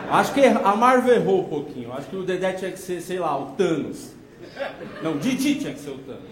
Acho 0.09 0.34
que 0.34 0.43
a 0.43 0.76
Marvel 0.76 1.13
errou 1.13 1.41
um 1.41 1.47
pouquinho. 1.47 1.93
Acho 1.93 2.07
que 2.07 2.15
o 2.15 2.24
Dedé 2.24 2.53
tinha 2.53 2.72
que 2.72 2.80
ser, 2.80 3.01
sei 3.01 3.20
lá, 3.20 3.38
o 3.38 3.51
Thanos. 3.51 4.13
Não, 5.03 5.13
o 5.13 5.20
Didi 5.20 5.59
tinha 5.59 5.72
que 5.72 5.80
ser 5.80 5.91
o 5.91 5.97
Thanos. 5.99 6.24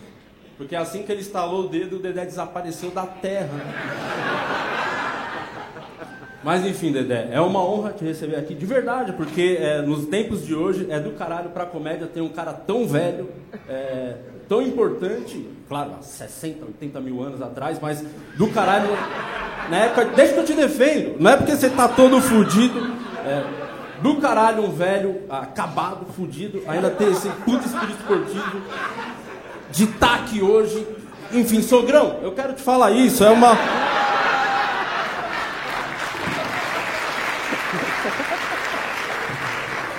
Porque 0.58 0.76
assim 0.76 1.04
que 1.04 1.12
ele 1.12 1.22
estalou 1.22 1.66
o 1.66 1.70
dedo, 1.70 1.98
o 1.98 2.00
Dedé 2.00 2.26
desapareceu 2.26 2.90
da 2.90 3.06
Terra. 3.06 4.67
Mas 6.44 6.66
enfim, 6.66 6.92
Dedé, 6.92 7.30
é 7.32 7.42
uma 7.42 7.64
honra 7.64 7.92
te 7.92 8.04
receber 8.04 8.36
aqui, 8.36 8.54
de 8.54 8.66
verdade, 8.66 9.12
porque 9.14 9.58
é, 9.60 9.82
nos 9.82 10.06
tempos 10.06 10.46
de 10.46 10.54
hoje 10.54 10.88
é 10.90 11.00
do 11.00 11.12
caralho 11.12 11.50
pra 11.50 11.66
comédia 11.66 12.08
ter 12.08 12.22
um 12.22 12.30
cara 12.30 12.54
tão 12.54 12.88
velho, 12.88 13.30
é, 13.68 14.16
tão 14.48 14.62
importante, 14.62 15.48
claro, 15.68 15.94
há 16.00 16.02
60, 16.02 16.64
80 16.66 17.02
mil 17.02 17.22
anos 17.22 17.42
atrás, 17.42 17.80
mas 17.82 18.04
do 18.36 18.48
caralho, 18.50 18.90
na 19.70 19.78
época, 19.78 20.06
desde 20.16 20.36
que 20.36 20.40
eu 20.40 20.46
te 20.46 20.54
defendo, 20.54 21.20
não 21.20 21.32
é 21.32 21.38
porque 21.38 21.56
você 21.56 21.70
tá 21.70 21.88
todo 21.88 22.22
fudido, 22.22 22.80
é, 23.26 23.44
do 24.02 24.18
caralho 24.18 24.64
um 24.64 24.72
velho 24.72 25.24
acabado, 25.30 26.06
fudido, 26.14 26.62
ainda 26.68 26.90
ter 26.92 27.12
esse 27.12 27.28
puto 27.30 27.66
espírito 27.66 28.00
esportivo, 28.00 28.62
de 29.72 29.84
estar 29.86 30.16
aqui 30.16 30.42
hoje, 30.42 30.88
enfim, 31.32 31.62
sogrão, 31.62 32.20
eu 32.22 32.32
quero 32.32 32.54
te 32.54 32.62
falar 32.62 32.92
isso, 32.92 33.24
é 33.24 33.30
uma... 33.30 33.58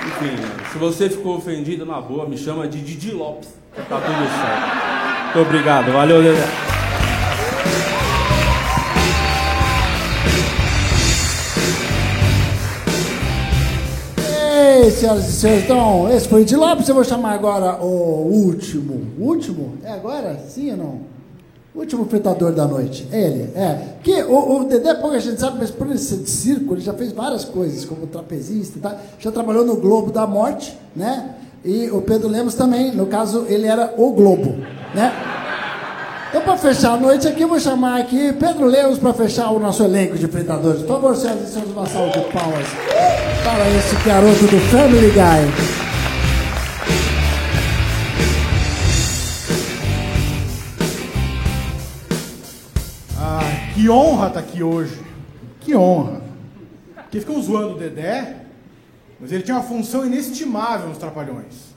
Enfim, 0.06 0.36
se 0.78 0.84
você 0.84 1.10
ficou 1.10 1.36
ofendido, 1.36 1.84
na 1.84 2.00
boa, 2.00 2.28
me 2.28 2.38
chama 2.38 2.68
de 2.68 2.80
Didi 2.80 3.10
Lopes. 3.10 3.48
Tá 3.88 4.00
tudo 4.00 4.28
certo. 4.28 5.24
Muito 5.24 5.48
obrigado. 5.48 5.92
Valeu, 5.92 6.22
Dedé. 6.22 6.46
Ei, 14.20 14.90
senhoras 14.92 15.28
e 15.28 15.32
senhores, 15.32 15.64
então, 15.64 16.08
esse 16.12 16.28
foi 16.28 16.44
de 16.44 16.54
Lopes. 16.54 16.88
Eu 16.88 16.94
vou 16.94 17.04
chamar 17.04 17.32
agora 17.32 17.82
o 17.82 18.28
último. 18.30 19.04
O 19.18 19.24
último? 19.24 19.76
É 19.82 19.90
agora? 19.90 20.38
Sim 20.48 20.70
ou 20.70 20.76
não? 20.76 21.17
Último 21.78 22.06
fritador 22.06 22.50
da 22.50 22.66
noite. 22.66 23.06
Ele, 23.12 23.52
é. 23.54 23.78
Que 24.02 24.20
o, 24.24 24.56
o 24.56 24.64
Dedé, 24.64 24.94
pouca 24.94 25.20
gente 25.20 25.38
sabe, 25.38 25.58
mas 25.60 25.70
por 25.70 25.86
ele 25.86 25.96
ser 25.96 26.16
de 26.16 26.28
circo, 26.28 26.74
ele 26.74 26.80
já 26.80 26.92
fez 26.92 27.12
várias 27.12 27.44
coisas, 27.44 27.84
como 27.84 28.04
trapezista 28.08 28.78
e 28.78 28.80
tal. 28.80 28.98
Já 29.20 29.30
trabalhou 29.30 29.64
no 29.64 29.76
Globo 29.76 30.10
da 30.10 30.26
Morte, 30.26 30.76
né? 30.96 31.36
E 31.64 31.88
o 31.90 32.02
Pedro 32.02 32.28
Lemos 32.28 32.54
também, 32.54 32.90
no 32.90 33.06
caso, 33.06 33.46
ele 33.48 33.68
era 33.68 33.94
o 33.96 34.10
Globo, 34.10 34.56
né? 34.92 35.12
Então, 36.30 36.42
para 36.42 36.56
fechar 36.56 36.94
a 36.94 36.96
noite 36.96 37.28
aqui, 37.28 37.42
eu 37.42 37.48
vou 37.48 37.60
chamar 37.60 38.00
aqui 38.00 38.32
Pedro 38.32 38.66
Lemos 38.66 38.98
para 38.98 39.14
fechar 39.14 39.52
o 39.52 39.60
nosso 39.60 39.84
elenco 39.84 40.18
de 40.18 40.26
fritadores. 40.26 40.82
Por 40.82 41.00
favor, 41.00 41.16
senhoras 41.16 41.48
e 41.48 41.52
senhores, 41.52 41.72
uma 41.72 41.86
salva 41.86 42.10
de 42.10 42.24
palmas 42.32 42.66
para 43.44 43.70
esse 43.70 43.94
garoto 44.04 44.46
do 44.46 44.58
Family 44.68 45.12
Guy. 45.12 45.77
Que 53.78 53.88
honra 53.88 54.26
estar 54.26 54.40
aqui 54.40 54.60
hoje. 54.60 55.00
Que 55.60 55.76
honra. 55.76 56.20
Porque 56.96 57.20
ficam 57.20 57.40
zoando 57.40 57.76
o 57.76 57.78
Dedé, 57.78 58.38
mas 59.20 59.30
ele 59.30 59.44
tinha 59.44 59.56
uma 59.56 59.62
função 59.62 60.04
inestimável 60.04 60.88
nos 60.88 60.98
Trapalhões. 60.98 61.68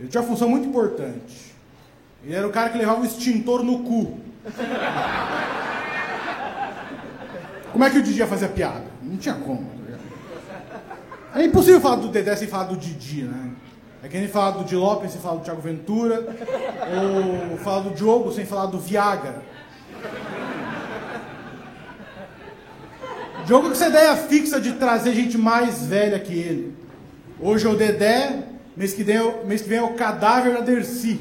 Ele 0.00 0.08
tinha 0.08 0.20
uma 0.20 0.28
função 0.28 0.48
muito 0.48 0.66
importante. 0.68 1.54
Ele 2.24 2.34
era 2.34 2.46
o 2.46 2.50
cara 2.50 2.70
que 2.70 2.78
levava 2.78 3.00
o 3.00 3.04
extintor 3.04 3.62
no 3.62 3.84
cu. 3.84 4.18
Como 7.72 7.84
é 7.84 7.90
que 7.90 7.98
o 7.98 8.02
Didi 8.02 8.18
ia 8.18 8.26
fazer 8.26 8.46
a 8.46 8.48
piada? 8.48 8.86
Não 9.00 9.16
tinha 9.16 9.36
como. 9.36 9.64
tá? 11.32 11.40
É 11.40 11.44
impossível 11.44 11.80
falar 11.80 11.96
do 11.96 12.08
Dedé 12.08 12.34
sem 12.34 12.48
falar 12.48 12.64
do 12.64 12.76
Didi, 12.76 13.22
né? 13.22 13.52
É 14.02 14.08
que 14.08 14.18
nem 14.18 14.26
falar 14.26 14.52
do 14.52 14.64
Di 14.64 14.74
Lopes 14.74 15.12
sem 15.12 15.20
falar 15.20 15.36
do 15.36 15.44
Thiago 15.44 15.60
Ventura, 15.60 16.36
ou 17.50 17.58
falar 17.58 17.80
do 17.80 17.90
Diogo 17.90 18.32
sem 18.32 18.44
falar 18.44 18.66
do 18.66 18.78
Viagra. 18.78 19.42
Diogo 23.48 23.68
com 23.68 23.72
essa 23.72 23.88
ideia 23.88 24.14
fixa 24.14 24.60
de 24.60 24.74
trazer 24.74 25.14
gente 25.14 25.38
mais 25.38 25.86
velha 25.86 26.18
que 26.18 26.34
ele. 26.34 26.76
Hoje 27.40 27.66
é 27.66 27.70
o 27.70 27.74
Dedé, 27.74 28.42
mês 28.76 28.92
que 28.92 29.02
vem 29.02 29.16
é 29.16 29.22
o, 29.22 29.46
mês 29.46 29.62
que 29.62 29.68
vem 29.70 29.78
é 29.78 29.82
o 29.82 29.94
cadáver 29.94 30.52
da 30.52 30.60
Dercy. 30.60 31.18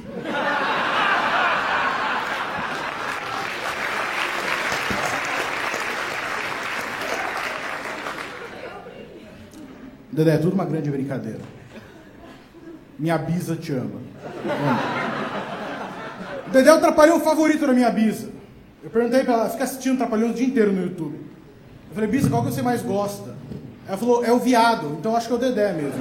Dedé, 10.12 10.34
é 10.34 10.38
tudo 10.38 10.54
uma 10.54 10.66
grande 10.66 10.92
brincadeira. 10.92 11.40
Minha 13.00 13.18
bisa 13.18 13.56
te 13.56 13.72
ama. 13.72 14.02
O 16.46 16.50
Dedé 16.50 16.72
é 16.72 16.74
o 16.74 16.82
trapalhão 16.82 17.22
favorito 17.22 17.66
da 17.66 17.72
minha 17.72 17.90
bisa. 17.90 18.28
Eu 18.84 18.90
perguntei 18.90 19.24
pra 19.24 19.34
ela, 19.34 19.50
fica 19.50 19.64
assistindo 19.64 19.98
Trapalhões 19.98 20.32
o 20.32 20.36
dia 20.36 20.46
inteiro 20.46 20.74
no 20.74 20.84
YouTube. 20.84 21.37
Eu 21.90 21.96
falei, 21.96 22.10
Bisa, 22.10 22.30
qual 22.30 22.44
que 22.44 22.52
você 22.52 22.62
mais 22.62 22.82
gosta? 22.82 23.36
Ela 23.88 23.98
falou, 23.98 24.24
é 24.24 24.32
o 24.32 24.40
viado, 24.40 24.98
então 25.00 25.16
acho 25.16 25.28
que 25.28 25.34
é 25.34 25.36
o 25.36 25.40
Dedé 25.40 25.72
mesmo. 25.74 26.00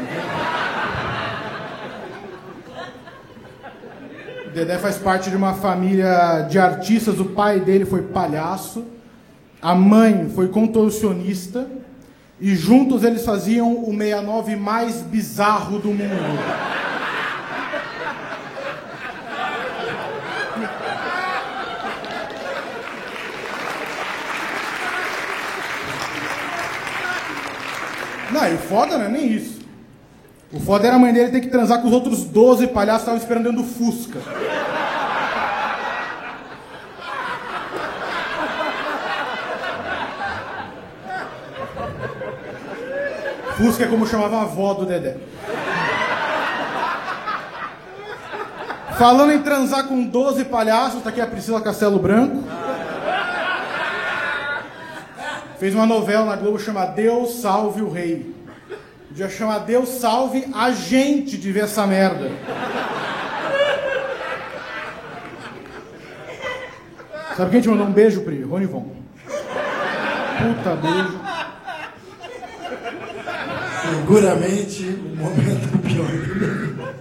O 4.47 4.51
Dedé 4.51 4.79
faz 4.79 4.97
parte 4.99 5.31
de 5.31 5.37
uma 5.37 5.55
família 5.55 6.47
de 6.51 6.59
artistas, 6.59 7.21
o 7.21 7.27
pai 7.27 7.61
dele 7.61 7.85
foi 7.85 8.03
palhaço, 8.03 8.85
a 9.63 9.75
mãe 9.75 10.29
foi 10.35 10.49
contorcionista, 10.49 11.69
e 12.41 12.55
juntos 12.55 13.05
eles 13.05 13.25
faziam 13.25 13.73
o 13.73 13.97
69 13.97 14.57
mais 14.57 15.01
bizarro 15.03 15.79
do 15.79 15.89
mundo. 15.89 16.41
Não, 28.37 28.47
e 28.47 28.55
o 28.55 28.59
foda 28.59 28.99
não 28.99 29.07
é 29.07 29.09
nem 29.09 29.33
isso. 29.33 29.61
O 30.53 30.61
foda 30.61 30.87
era 30.87 30.97
a 30.97 30.99
mãe 30.99 31.11
dele 31.11 31.31
ter 31.31 31.41
que 31.41 31.49
transar 31.49 31.81
com 31.81 31.89
os 31.89 31.95
outros 31.95 32.25
12 32.25 32.67
palhaços 32.67 33.05
que 33.05 33.11
estavam 33.11 33.19
esperando 33.19 33.45
dentro 33.45 33.63
do 33.63 33.67
Fusca. 33.67 34.19
Fusca 43.57 43.85
é 43.85 43.89
como 43.89 44.07
chamava 44.07 44.37
a 44.37 44.43
avó 44.43 44.75
do 44.75 44.85
Dedé. 44.85 45.17
Falando 48.99 49.33
em 49.33 49.43
transar 49.43 49.85
com 49.85 50.05
12 50.05 50.45
palhaços, 50.45 51.03
tá 51.03 51.09
aqui 51.09 51.23
a 51.23 51.27
Priscila 51.27 51.63
Castelo 51.63 51.99
Branco. 51.99 52.45
Fez 55.59 55.75
uma 55.75 55.87
novela 55.87 56.27
na 56.27 56.37
Globo 56.37 56.59
chamada 56.59 56.93
Deus 56.93 57.41
Salve 57.41 57.81
o 57.81 57.91
Rei. 57.91 58.35
Podia 59.09 59.29
chamar 59.31 59.61
Deus 59.61 59.89
Salve 59.89 60.47
a 60.55 60.71
gente 60.71 61.39
de 61.39 61.51
ver 61.51 61.65
essa 61.65 61.87
merda. 61.87 62.31
Sabe 67.35 67.51
quem 67.51 67.61
te 67.61 67.69
mandou 67.69 67.87
um 67.87 67.93
beijo, 67.93 68.23
Pri? 68.23 68.43
Rony 68.43 68.67
Von. 68.67 68.97
Puta 70.39 70.77
beijo. 70.77 71.21
Seguramente 73.91 74.85
o 74.85 75.17
momento 75.17 75.79
pior. 75.79 76.97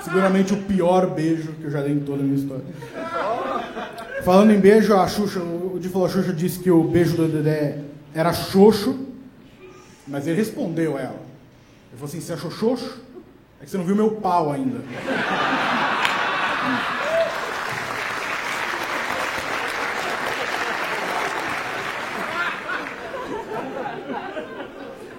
Seguramente 0.00 0.54
o 0.54 0.56
pior 0.56 1.06
beijo 1.06 1.52
que 1.52 1.64
eu 1.64 1.70
já 1.70 1.82
dei 1.82 1.92
em 1.92 2.00
toda 2.00 2.20
a 2.20 2.24
minha 2.24 2.36
história. 2.36 2.64
Falando 4.22 4.52
em 4.52 4.60
beijo, 4.60 4.94
a 4.94 5.08
Xuxa, 5.08 5.40
o 5.40 5.78
Di 5.80 5.88
falou, 5.88 6.06
a 6.06 6.10
Xuxa 6.10 6.32
disse 6.32 6.58
que 6.58 6.70
o 6.70 6.84
beijo 6.84 7.16
do 7.16 7.26
Dedé 7.26 7.78
era 8.14 8.32
xoxo, 8.32 8.98
mas 10.06 10.26
ele 10.26 10.36
respondeu 10.36 10.98
ela. 10.98 11.20
Ele 11.88 11.96
falou 11.96 12.06
assim, 12.06 12.20
você 12.20 12.34
achou 12.34 12.50
xoxo? 12.50 13.00
É 13.60 13.64
que 13.64 13.70
você 13.70 13.78
não 13.78 13.84
viu 13.84 13.96
meu 13.96 14.12
pau 14.12 14.52
ainda. 14.52 14.80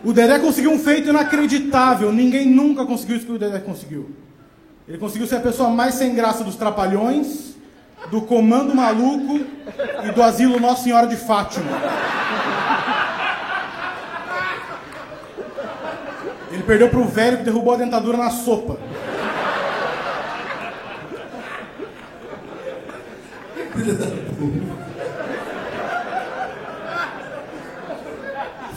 O 0.03 0.13
Dedé 0.13 0.39
conseguiu 0.39 0.71
um 0.71 0.79
feito 0.79 1.09
inacreditável. 1.09 2.11
Ninguém 2.11 2.47
nunca 2.49 2.85
conseguiu 2.85 3.17
isso 3.17 3.25
que 3.25 3.31
o 3.31 3.39
Dedé 3.39 3.59
conseguiu. 3.59 4.11
Ele 4.87 4.97
conseguiu 4.97 5.27
ser 5.27 5.35
a 5.37 5.41
pessoa 5.41 5.69
mais 5.69 5.95
sem 5.95 6.15
graça 6.15 6.43
dos 6.43 6.55
Trapalhões, 6.55 7.50
do 8.09 8.21
Comando 8.21 8.73
Maluco 8.73 9.39
e 10.03 10.11
do 10.11 10.23
Asilo 10.23 10.59
Nossa 10.59 10.83
Senhora 10.83 11.07
de 11.07 11.15
Fátima. 11.15 11.71
Ele 16.51 16.63
perdeu 16.63 16.89
pro 16.89 17.05
velho 17.05 17.37
que 17.37 17.43
derrubou 17.43 17.73
a 17.73 17.77
dentadura 17.77 18.17
na 18.17 18.29
sopa. 18.29 18.77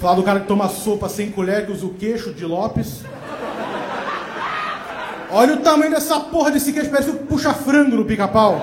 Falar 0.01 0.15
do 0.15 0.23
cara 0.23 0.41
que 0.41 0.47
toma 0.47 0.69
sopa 0.69 1.09
sem 1.09 1.31
colher, 1.31 1.67
que 1.67 1.73
usa 1.73 1.87
o 1.87 1.95
queixo 1.95 2.33
de 2.33 2.45
Lopes. 2.45 3.03
Olha 5.31 5.55
o 5.55 5.57
tamanho 5.57 5.91
dessa 5.91 6.21
porra 6.21 6.53
desse 6.53 6.73
queijo, 6.73 6.91
parece 6.91 7.11
um 7.11 7.17
puxa-frango 7.17 7.97
no 7.97 8.05
pica-pau. 8.05 8.61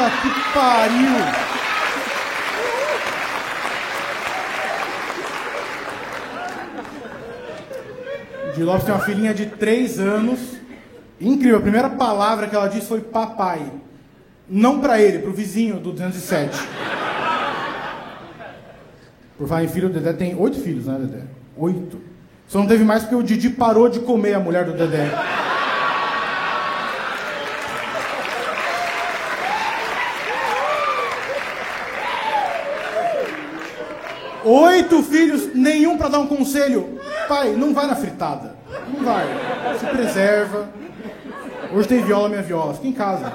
Puta 0.00 0.10
que 0.22 0.52
pariu. 0.54 1.10
De 8.54 8.62
Lopes 8.62 8.84
tem 8.84 8.94
uma 8.94 9.04
filhinha 9.04 9.34
de 9.34 9.44
3 9.46 10.00
anos. 10.00 10.38
Incrível, 11.20 11.58
a 11.58 11.60
primeira 11.60 11.90
palavra 11.90 12.46
que 12.46 12.56
ela 12.56 12.68
disse 12.68 12.86
foi 12.86 13.02
papai. 13.02 13.60
Não 14.48 14.80
pra 14.80 14.98
ele, 15.00 15.18
pro 15.18 15.32
vizinho 15.32 15.78
do 15.78 15.92
207. 15.92 16.58
Por 19.36 19.46
falar 19.46 19.64
em 19.64 19.68
filho, 19.68 19.88
o 19.88 19.92
Dedé 19.92 20.14
tem 20.14 20.34
oito 20.34 20.58
filhos, 20.60 20.86
né, 20.86 20.96
Dedé? 20.98 21.24
Oito. 21.56 22.00
Só 22.48 22.58
não 22.58 22.66
teve 22.66 22.84
mais 22.84 23.02
porque 23.02 23.16
o 23.16 23.22
Didi 23.22 23.50
parou 23.50 23.88
de 23.88 24.00
comer 24.00 24.34
a 24.34 24.40
mulher 24.40 24.64
do 24.64 24.72
Dedé. 24.72 25.10
Oito 34.44 35.02
filhos, 35.02 35.54
nenhum 35.54 35.98
para 35.98 36.08
dar 36.08 36.18
um 36.18 36.26
conselho. 36.26 36.98
Pai, 37.28 37.52
não 37.52 37.74
vai 37.74 37.86
na 37.86 37.94
fritada. 37.94 38.54
Não 38.92 39.04
vai. 39.04 39.26
Se 39.78 39.86
preserva. 39.86 40.68
Hoje 41.72 41.86
tem 41.86 42.02
viola, 42.02 42.28
minha 42.28 42.42
viola. 42.42 42.74
Fica 42.74 42.88
em 42.88 42.92
casa. 42.92 43.32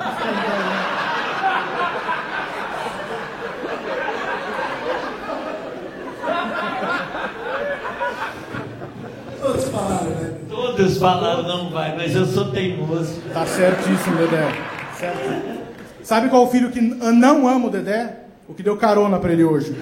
Todos 9.42 9.70
falaram, 9.70 10.10
né? 10.10 10.34
Todos 10.50 10.98
falaram 10.98 11.44
não 11.44 11.70
vai, 11.70 11.96
mas 11.96 12.16
eu 12.16 12.26
sou 12.26 12.52
teimoso. 12.52 13.22
Tá 13.34 13.46
certíssimo, 13.46 14.18
Dedé. 14.18 14.52
Certo. 14.98 15.66
Sabe 16.04 16.30
qual 16.30 16.44
o 16.44 16.48
filho 16.48 16.72
que 16.72 16.82
não 16.82 17.48
ama 17.48 17.68
o 17.68 17.70
Dedé? 17.70 18.18
O 18.48 18.54
que 18.54 18.62
deu 18.62 18.78
carona 18.78 19.18
pra 19.18 19.32
ele 19.32 19.44
hoje. 19.44 19.76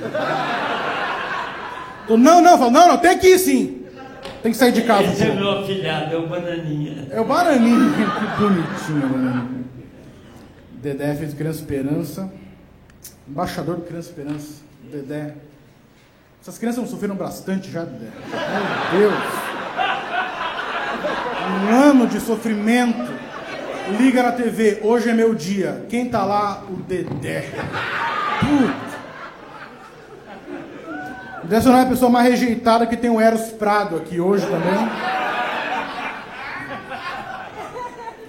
Tô, 2.08 2.18
Não, 2.18 2.42
não, 2.42 2.58
fala, 2.58 2.72
não, 2.72 2.88
não, 2.90 2.98
tem 2.98 3.18
que 3.18 3.28
ir 3.28 3.40
sim. 3.40 3.84
Tem 4.42 4.52
que 4.52 4.58
sair 4.58 4.74
de 4.74 4.82
casa. 4.82 5.04
Esse 5.04 5.24
é 5.24 5.28
pô. 5.28 5.36
meu 5.36 5.60
afilhado, 5.60 6.14
é 6.14 6.18
o 6.18 6.28
Bananinha. 6.28 7.08
É 7.10 7.22
o 7.22 7.26
Bananinho, 7.26 7.94
que 7.94 8.42
bonitinho, 8.42 9.10
Bananinho. 9.10 9.66
Dedé 10.74 11.16
fez 11.16 11.34
Criança 11.34 11.60
Esperança. 11.60 12.30
Embaixador 13.28 13.78
do 13.78 13.84
Criança 13.84 14.10
Esperança. 14.10 14.62
Dedé. 14.92 15.36
Essas 16.42 16.58
crianças 16.58 16.84
não 16.84 16.90
sofreram 16.90 17.16
bastante 17.16 17.72
já, 17.72 17.86
Dedé? 17.86 18.12
Meu 18.92 19.10
Deus. 19.10 19.24
Um 21.62 21.74
ano 21.74 22.08
de 22.08 22.20
sofrimento. 22.20 23.14
Liga 23.98 24.24
na 24.24 24.32
TV, 24.34 24.80
hoje 24.82 25.10
é 25.10 25.14
meu 25.14 25.34
dia. 25.34 25.86
Quem 25.90 26.10
tá 26.10 26.26
lá? 26.26 26.64
O 26.70 26.76
Dedé. 26.84 27.50
Puta. 28.40 28.93
Dessa 31.54 31.70
não 31.70 31.78
é 31.78 31.82
a 31.84 31.86
pessoa 31.86 32.10
mais 32.10 32.28
rejeitada 32.28 32.88
que 32.88 32.98
tem 32.98 33.12
o 33.12 33.22
Eros 33.22 33.52
Prado 33.52 33.96
aqui 33.96 34.20
hoje 34.20 34.44
também. 34.44 34.90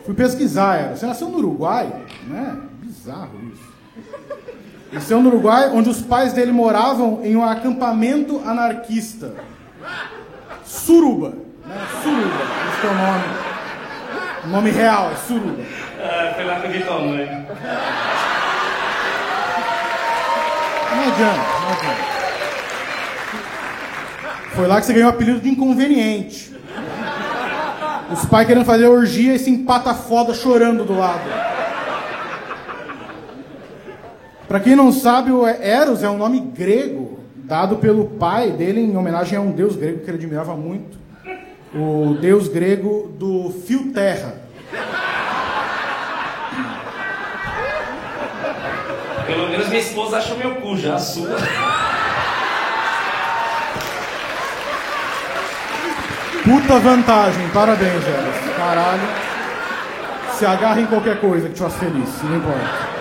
Fui 0.04 0.12
pesquisar, 0.12 0.78
Eros. 0.78 0.98
Você 0.98 1.06
nasceu 1.06 1.28
no 1.30 1.38
Uruguai, 1.38 1.90
né? 2.26 2.58
Bizarro 2.82 3.40
isso. 3.50 3.62
Nasceu 4.92 5.22
no 5.22 5.30
Uruguai, 5.30 5.70
onde 5.72 5.88
os 5.88 6.02
pais 6.02 6.34
dele 6.34 6.52
moravam 6.52 7.20
em 7.24 7.34
um 7.34 7.42
acampamento 7.42 8.42
anarquista. 8.44 9.32
Suruba. 10.62 11.32
Né? 11.64 11.86
Suruba, 12.02 12.42
esse 12.76 12.86
é 12.86 12.90
o 12.90 12.94
nome. 12.94 13.24
O 14.44 14.48
nome 14.48 14.70
real 14.70 15.10
é 15.10 15.16
Suruba. 15.16 15.62
Ah, 15.98 16.34
foi 16.34 16.44
lá 16.44 16.58
vi 16.58 16.84
tua 16.84 16.98
mãe. 16.98 17.26
Não 20.90 21.02
adianta, 21.10 21.40
não 21.62 21.72
adianta. 21.72 22.13
Foi 24.54 24.68
lá 24.68 24.80
que 24.80 24.86
você 24.86 24.92
ganhou 24.92 25.10
o 25.10 25.12
apelido 25.12 25.40
de 25.40 25.48
inconveniente. 25.48 26.54
Os 28.12 28.24
pais 28.26 28.46
querendo 28.46 28.64
fazer 28.64 28.86
orgia 28.86 29.32
e 29.32 29.34
esse 29.36 29.50
empata 29.50 29.92
foda 29.94 30.32
chorando 30.32 30.84
do 30.84 30.96
lado. 30.96 31.28
Pra 34.46 34.60
quem 34.60 34.76
não 34.76 34.92
sabe, 34.92 35.32
o 35.32 35.44
Eros 35.44 36.04
é 36.04 36.08
um 36.08 36.16
nome 36.16 36.38
grego, 36.38 37.18
dado 37.34 37.76
pelo 37.76 38.10
pai 38.10 38.52
dele 38.52 38.80
em 38.80 38.96
homenagem 38.96 39.36
a 39.36 39.40
um 39.40 39.50
deus 39.50 39.74
grego 39.74 40.00
que 40.00 40.10
ele 40.10 40.18
admirava 40.18 40.54
muito. 40.54 40.98
O 41.74 42.14
deus 42.20 42.46
grego 42.46 43.12
do 43.18 43.50
fio 43.66 43.92
terra. 43.92 44.36
Pelo 49.26 49.48
menos 49.48 49.68
minha 49.68 49.80
esposa 49.80 50.18
achou 50.18 50.36
meu 50.36 50.56
cu, 50.56 50.76
já 50.76 50.94
a 50.94 50.98
sua. 50.98 51.36
Puta 56.44 56.78
vantagem, 56.78 57.48
parabéns, 57.48 58.06
Eros. 58.06 58.56
Caralho. 58.56 59.00
Se 60.34 60.44
agarra 60.44 60.80
em 60.80 60.86
qualquer 60.86 61.18
coisa 61.18 61.48
que 61.48 61.54
te 61.54 61.60
faça 61.60 61.78
feliz, 61.78 62.22
não 62.22 62.36
importa. 62.36 62.94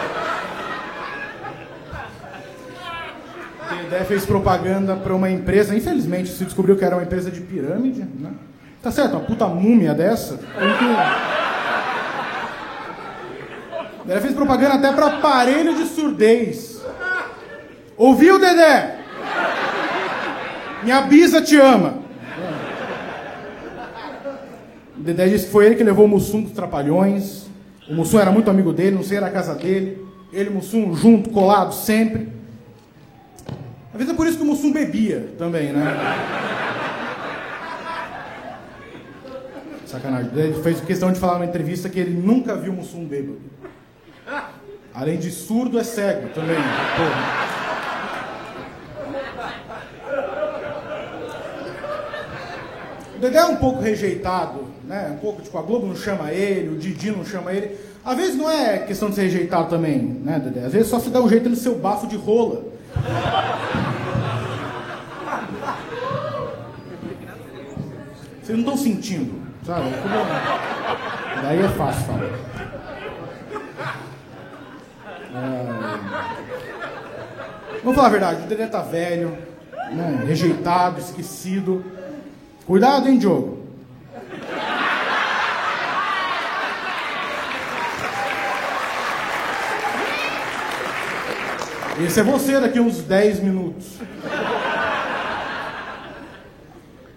Dedé 3.81 4.05
fez 4.05 4.25
propaganda 4.25 4.95
para 4.95 5.13
uma 5.13 5.29
empresa, 5.29 5.75
infelizmente 5.75 6.29
se 6.29 6.45
descobriu 6.45 6.77
que 6.77 6.85
era 6.85 6.95
uma 6.95 7.03
empresa 7.03 7.29
de 7.29 7.41
pirâmide, 7.41 8.07
né? 8.17 8.31
Tá 8.81 8.91
certo, 8.91 9.17
uma 9.17 9.25
puta 9.25 9.45
múmia 9.47 9.93
dessa. 9.93 10.39
Dedé 14.05 14.21
fez 14.21 14.33
propaganda 14.33 14.75
até 14.75 14.91
para 14.93 15.07
aparelho 15.07 15.75
de 15.75 15.85
surdez. 15.85 16.81
Ouviu, 17.97 18.39
Dedé? 18.39 18.99
Minha 20.83 21.01
bisa 21.01 21.41
te 21.41 21.59
ama. 21.59 22.03
O 25.04 25.06
Dedé 25.06 25.28
disse 25.28 25.47
que 25.47 25.51
foi 25.51 25.66
ele 25.66 25.76
que 25.76 25.84
levou 25.84 26.06
o 26.06 26.08
Mussum 26.08 26.43
dos 26.43 26.54
Trapalhões. 26.54 27.47
O 27.89 27.93
Mussum 27.93 28.22
era 28.22 28.32
muito 28.32 28.49
amigo 28.49 28.72
dele, 28.72 28.95
não 28.95 29.04
sei, 29.04 29.18
era 29.18 29.28
a 29.28 29.32
casa 29.32 29.54
dele. 29.54 30.01
Ele 30.32 30.49
e 30.49 30.49
o 30.49 30.56
Mussum 30.56 30.95
junto, 30.95 31.30
colado, 31.30 31.74
sempre. 31.74 32.30
Às 33.91 33.97
vezes 33.97 34.14
é 34.14 34.16
por 34.16 34.26
isso 34.26 34.38
que 34.38 34.43
o 34.43 34.45
Mussum 34.45 34.72
bebia 34.72 35.34
também, 35.38 35.74
né? 35.74 35.93
Sacanagem. 39.86 40.32
Ele 40.38 40.64
fez 40.64 40.80
questão 40.80 41.12
de 41.12 41.20
falar 41.20 41.38
na 41.38 41.47
entrevista 41.47 41.89
que 41.89 41.99
ele 41.99 42.14
nunca 42.16 42.56
viu 42.56 42.72
o 42.72 42.76
Mussum 42.78 43.04
bêbado. 43.04 43.41
Além 44.93 45.18
de 45.18 45.32
surdo, 45.32 45.78
é 45.78 45.84
cego 45.84 46.30
também. 46.30 46.56
Porra. 46.56 47.62
Dedé 53.24 53.38
é 53.39 53.45
um 53.45 53.55
pouco 53.55 53.82
rejeitado, 53.82 54.65
né? 54.86 55.11
Um 55.13 55.17
pouco, 55.17 55.41
tipo, 55.41 55.57
a 55.57 55.61
Globo 55.61 55.88
não 55.88 55.95
chama 55.95 56.32
ele, 56.32 56.76
o 56.76 56.78
Didi 56.78 57.09
não 57.09 57.24
chama 57.24 57.53
ele. 57.53 57.78
Às 58.03 58.17
vezes 58.17 58.36
não 58.36 58.49
é 58.51 58.80
questão 58.80 59.07
de 59.09 59.15
ser 59.15 59.21
rejeitado 59.24 59.69
também, 59.69 59.97
né, 59.97 60.39
Dedé? 60.43 60.65
Às 60.65 60.74
vezes 60.74 60.89
só 60.89 60.99
se 60.99 61.09
dá 61.09 61.21
um 61.21 61.30
jeito 61.30 61.47
no 61.49 61.55
seu 61.55 61.76
bafo 61.80 62.05
de 62.05 62.17
rola. 62.17 62.63
Vocês 68.41 68.57
não 68.57 68.59
estão 68.74 68.78
sentindo, 68.78 69.41
sabe? 69.65 69.84
Como- 70.01 71.41
Daí 71.41 71.59
é 71.61 71.69
fácil 71.69 72.03
falar. 72.03 72.30
Ah, 75.36 76.36
Vamos 77.84 77.95
falar 77.95 78.07
a 78.07 78.11
verdade, 78.11 78.43
o 78.43 78.47
Dedé 78.47 78.67
tá 78.67 78.82
velho, 78.82 79.38
né? 79.91 80.24
rejeitado, 80.26 80.99
esquecido. 81.01 81.84
Cuidado, 82.66 83.09
hein, 83.09 83.18
Diogo? 83.18 83.61
Esse 92.01 92.22
é 92.22 92.24
você 92.24 92.59
daqui 92.59 92.80
a 92.80 92.82
uns 92.82 93.01
10 93.01 93.41
minutos. 93.41 93.86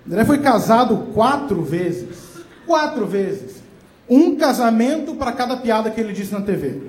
Dedé 0.05 0.25
foi 0.25 0.39
casado 0.39 1.13
quatro 1.15 1.63
vezes. 1.63 2.45
Quatro 2.67 3.07
vezes. 3.07 3.63
Um 4.09 4.37
casamento 4.37 5.15
para 5.15 5.33
cada 5.33 5.57
piada 5.57 5.91
que 5.91 6.01
ele 6.01 6.13
disse 6.13 6.33
na 6.33 6.43
TV. 6.43 6.83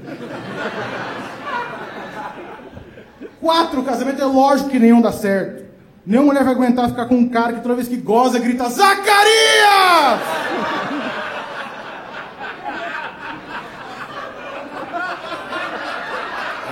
Quatro 3.40 3.84
casamentos, 3.84 4.22
é 4.22 4.26
lógico 4.26 4.70
que 4.70 4.80
nenhum 4.80 5.02
dá 5.02 5.12
certo. 5.12 5.67
Nenhuma 6.08 6.28
mulher 6.28 6.46
vai 6.46 6.54
aguentar 6.54 6.88
ficar 6.88 7.06
com 7.06 7.16
um 7.16 7.28
cara 7.28 7.52
que 7.52 7.60
toda 7.60 7.76
vez 7.76 7.90
que 7.90 7.98
goza 7.98 8.40
grita 8.40 8.70
Zacarias! 8.70 10.22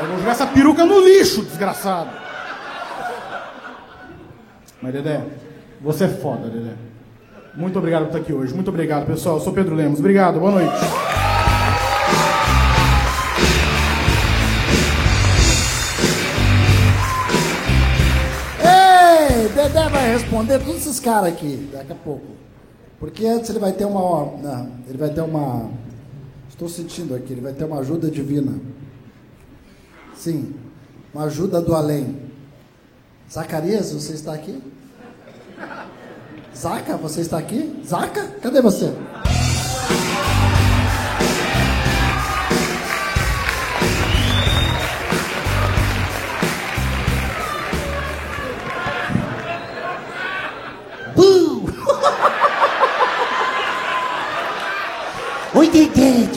Eu 0.02 0.08
vou 0.08 0.20
jogar 0.20 0.32
essa 0.32 0.48
peruca 0.48 0.86
no 0.86 1.02
lixo, 1.02 1.42
desgraçado. 1.44 2.12
Mas 4.82 4.94
Dedé, 4.94 5.22
você 5.82 6.06
é 6.06 6.08
foda, 6.08 6.48
Dedé. 6.48 6.72
Muito 7.56 7.78
obrigado 7.78 8.04
por 8.04 8.08
estar 8.08 8.20
aqui 8.20 8.32
hoje. 8.32 8.54
Muito 8.54 8.70
obrigado, 8.70 9.06
pessoal. 9.06 9.36
Eu 9.36 9.42
sou 9.42 9.52
Pedro 9.52 9.76
Lemos. 9.76 10.00
Obrigado, 10.00 10.40
boa 10.40 10.52
noite. 10.52 10.95
Responder 20.14 20.60
todos 20.60 20.76
esses 20.76 20.99
caras 20.99 21.34
aqui 21.34 21.70
daqui 21.72 21.91
a 21.91 21.95
pouco. 21.95 22.28
Porque 22.99 23.26
antes 23.26 23.49
ele 23.49 23.60
vai 23.60 23.74
ter 23.74 23.86
uma. 23.86 24.26
Não, 24.38 24.72
ele 24.88 24.97
vai 24.97 25.10
ter 25.10 25.22
uma. 25.22 25.70
Estou 26.49 26.70
sentindo 26.70 27.14
aqui, 27.16 27.34
ele 27.34 27.41
vai 27.41 27.53
ter 27.53 27.66
uma 27.66 27.80
ajuda 27.80 28.10
divina. 28.10 28.53
Sim, 30.16 30.53
uma 31.14 31.26
ajuda 31.26 31.62
do 31.62 31.76
além. 31.76 32.18
Zacarias, 33.32 33.91
você 33.91 34.14
está 34.14 34.34
aqui? 34.34 34.62
Zaca, 36.56 36.95
você 36.95 37.22
está 37.22 37.38
aqui? 37.38 37.82
Zaca? 37.86 38.28
Cadê 38.41 38.62
você? 38.62 38.93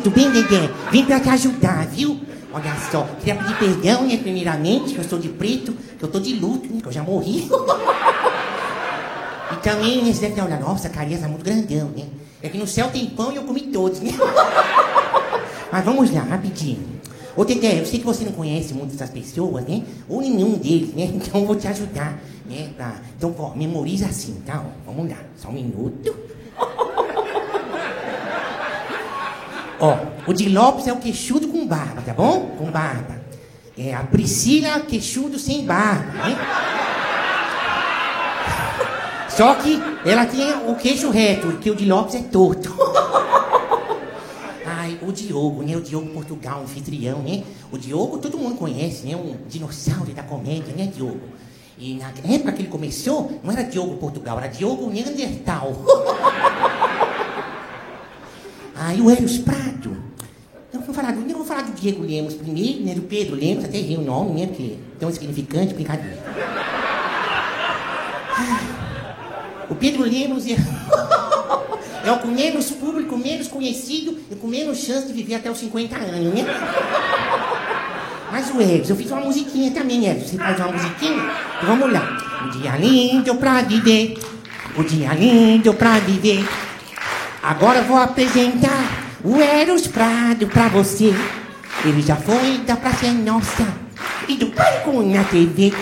Tudo 0.09 0.15
bem, 0.15 0.31
Dedé? 0.31 0.71
Vim 0.91 1.05
pra 1.05 1.21
te 1.21 1.29
ajudar, 1.29 1.87
viu? 1.89 2.19
Olha 2.51 2.75
só, 2.91 3.07
queria 3.21 3.35
pedir 3.35 3.59
perdão, 3.59 4.07
né, 4.07 4.17
primeiramente, 4.17 4.95
que 4.95 5.01
eu 5.01 5.05
sou 5.05 5.19
de 5.19 5.29
preto, 5.29 5.75
que 5.99 6.03
eu 6.03 6.09
tô 6.09 6.19
de 6.19 6.33
luto, 6.33 6.67
né, 6.73 6.81
que 6.81 6.89
eu 6.89 6.93
já 6.93 7.03
morri. 7.03 7.41
e 9.53 9.57
também, 9.57 10.03
né, 10.03 10.11
você 10.11 10.23
deve 10.23 10.35
ter 10.35 10.43
olhado, 10.43 10.63
nossa, 10.63 10.89
carinha 10.89 11.19
tá 11.19 11.29
muito 11.29 11.45
grandão, 11.45 11.91
né? 11.95 12.07
É 12.43 12.49
que 12.49 12.57
no 12.57 12.67
céu 12.67 12.89
tem 12.89 13.05
pão 13.11 13.31
e 13.33 13.37
eu 13.37 13.43
comi 13.43 13.61
todos, 13.65 14.01
né? 14.01 14.13
Mas 15.71 15.85
vamos 15.85 16.11
lá, 16.11 16.23
rapidinho. 16.23 16.89
Ô, 17.37 17.45
Dedé, 17.45 17.79
eu 17.79 17.85
sei 17.85 17.99
que 17.99 18.07
você 18.07 18.25
não 18.25 18.33
conhece 18.33 18.73
muitas 18.73 18.97
dessas 18.97 19.13
pessoas, 19.13 19.63
né? 19.67 19.83
Ou 20.09 20.23
nenhum 20.23 20.57
deles, 20.57 20.95
né? 20.95 21.05
Então 21.13 21.43
eu 21.43 21.47
vou 21.47 21.55
te 21.55 21.69
ajudar, 21.69 22.19
né? 22.49 22.71
Tá? 22.79 22.95
Então, 23.15 23.35
ó, 23.39 23.55
memoriza 23.55 24.07
assim, 24.07 24.41
tá? 24.47 24.65
Ó, 24.65 24.91
vamos 24.91 25.11
lá, 25.11 25.19
só 25.37 25.51
um 25.51 25.53
minuto. 25.53 26.17
Ó, 29.81 29.97
o 30.27 30.33
de 30.33 30.49
Lopes 30.49 30.89
é 30.89 30.93
o 30.93 30.97
queixudo 30.97 31.49
com 31.49 31.67
barba, 31.67 32.03
tá 32.03 32.13
bom? 32.13 32.57
Com 32.59 32.71
barba. 32.71 33.21
É, 33.77 33.95
a 33.95 34.03
Priscila, 34.03 34.81
queixudo 34.81 35.39
sem 35.39 35.65
barba, 35.65 36.13
né? 36.13 36.37
Só 39.29 39.55
que 39.55 39.81
ela 40.05 40.27
tem 40.27 40.53
o 40.69 40.75
queixo 40.75 41.11
reto, 41.11 41.47
porque 41.47 41.71
o 41.71 41.77
de 41.77 41.85
Lopes 41.85 42.17
é 42.17 42.23
torto. 42.23 42.75
Ai, 44.67 44.99
o 45.01 45.13
Diogo, 45.13 45.63
né? 45.63 45.77
O 45.77 45.81
Diogo 45.81 46.09
Portugal, 46.09 46.63
anfitrião, 46.63 47.21
né? 47.21 47.45
O 47.71 47.79
Diogo 47.79 48.19
todo 48.19 48.37
mundo 48.37 48.57
conhece, 48.57 49.07
né? 49.07 49.15
Um 49.15 49.37
dinossauro 49.49 50.13
da 50.13 50.25
comédia, 50.25 50.75
né, 50.75 50.91
Diogo? 50.93 51.21
E 51.79 51.95
na 51.95 52.09
época 52.09 52.53
que 52.53 52.63
ele 52.63 52.69
começou, 52.69 53.41
não 53.45 53.53
era 53.53 53.63
Diogo 53.63 53.97
Portugal, 53.99 54.39
era 54.39 54.49
Diogo 54.49 54.91
Neandertal. 54.91 55.73
Aí 58.89 59.03
o 59.03 59.11
Helios 59.11 59.37
Prado. 59.37 59.95
Eu 60.73 60.81
vou 60.81 60.95
falar 60.95 61.13
do, 61.13 61.21
vou 61.21 61.45
falar 61.45 61.61
do 61.61 61.73
Diego 61.73 62.03
Lemos 62.03 62.33
primeiro, 62.33 62.85
né? 62.87 62.95
Do 62.95 63.03
Pedro 63.03 63.37
Lemos, 63.37 63.67
até 63.67 63.77
errei 63.77 63.99
o 63.99 64.01
nome, 64.01 64.41
né? 64.41 64.47
Porque 64.47 64.63
é 64.63 64.99
tão 64.99 65.11
insignificante, 65.11 65.75
brincadeira. 65.75 66.17
O 69.69 69.75
Pedro 69.75 70.05
Lemos 70.05 70.47
é, 70.47 70.57
é 72.09 72.13
o 72.13 72.19
com 72.21 72.29
menos 72.29 72.71
público, 72.71 73.19
menos 73.19 73.47
conhecido 73.49 74.17
e 74.31 74.35
com 74.35 74.47
menos 74.47 74.79
chance 74.79 75.07
de 75.07 75.13
viver 75.13 75.35
até 75.35 75.51
os 75.51 75.59
50 75.59 75.95
anos, 75.95 76.33
né? 76.33 76.47
Mas 78.33 78.51
o 78.55 78.59
Edson, 78.59 78.95
eu 78.95 78.97
fiz 78.97 79.11
uma 79.11 79.21
musiquinha 79.21 79.71
também, 79.71 80.09
Edson. 80.09 80.29
Você 80.29 80.37
faz 80.39 80.59
uma 80.61 80.73
musiquinha? 80.73 81.31
Então 81.59 81.77
vamos 81.77 81.93
lá. 81.93 82.47
Um 82.47 82.59
dia 82.59 82.75
lindo 82.79 83.35
pra 83.35 83.61
viver. 83.61 84.19
O 84.79 84.83
dia 84.83 85.13
lindo 85.13 85.75
pra 85.75 85.99
viver. 85.99 86.68
Agora 87.49 87.81
vou 87.81 87.97
apresentar 87.97 89.07
o 89.25 89.41
Eros 89.41 89.87
Prado 89.87 90.47
pra 90.49 90.69
você. 90.69 91.15
Ele 91.83 92.03
já 92.03 92.15
foi 92.15 92.59
da 92.59 92.77
Praça 92.77 93.11
Nossa 93.11 93.67
e 94.29 94.37
do 94.37 94.49
Banco 94.49 95.03
na 95.03 95.25
TV. 95.25 95.73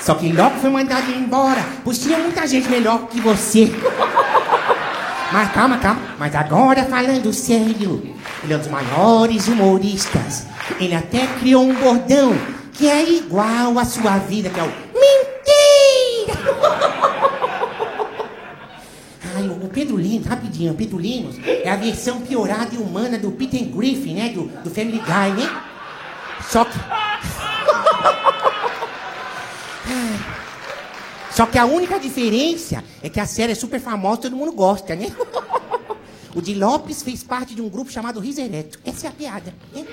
Só 0.00 0.14
que 0.14 0.32
logo 0.32 0.58
foi 0.58 0.70
mandado 0.70 1.12
embora, 1.12 1.62
pois 1.84 1.98
tinha 1.98 2.16
muita 2.16 2.46
gente 2.46 2.70
melhor 2.70 3.08
que 3.08 3.20
você. 3.20 3.70
Mas 5.30 5.52
calma, 5.52 5.76
calma. 5.76 6.00
Mas 6.18 6.34
agora 6.34 6.82
falando 6.86 7.30
sério, 7.30 8.16
ele 8.42 8.54
é 8.54 8.56
um 8.56 8.60
dos 8.60 8.68
maiores 8.68 9.48
humoristas. 9.48 10.46
Ele 10.80 10.94
até 10.94 11.26
criou 11.38 11.62
um 11.62 11.74
bordão 11.74 12.34
que 12.72 12.88
é 12.88 13.06
igual 13.06 13.78
à 13.78 13.84
sua 13.84 14.16
vida, 14.16 14.48
que 14.48 14.58
é 14.58 14.62
o 14.62 14.72
Mentira! 14.94 16.40
Ai, 19.36 19.46
o 19.46 19.65
Pedro 19.76 19.96
Lemos, 19.96 20.26
rapidinho, 20.26 20.72
Pedro 20.72 20.96
Lemos 20.96 21.36
é 21.46 21.68
a 21.68 21.76
versão 21.76 22.22
piorada 22.22 22.74
e 22.74 22.78
humana 22.78 23.18
do 23.18 23.30
Peter 23.32 23.62
Griffin, 23.62 24.14
né? 24.14 24.30
Do, 24.30 24.44
do 24.64 24.70
Family 24.70 24.98
Guy, 25.00 25.32
né? 25.36 25.62
Só 26.48 26.64
que. 26.64 26.78
Só 31.30 31.44
que 31.44 31.58
a 31.58 31.66
única 31.66 32.00
diferença 32.00 32.82
é 33.02 33.10
que 33.10 33.20
a 33.20 33.26
série 33.26 33.52
é 33.52 33.54
super 33.54 33.78
famosa 33.78 34.20
e 34.20 34.22
todo 34.22 34.36
mundo 34.36 34.52
gosta, 34.52 34.96
né? 34.96 35.14
O 36.34 36.40
de 36.42 36.54
Lopes 36.54 37.02
fez 37.02 37.22
parte 37.22 37.54
de 37.54 37.62
um 37.62 37.68
grupo 37.68 37.90
chamado 37.90 38.20
Risereto. 38.20 38.78
Essa 38.84 39.06
é 39.06 39.08
a 39.08 39.12
piada. 39.12 39.54
Né? 39.74 39.86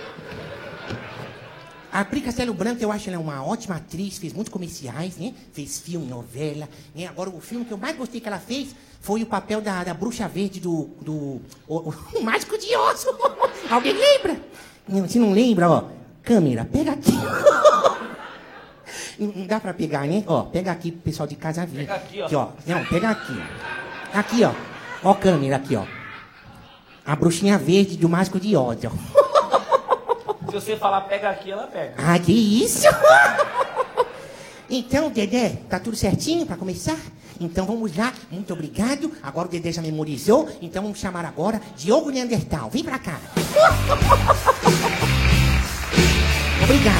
A 1.94 2.04
Pri 2.04 2.22
Castelo 2.22 2.56
Branco, 2.56 2.82
eu 2.82 2.91
acho 2.91 3.08
ela 3.08 3.20
uma 3.20 3.46
ótima 3.46 3.76
atriz, 3.76 4.18
fez 4.18 4.34
muitos 4.34 4.52
comerciais, 4.52 5.16
né? 5.16 5.32
Fez 5.54 5.80
filme, 5.80 6.08
novela, 6.08 6.68
né? 6.96 7.06
Agora, 7.06 7.30
o 7.30 7.39
filme 7.39 7.64
que 7.66 7.72
eu 7.72 7.78
mais 7.78 7.96
gostei 7.96 8.20
que 8.20 8.28
ela 8.28 8.39
fez 8.39 8.76
foi 9.00 9.22
o 9.22 9.28
papel 9.28 9.62
da, 9.62 9.84
da 9.84 9.94
bruxa 9.94 10.28
verde 10.28 10.60
do... 10.60 10.89
do 11.00 11.39
o, 11.68 11.94
o 12.16 12.22
Mágico 12.26 12.58
de 12.58 12.76
Oz. 12.76 13.06
Alguém 13.70 13.94
lembra? 13.94 14.41
Não, 14.88 15.08
Se 15.08 15.20
não 15.20 15.34
lembra, 15.34 15.70
ó, 15.70 15.84
câmera, 16.24 16.66
pega 16.66 16.94
aqui. 16.94 17.14
Não 19.20 19.46
dá 19.46 19.60
pra 19.60 19.76
pegar, 19.76 20.08
né? 20.08 20.24
Ó, 20.26 20.41
pega 20.41 20.72
aqui 20.72 20.91
pro 20.91 21.02
pessoal 21.02 21.28
de 21.28 21.36
casa 21.36 21.64
ver. 21.68 21.82
Pega 21.86 21.96
aqui, 21.96 22.20
ó. 22.34 22.50
Não, 22.66 22.84
pega 22.86 23.10
aqui. 23.12 23.44
Aqui, 24.12 24.44
ó. 24.44 24.52
Ó, 25.04 25.14
câmera 25.14 25.58
aqui, 25.58 25.76
ó. 25.76 25.86
A 27.06 27.16
bruxinha 27.16 27.56
verde 27.60 27.96
do 27.96 28.10
Mágico 28.10 28.39
de 28.39 28.58
Oz, 28.58 28.80
ó. 28.86 29.32
Se 30.54 30.62
você 30.62 30.78
falar 30.78 31.01
pega 31.01 31.32
aqui, 31.32 31.51
ela 31.51 31.66
pega. 31.66 31.95
Ah, 31.97 32.20
que 32.20 32.32
isso? 32.32 32.86
Então, 34.70 35.10
Dedé, 35.12 35.58
tá 35.70 35.78
tudo 35.80 35.95
certinho 35.95 36.47
para 36.47 36.56
começar? 36.56 36.97
Então 37.39 37.64
vamos 37.66 37.95
lá, 37.95 38.12
muito 38.32 38.54
obrigado. 38.54 39.12
Agora 39.22 39.47
o 39.47 39.51
Dedé 39.51 39.72
já 39.72 39.84
memorizou, 39.84 40.49
então 40.64 40.82
vamos 40.82 40.97
chamar 40.99 41.26
agora 41.26 41.62
Diogo 41.76 42.10
Neandertal. 42.10 42.72
Vem 42.72 42.84
pra 42.84 42.97
cá. 42.97 43.20
Obrigado. 46.64 46.95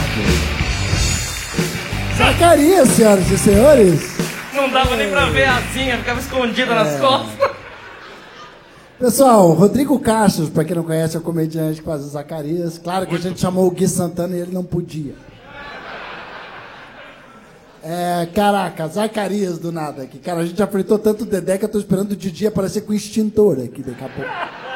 Zacarias, 2.16 2.90
senhoras 2.90 3.32
e 3.32 3.38
senhores. 3.40 4.02
Não 4.54 4.70
dava 4.70 4.96
nem 4.96 5.10
pra 5.10 5.26
ver 5.28 5.46
a 5.46 5.58
asinha, 5.58 5.98
ficava 5.98 6.20
escondida 6.20 6.76
nas 6.76 7.00
costas. 7.00 7.50
Pessoal, 9.00 9.52
Rodrigo 9.52 10.00
Castro, 10.00 10.48
pra 10.52 10.64
quem 10.64 10.76
não 10.76 10.84
conhece, 10.84 11.16
é 11.16 11.20
o 11.20 11.24
comediante 11.24 11.80
que 11.80 11.86
faz 11.86 12.04
o 12.04 12.10
Zacarias. 12.10 12.78
Claro 12.78 13.08
que 13.08 13.16
a 13.16 13.20
gente 13.20 13.40
chamou 13.40 13.68
o 13.68 13.72
Gui 13.72 13.88
Santana 13.88 14.36
e 14.36 14.42
ele 14.42 14.54
não 14.54 14.64
podia. 14.64 15.16
É, 17.84 18.26
caraca, 18.34 18.88
Zacarias 18.88 19.60
do 19.60 19.72
nada 19.72 20.04
aqui. 20.04 20.18
Cara, 20.20 20.40
a 20.40 20.46
gente 20.46 20.62
aflitou 20.62 20.98
tanto 20.98 21.24
o 21.24 21.28
Dedé 21.28 21.58
que 21.58 21.66
eu 21.66 21.70
tô 21.70 21.80
esperando 21.80 22.12
o 22.12 22.16
Didi 22.16 22.48
aparecer 22.48 22.82
com 22.82 22.94
o 22.94 22.96
extintor 22.96 23.60
aqui 23.60 23.82
daqui 23.82 24.04
a 24.06 24.10
pouco. 24.10 24.73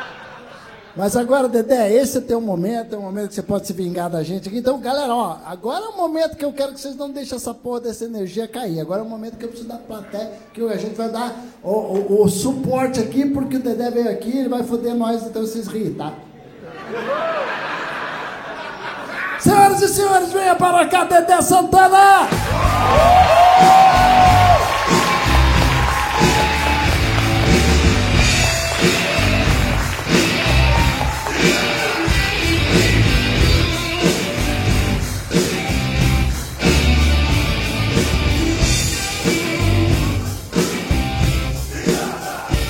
Mas 0.97 1.15
agora, 1.15 1.47
Dedé, 1.47 1.93
esse 1.93 2.17
é 2.17 2.21
teu 2.21 2.41
momento, 2.41 2.95
é 2.95 2.97
o 2.97 3.01
momento 3.01 3.29
que 3.29 3.35
você 3.35 3.43
pode 3.43 3.67
se 3.67 3.73
vingar 3.73 4.09
da 4.09 4.23
gente 4.23 4.49
aqui. 4.49 4.57
Então, 4.57 4.79
galera, 4.79 5.13
ó, 5.13 5.37
agora 5.45 5.85
é 5.85 5.87
o 5.89 5.95
momento 5.95 6.35
que 6.35 6.43
eu 6.43 6.51
quero 6.51 6.73
que 6.73 6.79
vocês 6.81 6.95
não 6.95 7.11
deixem 7.11 7.35
essa 7.35 7.53
porra 7.53 7.81
dessa 7.81 8.03
energia 8.05 8.47
cair. 8.47 8.79
Agora 8.81 9.01
é 9.01 9.03
o 9.03 9.07
momento 9.07 9.37
que 9.37 9.45
eu 9.45 9.49
preciso 9.49 9.69
da 9.69 9.77
plateia, 9.77 10.31
que 10.51 10.59
a 10.67 10.75
gente 10.75 10.95
vai 10.95 11.09
dar 11.09 11.35
o, 11.63 11.69
o- 11.71 12.23
o 12.23 12.27
suporte 12.27 12.99
aqui, 12.99 13.27
porque 13.27 13.57
o 13.57 13.59
Dedé 13.59 13.91
veio 13.91 14.09
aqui, 14.09 14.39
ele 14.39 14.49
vai 14.49 14.63
foder 14.63 14.95
nós, 14.95 15.21
então 15.23 15.43
vocês 15.43 15.67
riem, 15.67 15.93
tá? 15.93 16.13
Senhoras 19.39 19.81
e 19.83 19.87
senhores, 19.89 20.33
venha 20.33 20.55
para 20.55 20.87
cá, 20.87 21.03
Dedé 21.03 21.39
Santana! 21.43 22.27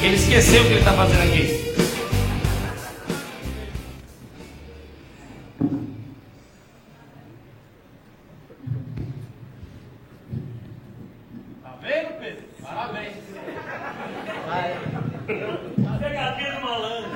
Ele 0.08 0.16
esqueceu 0.16 0.62
o 0.62 0.66
que 0.68 0.72
ele 0.72 0.86
tá 0.86 0.94
fazendo 0.94 1.22
aqui. 1.22 1.74
Tá 11.62 11.76
vendo, 11.82 12.20
Pedro? 12.22 12.44
Parabéns. 12.64 13.14
Pegadinha 16.00 16.52
do 16.54 16.62
malandro. 16.62 17.10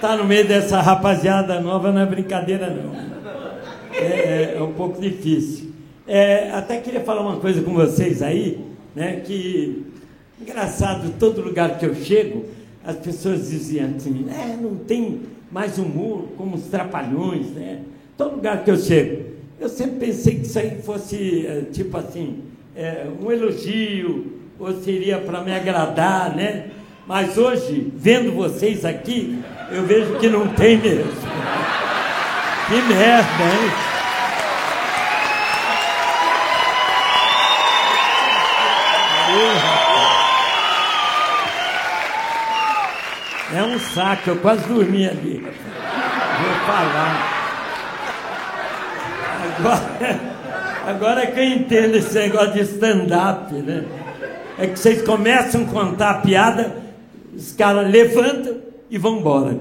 Tá 0.00 0.16
no 0.16 0.24
meio 0.24 0.48
dessa 0.48 0.80
rapaziada 0.80 1.60
nova 1.60 1.92
não 1.92 2.00
é 2.00 2.06
brincadeira 2.06 2.68
não. 2.68 3.06
É, 3.98 4.54
é- 4.54 4.54
é 4.58 4.62
um 4.62 4.72
pouco 4.72 5.00
difícil. 5.00 5.70
É, 6.06 6.50
até 6.50 6.78
queria 6.80 7.00
falar 7.00 7.22
uma 7.22 7.36
coisa 7.40 7.62
com 7.62 7.72
vocês 7.74 8.22
aí, 8.22 8.60
né? 8.94 9.20
Que 9.24 9.84
engraçado, 10.40 11.12
todo 11.18 11.40
lugar 11.40 11.78
que 11.78 11.86
eu 11.86 11.94
chego, 11.94 12.44
as 12.84 12.96
pessoas 12.96 13.48
diziam 13.50 13.90
assim, 13.96 14.26
é, 14.30 14.56
não 14.60 14.76
tem 14.76 15.22
mais 15.50 15.78
humor 15.78 16.26
como 16.36 16.56
os 16.56 16.64
trapalhões, 16.64 17.46
né? 17.48 17.80
Todo 18.16 18.36
lugar 18.36 18.62
que 18.64 18.70
eu 18.70 18.76
chego. 18.76 19.24
Eu 19.58 19.68
sempre 19.68 20.06
pensei 20.06 20.36
que 20.36 20.42
isso 20.46 20.58
aí 20.58 20.80
fosse, 20.82 21.46
é, 21.46 21.62
tipo 21.72 21.96
assim, 21.96 22.40
é, 22.76 23.06
um 23.20 23.32
elogio, 23.32 24.32
ou 24.58 24.72
seria 24.82 25.18
para 25.18 25.42
me 25.42 25.52
agradar, 25.52 26.34
né? 26.36 26.66
Mas 27.06 27.38
hoje, 27.38 27.90
vendo 27.96 28.32
vocês 28.32 28.84
aqui, 28.84 29.38
eu 29.72 29.84
vejo 29.84 30.18
que 30.18 30.28
não 30.28 30.48
tem 30.48 30.76
mesmo. 30.78 31.10
Que 32.68 32.82
merda, 32.82 33.44
hein? 33.44 33.70
É 43.54 43.62
um 43.62 43.78
saco, 43.78 44.30
eu 44.30 44.36
quase 44.38 44.66
dormi 44.66 45.08
ali. 45.08 45.38
Vou 45.38 46.54
falar. 46.66 47.36
Agora, 49.58 50.20
agora 50.86 51.22
é 51.22 51.26
que 51.26 51.38
eu 51.38 51.44
entendo 51.44 51.94
esse 51.96 52.18
negócio 52.18 52.52
de 52.52 52.60
stand-up, 52.62 53.54
né? 53.54 53.84
É 54.58 54.66
que 54.66 54.76
vocês 54.76 55.02
começam 55.02 55.62
a 55.62 55.66
contar 55.66 56.10
a 56.10 56.14
piada, 56.14 56.74
os 57.32 57.52
caras 57.52 57.88
levantam 57.88 58.56
e 58.90 58.98
vão 58.98 59.18
embora. 59.18 59.56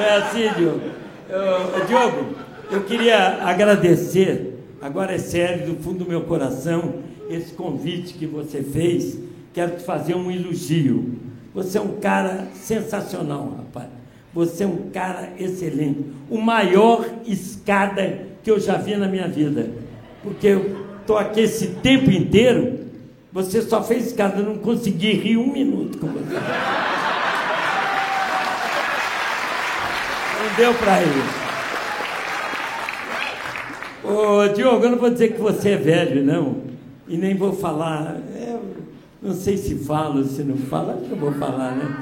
É 0.00 0.16
assim, 0.16 0.48
Diogo? 0.56 0.80
Eu- 1.28 1.86
Diogo, 1.86 2.34
eu 2.70 2.82
queria 2.84 3.42
agradecer, 3.44 4.58
agora 4.80 5.14
é 5.14 5.18
sério, 5.18 5.66
do 5.66 5.82
fundo 5.82 6.04
do 6.04 6.08
meu 6.10 6.22
coração, 6.22 6.94
esse 7.28 7.52
convite 7.54 8.14
que 8.14 8.26
você 8.26 8.62
fez. 8.62 9.18
Quero 9.52 9.76
te 9.76 9.82
fazer 9.84 10.14
um 10.14 10.30
elogio. 10.30 11.14
Você 11.54 11.78
é 11.78 11.80
um 11.80 11.96
cara 12.00 12.46
sensacional, 12.54 13.54
rapaz. 13.58 13.88
Você 14.32 14.64
é 14.64 14.66
um 14.66 14.90
cara 14.92 15.30
excelente. 15.38 16.04
O 16.30 16.38
maior 16.40 17.04
escada 17.26 18.20
que 18.42 18.50
eu 18.50 18.60
já 18.60 18.76
vi 18.76 18.94
na 18.96 19.08
minha 19.08 19.26
vida. 19.26 19.68
Porque 20.22 20.46
eu 20.46 20.76
estou 21.00 21.16
aqui 21.18 21.40
esse 21.40 21.68
tempo 21.82 22.10
inteiro, 22.10 22.78
você 23.32 23.62
só 23.62 23.82
fez 23.82 24.06
escada, 24.08 24.38
eu 24.40 24.44
não 24.44 24.58
consegui 24.58 25.12
rir 25.12 25.36
um 25.38 25.52
minuto 25.52 25.98
com 25.98 26.06
você. 26.08 26.36
Não 30.48 30.56
deu 30.56 30.74
para 30.74 31.02
ir. 31.02 31.24
Ô, 34.04 34.48
Diogo, 34.54 34.84
eu 34.84 34.90
não 34.90 34.98
vou 34.98 35.10
dizer 35.10 35.32
que 35.34 35.40
você 35.40 35.70
é 35.70 35.76
velho, 35.76 36.24
não. 36.24 36.56
E 37.06 37.16
nem 37.16 37.34
vou 37.36 37.52
falar. 37.52 38.16
é, 38.34 38.56
não 39.22 39.34
sei 39.34 39.56
se 39.56 39.74
falo, 39.76 40.24
se 40.24 40.42
não 40.42 40.56
falo, 40.56 40.92
acho 40.92 41.00
que 41.00 41.10
eu 41.12 41.16
vou 41.18 41.32
falar, 41.32 41.72
né? 41.72 41.96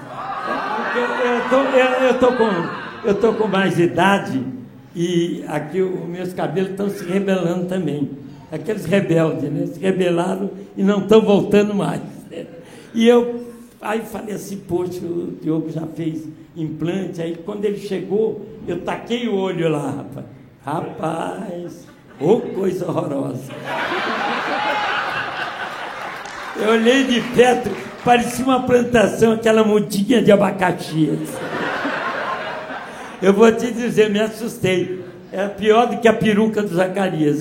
É, 0.48 0.80
porque 0.84 0.98
Eu, 1.28 1.48
tô, 1.50 1.56
eu, 1.76 2.08
eu 2.08 2.18
tô 2.18 2.32
com, 2.32 3.08
eu 3.08 3.14
tô 3.14 3.32
com 3.34 3.48
mais 3.48 3.78
idade 3.78 4.42
e 4.94 5.44
aqui 5.48 5.80
os 5.80 6.06
meus 6.08 6.32
cabelos 6.32 6.70
estão 6.70 6.88
se 6.88 7.04
rebelando 7.04 7.66
também. 7.66 8.10
Aqueles 8.52 8.84
rebeldes, 8.84 9.50
né? 9.50 9.66
Se 9.66 9.80
rebelaram 9.80 10.50
e 10.76 10.82
não 10.82 11.00
estão 11.00 11.20
voltando 11.20 11.74
mais. 11.74 12.00
né? 12.30 12.46
E 12.94 13.08
eu 13.08 13.44
aí 13.80 14.00
falei 14.00 14.34
assim, 14.34 14.58
poxa, 14.58 15.04
o 15.04 15.38
Diogo 15.40 15.70
já 15.70 15.86
fez 15.86 16.24
implante. 16.56 17.20
Aí 17.22 17.36
quando 17.44 17.64
ele 17.64 17.78
chegou, 17.78 18.46
eu 18.66 18.80
taquei 18.82 19.28
o 19.28 19.34
olho 19.34 19.68
lá, 19.68 19.90
rapaz. 19.90 20.26
Rapaz, 20.64 21.86
ô 22.20 22.40
coisa 22.40 22.88
horrorosa. 22.88 23.52
Eu 26.56 26.70
olhei 26.70 27.04
de 27.04 27.20
perto, 27.20 27.70
parecia 28.04 28.44
uma 28.44 28.62
plantação, 28.62 29.34
aquela 29.34 29.62
mudinha 29.62 30.22
de 30.22 30.32
abacaxi. 30.32 31.16
Eu 33.22 33.32
vou 33.32 33.52
te 33.52 33.70
dizer, 33.70 34.10
me 34.10 34.20
assustei. 34.20 35.04
É 35.30 35.46
pior 35.48 35.86
do 35.86 35.98
que 35.98 36.08
a 36.08 36.12
peruca 36.12 36.62
do 36.62 36.74
Zacarias. 36.74 37.40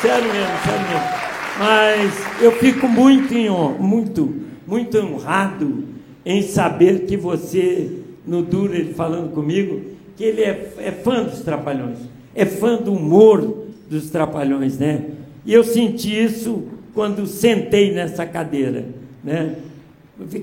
Sério 0.00 0.32
mesmo, 0.32 0.58
sério 0.64 0.88
mesmo. 0.88 1.19
Mas 1.60 2.14
eu 2.40 2.52
fico 2.52 2.88
muito, 2.88 3.34
muito, 3.78 4.34
muito 4.66 4.96
honrado 4.96 5.84
em 6.24 6.40
saber 6.40 7.00
que 7.00 7.18
você, 7.18 7.98
no 8.26 8.40
duro 8.40 8.74
ele 8.74 8.94
falando 8.94 9.30
comigo, 9.34 9.82
que 10.16 10.24
ele 10.24 10.40
é, 10.40 10.72
é 10.78 10.90
fã 10.90 11.22
dos 11.22 11.40
Trapalhões, 11.40 11.98
é 12.34 12.46
fã 12.46 12.76
do 12.76 12.94
humor 12.94 13.66
dos 13.90 14.08
Trapalhões, 14.08 14.78
né? 14.78 15.04
E 15.44 15.52
eu 15.52 15.62
senti 15.62 16.18
isso 16.18 16.66
quando 16.94 17.26
sentei 17.26 17.92
nessa 17.92 18.24
cadeira, 18.24 18.86
né? 19.22 19.56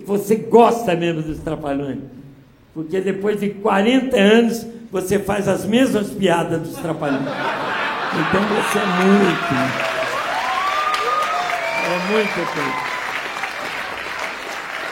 Você 0.05 0.35
gosta 0.35 0.95
mesmo 0.95 1.23
dos 1.23 1.39
Trapalhões. 1.39 1.97
Porque 2.75 3.01
depois 3.01 3.39
de 3.39 3.49
40 3.49 4.15
anos, 4.15 4.67
você 4.91 5.17
faz 5.17 5.47
as 5.47 5.65
mesmas 5.65 6.11
piadas 6.11 6.61
dos 6.61 6.75
Trapalhões. 6.75 7.23
Então 7.23 8.41
você 8.41 8.77
é 8.77 8.85
muito. 8.85 9.96
Muito 12.09 12.29
feito. 12.29 12.97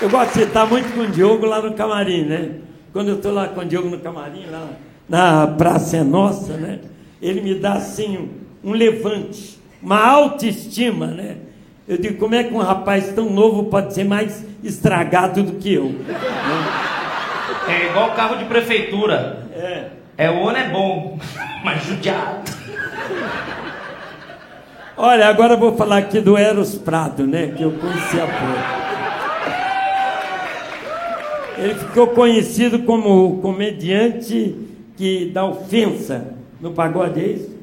Eu 0.02 0.10
gosto 0.10 0.34
de 0.34 0.44
estar 0.44 0.66
muito 0.66 0.94
com 0.94 1.02
o 1.02 1.08
Diogo 1.08 1.46
lá 1.46 1.62
no 1.62 1.74
camarim, 1.74 2.26
né? 2.26 2.52
Quando 2.92 3.10
eu 3.10 3.16
estou 3.16 3.34
lá 3.34 3.48
com 3.48 3.62
o 3.62 3.66
Diogo 3.66 3.90
no 3.90 4.00
camarim, 4.00 4.46
lá 4.52 4.68
na 5.08 5.48
Praça 5.48 5.98
é 5.98 6.04
Nossa, 6.04 6.54
né? 6.58 6.80
Ele 7.22 7.42
me 7.42 7.56
dá 7.56 7.74
assim 7.74 8.18
um, 8.64 8.72
um 8.72 8.74
levante, 8.74 9.58
uma 9.82 10.06
autoestima, 10.06 11.08
né? 11.08 11.38
Eu 11.88 11.98
digo, 11.98 12.18
como 12.18 12.36
é 12.36 12.44
que 12.44 12.54
um 12.54 12.60
rapaz 12.60 13.10
tão 13.14 13.30
novo 13.30 13.66
pode 13.66 13.94
ser 13.94 14.04
mais 14.04 14.44
estragado 14.64 15.44
do 15.44 15.54
que 15.54 15.74
eu? 15.74 15.96
É 17.68 17.90
igual 17.90 18.12
carro 18.12 18.38
de 18.38 18.46
prefeitura. 18.46 19.48
É. 19.54 19.86
É 20.18 20.32
o 20.32 20.48
ano 20.48 20.58
é 20.58 20.70
bom, 20.70 21.20
mas 21.64 21.84
judiado. 21.84 22.52
Olha, 24.98 25.28
agora 25.28 25.56
eu 25.56 25.58
vou 25.58 25.76
falar 25.76 25.98
aqui 25.98 26.22
do 26.22 26.38
Eros 26.38 26.76
Prado, 26.76 27.28
né? 27.28 27.48
Que 27.48 27.64
eu 27.64 27.72
conheci 27.74 28.20
há 28.20 28.26
pouco. 28.26 28.86
Ele 31.58 31.76
ficou 31.76 32.08
conhecido 32.08 32.80
como 32.80 33.26
o 33.26 33.42
comediante 33.42 34.56
que 34.96 35.30
dá 35.34 35.44
ofensa 35.44 36.34
no 36.62 36.72
pagode, 36.72 37.20
é 37.20 37.28
isso? 37.28 37.56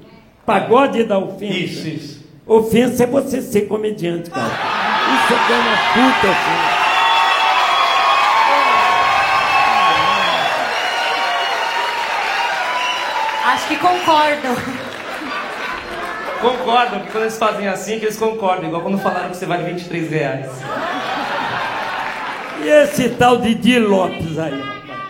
Pagode 0.44 1.04
da 1.04 1.18
ofensa. 1.18 1.54
Isso, 1.56 1.88
isso. 1.88 2.22
Ofensa 2.46 3.04
é 3.04 3.06
você 3.06 3.40
ser 3.40 3.62
comediante, 3.62 4.28
cara. 4.30 4.48
Isso 4.48 5.32
é 5.32 5.52
é 5.52 5.58
uma 5.58 5.76
puta 5.94 6.26
ofensa. 6.28 6.82
Acho 13.46 13.68
que 13.68 13.76
concordam. 13.76 14.81
Concordam, 16.42 16.98
porque 16.98 17.12
quando 17.12 17.22
eles 17.22 17.38
fazem 17.38 17.68
assim, 17.68 18.00
que 18.00 18.06
eles 18.06 18.18
concordam. 18.18 18.66
Igual 18.66 18.82
quando 18.82 18.98
falaram 18.98 19.30
que 19.30 19.36
você 19.36 19.46
vale 19.46 19.62
23 19.72 20.10
reais. 20.10 20.50
E 22.64 22.68
esse 22.68 23.10
tal 23.10 23.38
de 23.38 23.54
Di 23.54 23.78
Lopes 23.78 24.38
aí, 24.38 24.60
rapaz, 24.60 25.00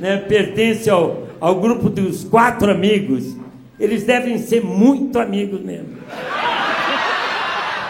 né, 0.00 0.16
pertence 0.16 0.90
ao, 0.90 1.28
ao 1.40 1.54
grupo 1.54 1.88
dos 1.88 2.24
quatro 2.24 2.72
amigos. 2.72 3.36
Eles 3.78 4.02
devem 4.02 4.38
ser 4.38 4.64
muito 4.64 5.18
amigos 5.20 5.60
mesmo. 5.60 5.96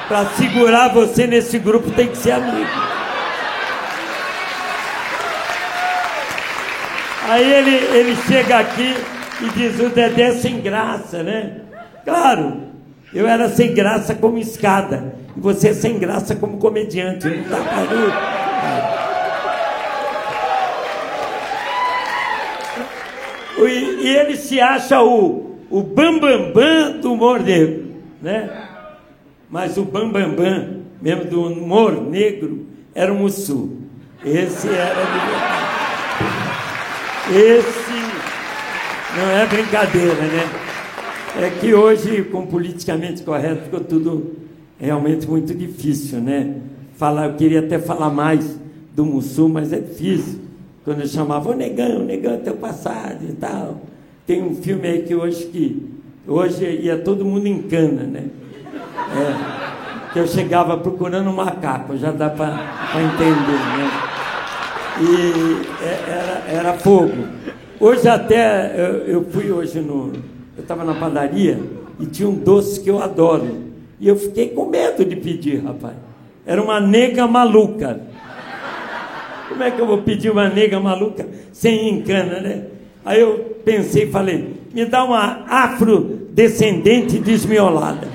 Para 0.06 0.26
segurar 0.36 0.88
você 0.88 1.26
nesse 1.26 1.58
grupo 1.58 1.90
tem 1.92 2.06
que 2.06 2.18
ser 2.18 2.32
amigo. 2.32 2.70
Aí 7.28 7.52
ele, 7.52 7.76
ele 7.96 8.16
chega 8.26 8.58
aqui 8.58 8.94
e 9.40 9.48
diz 9.50 9.80
o 9.80 9.88
Dedé 9.88 10.30
é 10.30 10.32
sem 10.32 10.60
graça, 10.60 11.22
né? 11.22 11.60
Claro, 12.04 12.69
eu 13.12 13.26
era 13.26 13.48
sem 13.48 13.74
graça 13.74 14.14
como 14.14 14.38
escada. 14.38 15.14
E 15.36 15.40
você 15.40 15.68
é 15.68 15.74
sem 15.74 15.98
graça 15.98 16.36
como 16.36 16.58
comediante. 16.58 17.28
Não 17.28 17.42
dá 17.48 17.56
pra 17.56 17.82
rir. 17.82 18.50
E, 23.58 24.06
e 24.06 24.16
ele 24.16 24.36
se 24.36 24.60
acha 24.60 25.02
o, 25.02 25.56
o 25.68 25.82
bambambam 25.82 26.52
bam, 26.52 26.92
bam 26.92 27.00
do 27.00 27.12
humor 27.12 27.40
negro, 27.40 27.94
né? 28.22 28.48
Mas 29.50 29.76
o 29.76 29.84
bambambam 29.84 30.34
bam, 30.34 30.44
bam, 30.44 30.80
mesmo 31.02 31.24
do 31.24 31.42
humor 31.42 32.00
negro 32.00 32.66
era 32.94 33.12
o 33.12 33.16
Mussu. 33.16 33.76
Esse 34.24 34.68
era. 34.68 35.00
Esse 37.32 38.00
não 39.16 39.30
é 39.30 39.46
brincadeira, 39.46 40.14
né? 40.14 40.69
É 41.36 41.50
que 41.60 41.72
hoje, 41.72 42.24
com 42.24 42.46
politicamente 42.46 43.22
correto, 43.22 43.64
ficou 43.64 43.80
tudo 43.80 44.36
realmente 44.78 45.28
muito 45.28 45.54
difícil, 45.54 46.20
né? 46.20 46.56
Falar, 46.96 47.26
eu 47.26 47.34
queria 47.34 47.60
até 47.60 47.78
falar 47.78 48.10
mais 48.10 48.58
do 48.94 49.04
Mussu, 49.04 49.48
mas 49.48 49.72
é 49.72 49.78
difícil. 49.78 50.40
Quando 50.84 51.00
eu 51.00 51.06
chamava, 51.06 51.50
ô 51.50 51.54
negão, 51.54 52.00
negão, 52.00 52.38
teu 52.38 52.54
passado 52.56 53.24
e 53.28 53.32
tal. 53.32 53.80
Tem 54.26 54.42
um 54.42 54.54
filme 54.54 54.86
aí 54.86 55.02
que 55.02 55.14
hoje 55.14 55.46
que 55.46 55.86
hoje 56.26 56.64
ia 56.64 56.98
todo 56.98 57.24
mundo 57.24 57.46
em 57.46 57.62
cana, 57.62 58.02
né? 58.02 58.24
É, 59.16 60.12
que 60.12 60.18
eu 60.18 60.26
chegava 60.26 60.76
procurando 60.76 61.30
um 61.30 61.34
macaco, 61.34 61.96
já 61.96 62.10
dá 62.10 62.28
para 62.30 62.58
entender, 62.96 63.60
né? 63.76 63.90
E 65.00 65.84
é, 65.84 66.04
era, 66.08 66.60
era 66.60 66.78
fogo. 66.78 67.12
Hoje 67.78 68.08
até, 68.08 68.74
eu, 68.76 69.06
eu 69.06 69.24
fui 69.24 69.50
hoje 69.50 69.80
no. 69.80 70.12
Eu 70.60 70.62
estava 70.62 70.84
na 70.84 70.92
padaria 70.92 71.58
e 71.98 72.04
tinha 72.04 72.28
um 72.28 72.34
doce 72.34 72.80
que 72.80 72.90
eu 72.90 73.02
adoro. 73.02 73.48
E 73.98 74.06
eu 74.06 74.14
fiquei 74.14 74.50
com 74.50 74.66
medo 74.66 75.06
de 75.06 75.16
pedir, 75.16 75.64
rapaz. 75.64 75.94
Era 76.44 76.62
uma 76.62 76.78
nega 76.78 77.26
maluca. 77.26 77.98
Como 79.48 79.62
é 79.62 79.70
que 79.70 79.80
eu 79.80 79.86
vou 79.86 80.02
pedir 80.02 80.30
uma 80.30 80.50
nega 80.50 80.78
maluca 80.78 81.26
sem 81.50 81.88
encana, 81.88 82.40
né? 82.40 82.64
Aí 83.06 83.22
eu 83.22 83.58
pensei 83.64 84.02
e 84.02 84.10
falei, 84.10 84.54
me 84.74 84.84
dá 84.84 85.02
uma 85.02 85.46
afrodescendente 85.48 87.18
desmiolada. 87.18 88.06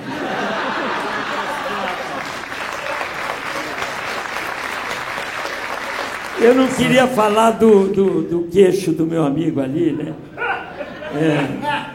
Eu 6.39 6.53
não 6.53 6.67
queria 6.67 7.07
falar 7.07 7.51
do, 7.51 7.87
do, 7.87 8.21
do 8.21 8.41
queixo 8.51 8.91
do 8.91 9.07
meu 9.07 9.23
amigo 9.23 9.59
ali, 9.59 9.91
né? 9.91 10.13
É, 11.15 11.94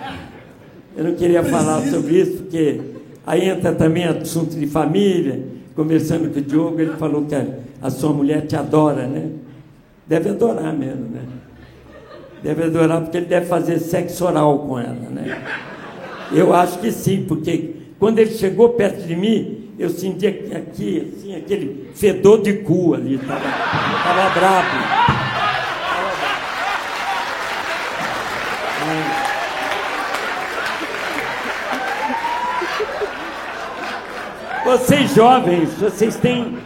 eu 1.01 1.05
não 1.05 1.15
queria 1.15 1.43
falar 1.43 1.81
sobre 1.89 2.21
isso, 2.21 2.43
porque 2.43 2.79
aí 3.27 3.49
entra 3.49 3.73
também 3.73 4.05
assunto 4.05 4.55
de 4.55 4.67
família. 4.67 5.43
Conversando 5.75 6.29
com 6.31 6.39
o 6.39 6.43
Diogo, 6.43 6.79
ele 6.79 6.93
falou 6.99 7.25
que 7.25 7.35
a, 7.35 7.47
a 7.81 7.89
sua 7.89 8.13
mulher 8.13 8.47
te 8.47 8.55
adora, 8.55 9.07
né? 9.07 9.31
Deve 10.07 10.29
adorar 10.29 10.75
mesmo, 10.75 11.07
né? 11.09 11.23
Deve 12.43 12.65
adorar 12.65 13.01
porque 13.01 13.17
ele 13.17 13.25
deve 13.25 13.47
fazer 13.47 13.79
sexo 13.79 14.27
oral 14.27 14.59
com 14.59 14.79
ela, 14.79 14.93
né? 14.93 15.43
Eu 16.35 16.53
acho 16.53 16.79
que 16.79 16.93
sim, 16.93 17.25
porque 17.27 17.77
quando 17.99 18.19
ele 18.19 18.33
chegou 18.33 18.69
perto 18.69 19.07
de 19.07 19.17
mim, 19.17 19.71
eu 19.79 19.89
senti 19.89 20.27
aqui, 20.27 21.15
assim, 21.17 21.35
aquele 21.35 21.89
fedor 21.95 22.43
de 22.43 22.53
cu 22.59 22.93
ali, 22.93 23.17
tava, 23.17 23.49
tava 24.05 24.39
brabo. 24.39 25.30
Vocês 34.71 35.12
jovens, 35.16 35.75
vocês 35.75 36.14
têm. 36.14 36.57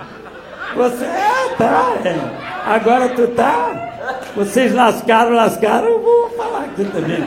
Você. 0.77 1.05
É, 1.07 1.55
tá. 1.57 1.97
É. 2.05 2.71
Agora 2.71 3.09
tu 3.09 3.29
tá. 3.29 4.21
Vocês 4.37 4.75
lascaram, 4.75 5.33
lascaram, 5.33 5.89
eu 5.89 6.03
vou 6.03 6.29
falar 6.37 6.65
aqui 6.65 6.85
também. 6.85 7.25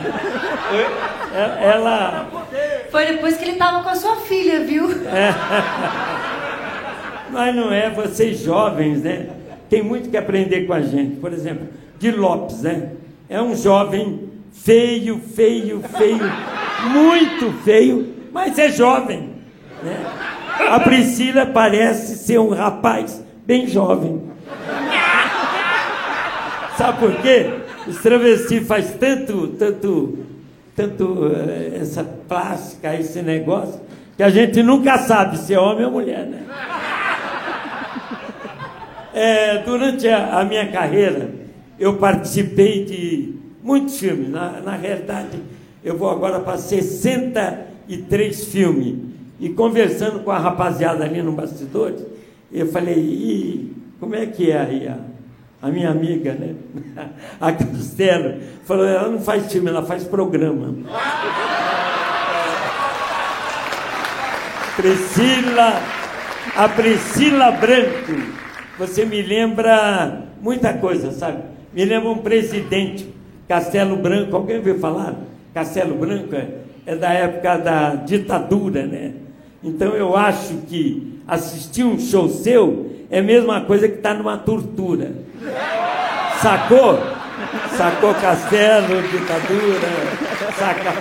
É, 1.34 1.70
ela. 1.70 2.28
Foi 2.92 3.06
depois 3.06 3.36
que 3.36 3.44
ele 3.44 3.56
tava 3.56 3.82
com 3.82 3.88
a 3.88 3.96
sua 3.96 4.16
filha, 4.18 4.60
viu? 4.60 4.88
É. 5.08 5.34
Mas 7.32 7.56
não 7.56 7.72
é, 7.72 7.90
vocês 7.90 8.38
jovens, 8.38 9.02
né? 9.02 9.30
Tem 9.68 9.82
muito 9.82 10.08
que 10.08 10.16
aprender 10.16 10.64
com 10.64 10.74
a 10.74 10.80
gente. 10.80 11.16
Por 11.16 11.32
exemplo, 11.32 11.66
de 11.98 12.12
Lopes, 12.12 12.62
né? 12.62 12.92
É 13.28 13.42
um 13.42 13.56
jovem 13.56 14.30
feio, 14.52 15.18
feio, 15.18 15.82
feio, 15.98 16.32
muito 16.92 17.52
feio, 17.64 18.14
mas 18.32 18.56
é 18.60 18.68
jovem. 18.68 19.34
Né? 19.82 20.37
A 20.58 20.80
Priscila 20.80 21.46
parece 21.46 22.16
ser 22.16 22.38
um 22.38 22.50
rapaz 22.50 23.22
bem 23.46 23.66
jovem. 23.66 24.22
Sabe 26.76 26.98
por 26.98 27.12
quê? 27.22 27.50
Os 27.86 27.96
travestis 28.02 28.66
faz 28.66 28.92
tanto, 28.92 29.48
tanto, 29.48 30.18
tanto 30.76 31.04
uh, 31.04 31.80
essa 31.80 32.04
plástica, 32.04 32.94
esse 32.94 33.22
negócio, 33.22 33.80
que 34.16 34.22
a 34.22 34.30
gente 34.30 34.62
nunca 34.62 34.98
sabe 34.98 35.38
se 35.38 35.54
é 35.54 35.58
homem 35.58 35.86
ou 35.86 35.92
mulher, 35.92 36.26
né? 36.26 36.42
É, 39.14 39.58
durante 39.64 40.06
a, 40.08 40.38
a, 40.38 40.44
minha 40.44 40.68
carreira, 40.70 41.30
eu 41.78 41.96
participei 41.96 42.84
de 42.84 43.34
muitos 43.62 43.98
filmes. 43.98 44.28
Na, 44.28 44.60
na 44.60 44.76
realidade, 44.76 45.40
eu 45.82 45.96
vou 45.96 46.10
agora 46.10 46.38
para 46.38 46.56
63 46.58 48.44
filmes. 48.44 48.96
E 49.40 49.50
conversando 49.50 50.20
com 50.20 50.30
a 50.30 50.38
rapaziada 50.38 51.04
ali 51.04 51.22
no 51.22 51.32
bastidor, 51.32 51.94
eu 52.52 52.66
falei, 52.66 52.98
e 52.98 53.76
como 54.00 54.14
é 54.14 54.26
que 54.26 54.50
é 54.50 54.58
aí 54.58 54.88
a, 54.88 54.98
a 55.62 55.70
minha 55.70 55.90
amiga, 55.90 56.32
né? 56.34 56.54
A 57.40 57.52
Castelo, 57.52 58.40
falou, 58.64 58.84
ela 58.84 59.08
não 59.08 59.20
faz 59.20 59.50
filme, 59.52 59.68
ela 59.68 59.84
faz 59.84 60.04
programa. 60.04 60.74
Priscila, 64.76 65.82
a 66.54 66.68
Priscila 66.68 67.50
Branco, 67.50 68.12
você 68.78 69.04
me 69.04 69.20
lembra 69.20 70.22
muita 70.40 70.72
coisa, 70.74 71.10
sabe? 71.10 71.42
Me 71.74 71.84
lembra 71.84 72.10
um 72.10 72.18
presidente, 72.18 73.12
Castelo 73.48 73.96
Branco, 73.96 74.36
alguém 74.36 74.58
ouviu 74.58 74.78
falar? 74.78 75.16
Castelo 75.52 75.96
Branco 75.96 76.32
é, 76.34 76.48
é 76.86 76.94
da 76.94 77.12
época 77.12 77.56
da 77.56 77.94
ditadura, 77.96 78.86
né? 78.86 79.14
Então 79.62 79.94
eu 79.96 80.16
acho 80.16 80.54
que 80.68 81.20
assistir 81.26 81.84
um 81.84 81.98
show 81.98 82.28
seu 82.28 82.92
é 83.10 83.18
a 83.18 83.22
mesma 83.22 83.62
coisa 83.62 83.88
que 83.88 83.96
estar 83.96 84.14
numa 84.14 84.36
tortura. 84.36 85.12
Sacou? 86.40 86.98
Sacou 87.76 88.14
Castelo, 88.14 89.02
ditadura, 89.02 89.88
saca. 90.56 90.94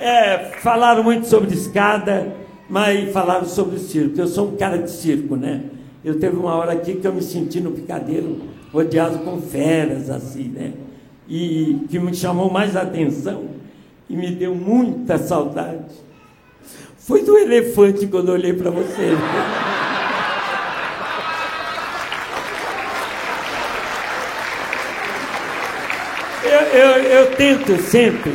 É, 0.00 0.52
falaram 0.60 1.02
muito 1.02 1.26
sobre 1.26 1.52
escada, 1.52 2.32
mas 2.68 3.12
falaram 3.12 3.44
sobre 3.44 3.76
o 3.76 3.78
circo. 3.78 4.18
Eu 4.18 4.26
sou 4.26 4.48
um 4.48 4.56
cara 4.56 4.78
de 4.78 4.90
circo, 4.90 5.36
né? 5.36 5.62
Eu 6.04 6.18
teve 6.18 6.36
uma 6.36 6.54
hora 6.54 6.72
aqui 6.72 6.94
que 6.94 7.06
eu 7.06 7.12
me 7.12 7.20
senti 7.20 7.60
no 7.60 7.72
picadeiro, 7.72 8.38
rodeado 8.72 9.18
com 9.18 9.40
feras, 9.40 10.08
assim, 10.08 10.48
né? 10.48 10.72
E 11.28 11.84
que 11.90 11.98
me 11.98 12.14
chamou 12.14 12.50
mais 12.50 12.76
a 12.76 12.82
atenção 12.82 13.57
e 14.08 14.16
me 14.16 14.30
deu 14.30 14.54
muita 14.54 15.18
saudade. 15.18 15.84
Foi 16.98 17.22
do 17.22 17.36
elefante 17.36 18.06
quando 18.06 18.28
eu 18.28 18.34
olhei 18.34 18.52
para 18.52 18.70
você. 18.70 19.12
Eu, 26.50 26.60
eu, 26.80 27.02
eu 27.02 27.36
tento 27.36 27.76
sempre 27.78 28.30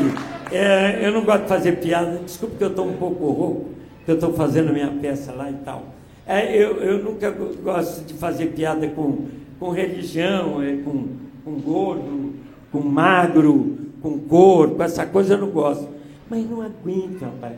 é, 0.53 0.99
eu 1.01 1.11
não 1.11 1.23
gosto 1.23 1.41
de 1.43 1.49
fazer 1.49 1.71
piada, 1.77 2.19
desculpe 2.23 2.57
que 2.57 2.63
eu 2.63 2.67
estou 2.69 2.87
um 2.87 2.93
pouco 2.93 3.25
rouco, 3.31 3.69
que 4.05 4.11
eu 4.11 4.15
estou 4.15 4.33
fazendo 4.33 4.71
minha 4.71 4.87
peça 4.87 5.31
lá 5.31 5.49
e 5.49 5.55
tal. 5.65 5.83
É, 6.27 6.55
eu, 6.55 6.77
eu 6.77 7.03
nunca 7.03 7.31
gosto 7.31 8.05
de 8.05 8.13
fazer 8.13 8.47
piada 8.47 8.87
com, 8.89 9.25
com 9.59 9.71
religião, 9.71 10.61
é, 10.61 10.77
com, 10.77 11.07
com 11.43 11.53
gordo, 11.53 12.33
com 12.71 12.81
magro, 12.81 13.77
com 14.03 14.19
cor, 14.19 14.75
com 14.75 14.83
essa 14.83 15.07
coisa 15.07 15.33
eu 15.33 15.39
não 15.39 15.49
gosto. 15.49 15.89
Mas 16.29 16.47
não 16.47 16.61
aguento, 16.61 17.21
rapaz. 17.21 17.55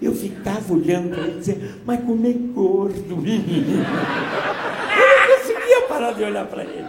Eu 0.00 0.12
ficava 0.12 0.74
olhando 0.74 1.10
para 1.10 1.22
ele 1.22 1.36
e 1.36 1.38
dizia, 1.38 1.58
mas 1.86 2.00
como 2.00 2.26
é 2.26 2.32
gordo, 2.32 3.16
menino. 3.16 3.84
Eu 4.98 5.28
não 5.28 5.38
conseguia 5.38 5.82
parar 5.82 6.12
de 6.12 6.24
olhar 6.24 6.46
para 6.46 6.64
ele. 6.64 6.84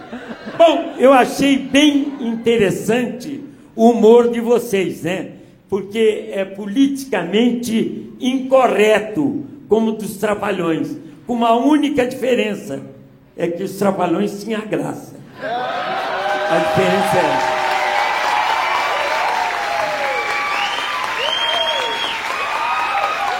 Bom, 0.57 0.95
eu 0.97 1.13
achei 1.13 1.57
bem 1.57 2.13
interessante 2.19 3.43
o 3.75 3.91
humor 3.91 4.29
de 4.31 4.39
vocês, 4.39 5.03
né? 5.03 5.33
porque 5.73 6.29
é 6.31 6.45
politicamente 6.45 8.13
incorreto, 8.19 9.43
como 9.67 9.93
dos 9.93 10.17
trapalhões, 10.17 10.95
com 11.25 11.33
uma 11.33 11.55
única 11.55 12.05
diferença: 12.05 12.79
é 13.35 13.47
que 13.47 13.63
os 13.63 13.75
trapalhões 13.77 14.43
tinham 14.43 14.61
graça. 14.67 15.15
A 15.41 16.57
diferença 16.59 17.17
é 17.17 17.37
essa. 17.37 17.52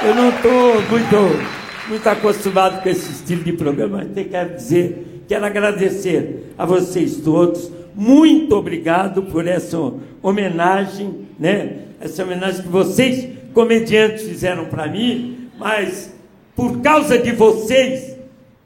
Eu 0.06 0.14
não 0.16 0.30
estou 0.30 0.82
muito, 0.90 1.88
muito 1.88 2.10
acostumado 2.10 2.84
com 2.84 2.90
esse 2.90 3.10
estilo 3.10 3.42
de 3.42 3.54
programa, 3.54 4.06
mas 4.14 4.28
quero 4.28 4.56
dizer, 4.56 5.24
quero 5.30 5.46
agradecer 5.46 6.54
a 6.58 6.66
vocês 6.66 7.22
todos. 7.22 7.72
Muito 7.96 8.54
obrigado 8.54 9.24
por 9.24 9.48
essa 9.48 9.78
homenagem, 10.22 11.26
né? 11.40 11.84
essa 12.02 12.22
homenagem 12.22 12.64
que 12.64 12.68
vocês, 12.68 13.30
comediantes, 13.54 14.28
fizeram 14.28 14.66
para 14.66 14.88
mim, 14.88 15.50
mas 15.58 16.14
por 16.54 16.82
causa 16.82 17.18
de 17.18 17.32
vocês, 17.32 18.18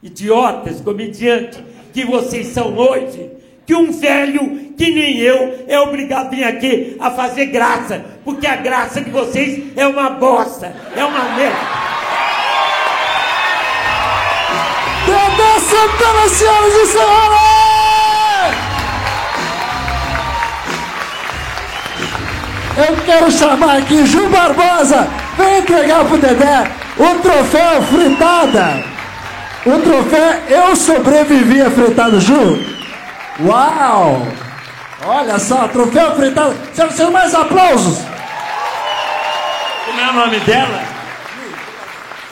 idiotas, 0.02 0.82
comediantes, 0.82 1.60
que 1.94 2.04
vocês 2.04 2.48
são 2.48 2.76
hoje, 2.76 3.30
que 3.68 3.76
um 3.76 3.92
velho 3.92 4.72
que 4.78 4.90
nem 4.92 5.18
eu 5.18 5.66
é 5.68 5.78
obrigado 5.78 6.28
a 6.28 6.30
vir 6.30 6.46
aqui 6.46 6.96
a 7.02 7.12
fazer 7.12 7.48
graça, 7.48 8.02
porque 8.24 8.48
a 8.48 8.56
graça 8.56 9.02
de 9.02 9.10
vocês 9.10 9.62
é 9.76 9.86
uma 9.86 10.10
bosta, 10.10 10.74
é 10.96 11.04
uma 11.04 11.36
merda. 11.36 11.58
Dedé 15.06 15.60
Santana, 15.60 16.30
senhoras 16.30 16.74
e 16.74 16.88
senhores! 16.88 17.38
Eu 22.78 22.98
quero 23.06 23.32
chamar 23.32 23.78
aqui 23.80 24.06
Ju 24.06 24.30
Barbosa. 24.30 25.08
Vem 25.38 25.58
entregar 25.58 26.06
pro 26.06 26.18
Dedé 26.18 26.72
o 26.98 27.20
troféu 27.20 27.82
fritada. 27.82 28.84
O 29.66 29.80
troféu 29.82 30.42
Eu 30.48 30.76
Sobrevivi 30.76 31.62
a 31.62 31.70
fritada, 31.70 32.20
Ju. 32.20 32.77
Uau! 33.40 34.28
Olha 35.06 35.38
só, 35.38 35.68
troféu 35.68 36.16
fritada. 36.16 36.56
Senhor, 36.74 36.92
senhor, 36.92 37.12
mais 37.12 37.36
aplausos. 37.36 38.00
Como 39.86 40.00
é 40.00 40.10
o 40.10 40.14
nome 40.14 40.40
dela? 40.40 40.82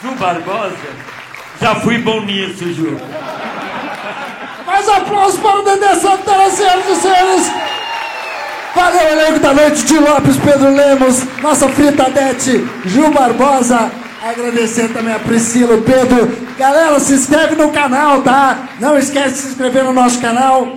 Ju 0.02 0.10
Barbosa. 0.16 0.76
Já 1.60 1.74
fui 1.76 1.98
bom 1.98 2.20
nisso, 2.22 2.72
Ju. 2.72 3.00
Mais 4.66 4.88
aplausos 4.88 5.40
para 5.40 5.60
o 5.60 5.62
Dedé 5.62 5.94
Santana, 5.94 6.50
senhoras 6.50 6.88
e 6.88 6.96
senhores. 6.96 7.52
Valeu, 8.74 9.08
elenco 9.08 9.38
da 9.38 9.54
noite, 9.54 9.84
de 9.84 9.98
Lopes, 9.98 10.36
Pedro 10.36 10.74
Lemos, 10.74 11.22
nossa 11.40 11.66
fritadete, 11.68 12.68
Gil 12.84 13.10
Barbosa. 13.10 13.90
Agradecer 14.22 14.88
também 14.92 15.14
a 15.14 15.18
Priscila, 15.18 15.76
o 15.76 15.82
Pedro. 15.82 16.36
Galera, 16.58 16.98
se 17.00 17.14
inscreve 17.14 17.54
no 17.54 17.70
canal, 17.70 18.20
tá? 18.22 18.58
Não 18.80 18.98
esquece 18.98 19.30
de 19.30 19.38
se 19.38 19.48
inscrever 19.48 19.84
no 19.84 19.92
nosso 19.92 20.20
canal. 20.20 20.76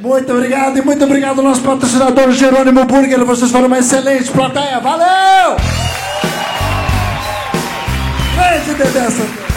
Muito 0.00 0.32
obrigado 0.32 0.78
e 0.78 0.82
muito 0.82 1.04
obrigado 1.04 1.40
ao 1.40 1.44
nosso 1.44 1.60
patrocinador 1.60 2.30
Jerônimo 2.32 2.86
Burger. 2.86 3.22
Vocês 3.22 3.50
foram 3.50 3.66
uma 3.66 3.78
excelente 3.78 4.30
plateia. 4.30 4.80
Valeu! 4.80 5.56
Grande 8.34 8.74
Dedé. 8.74 9.49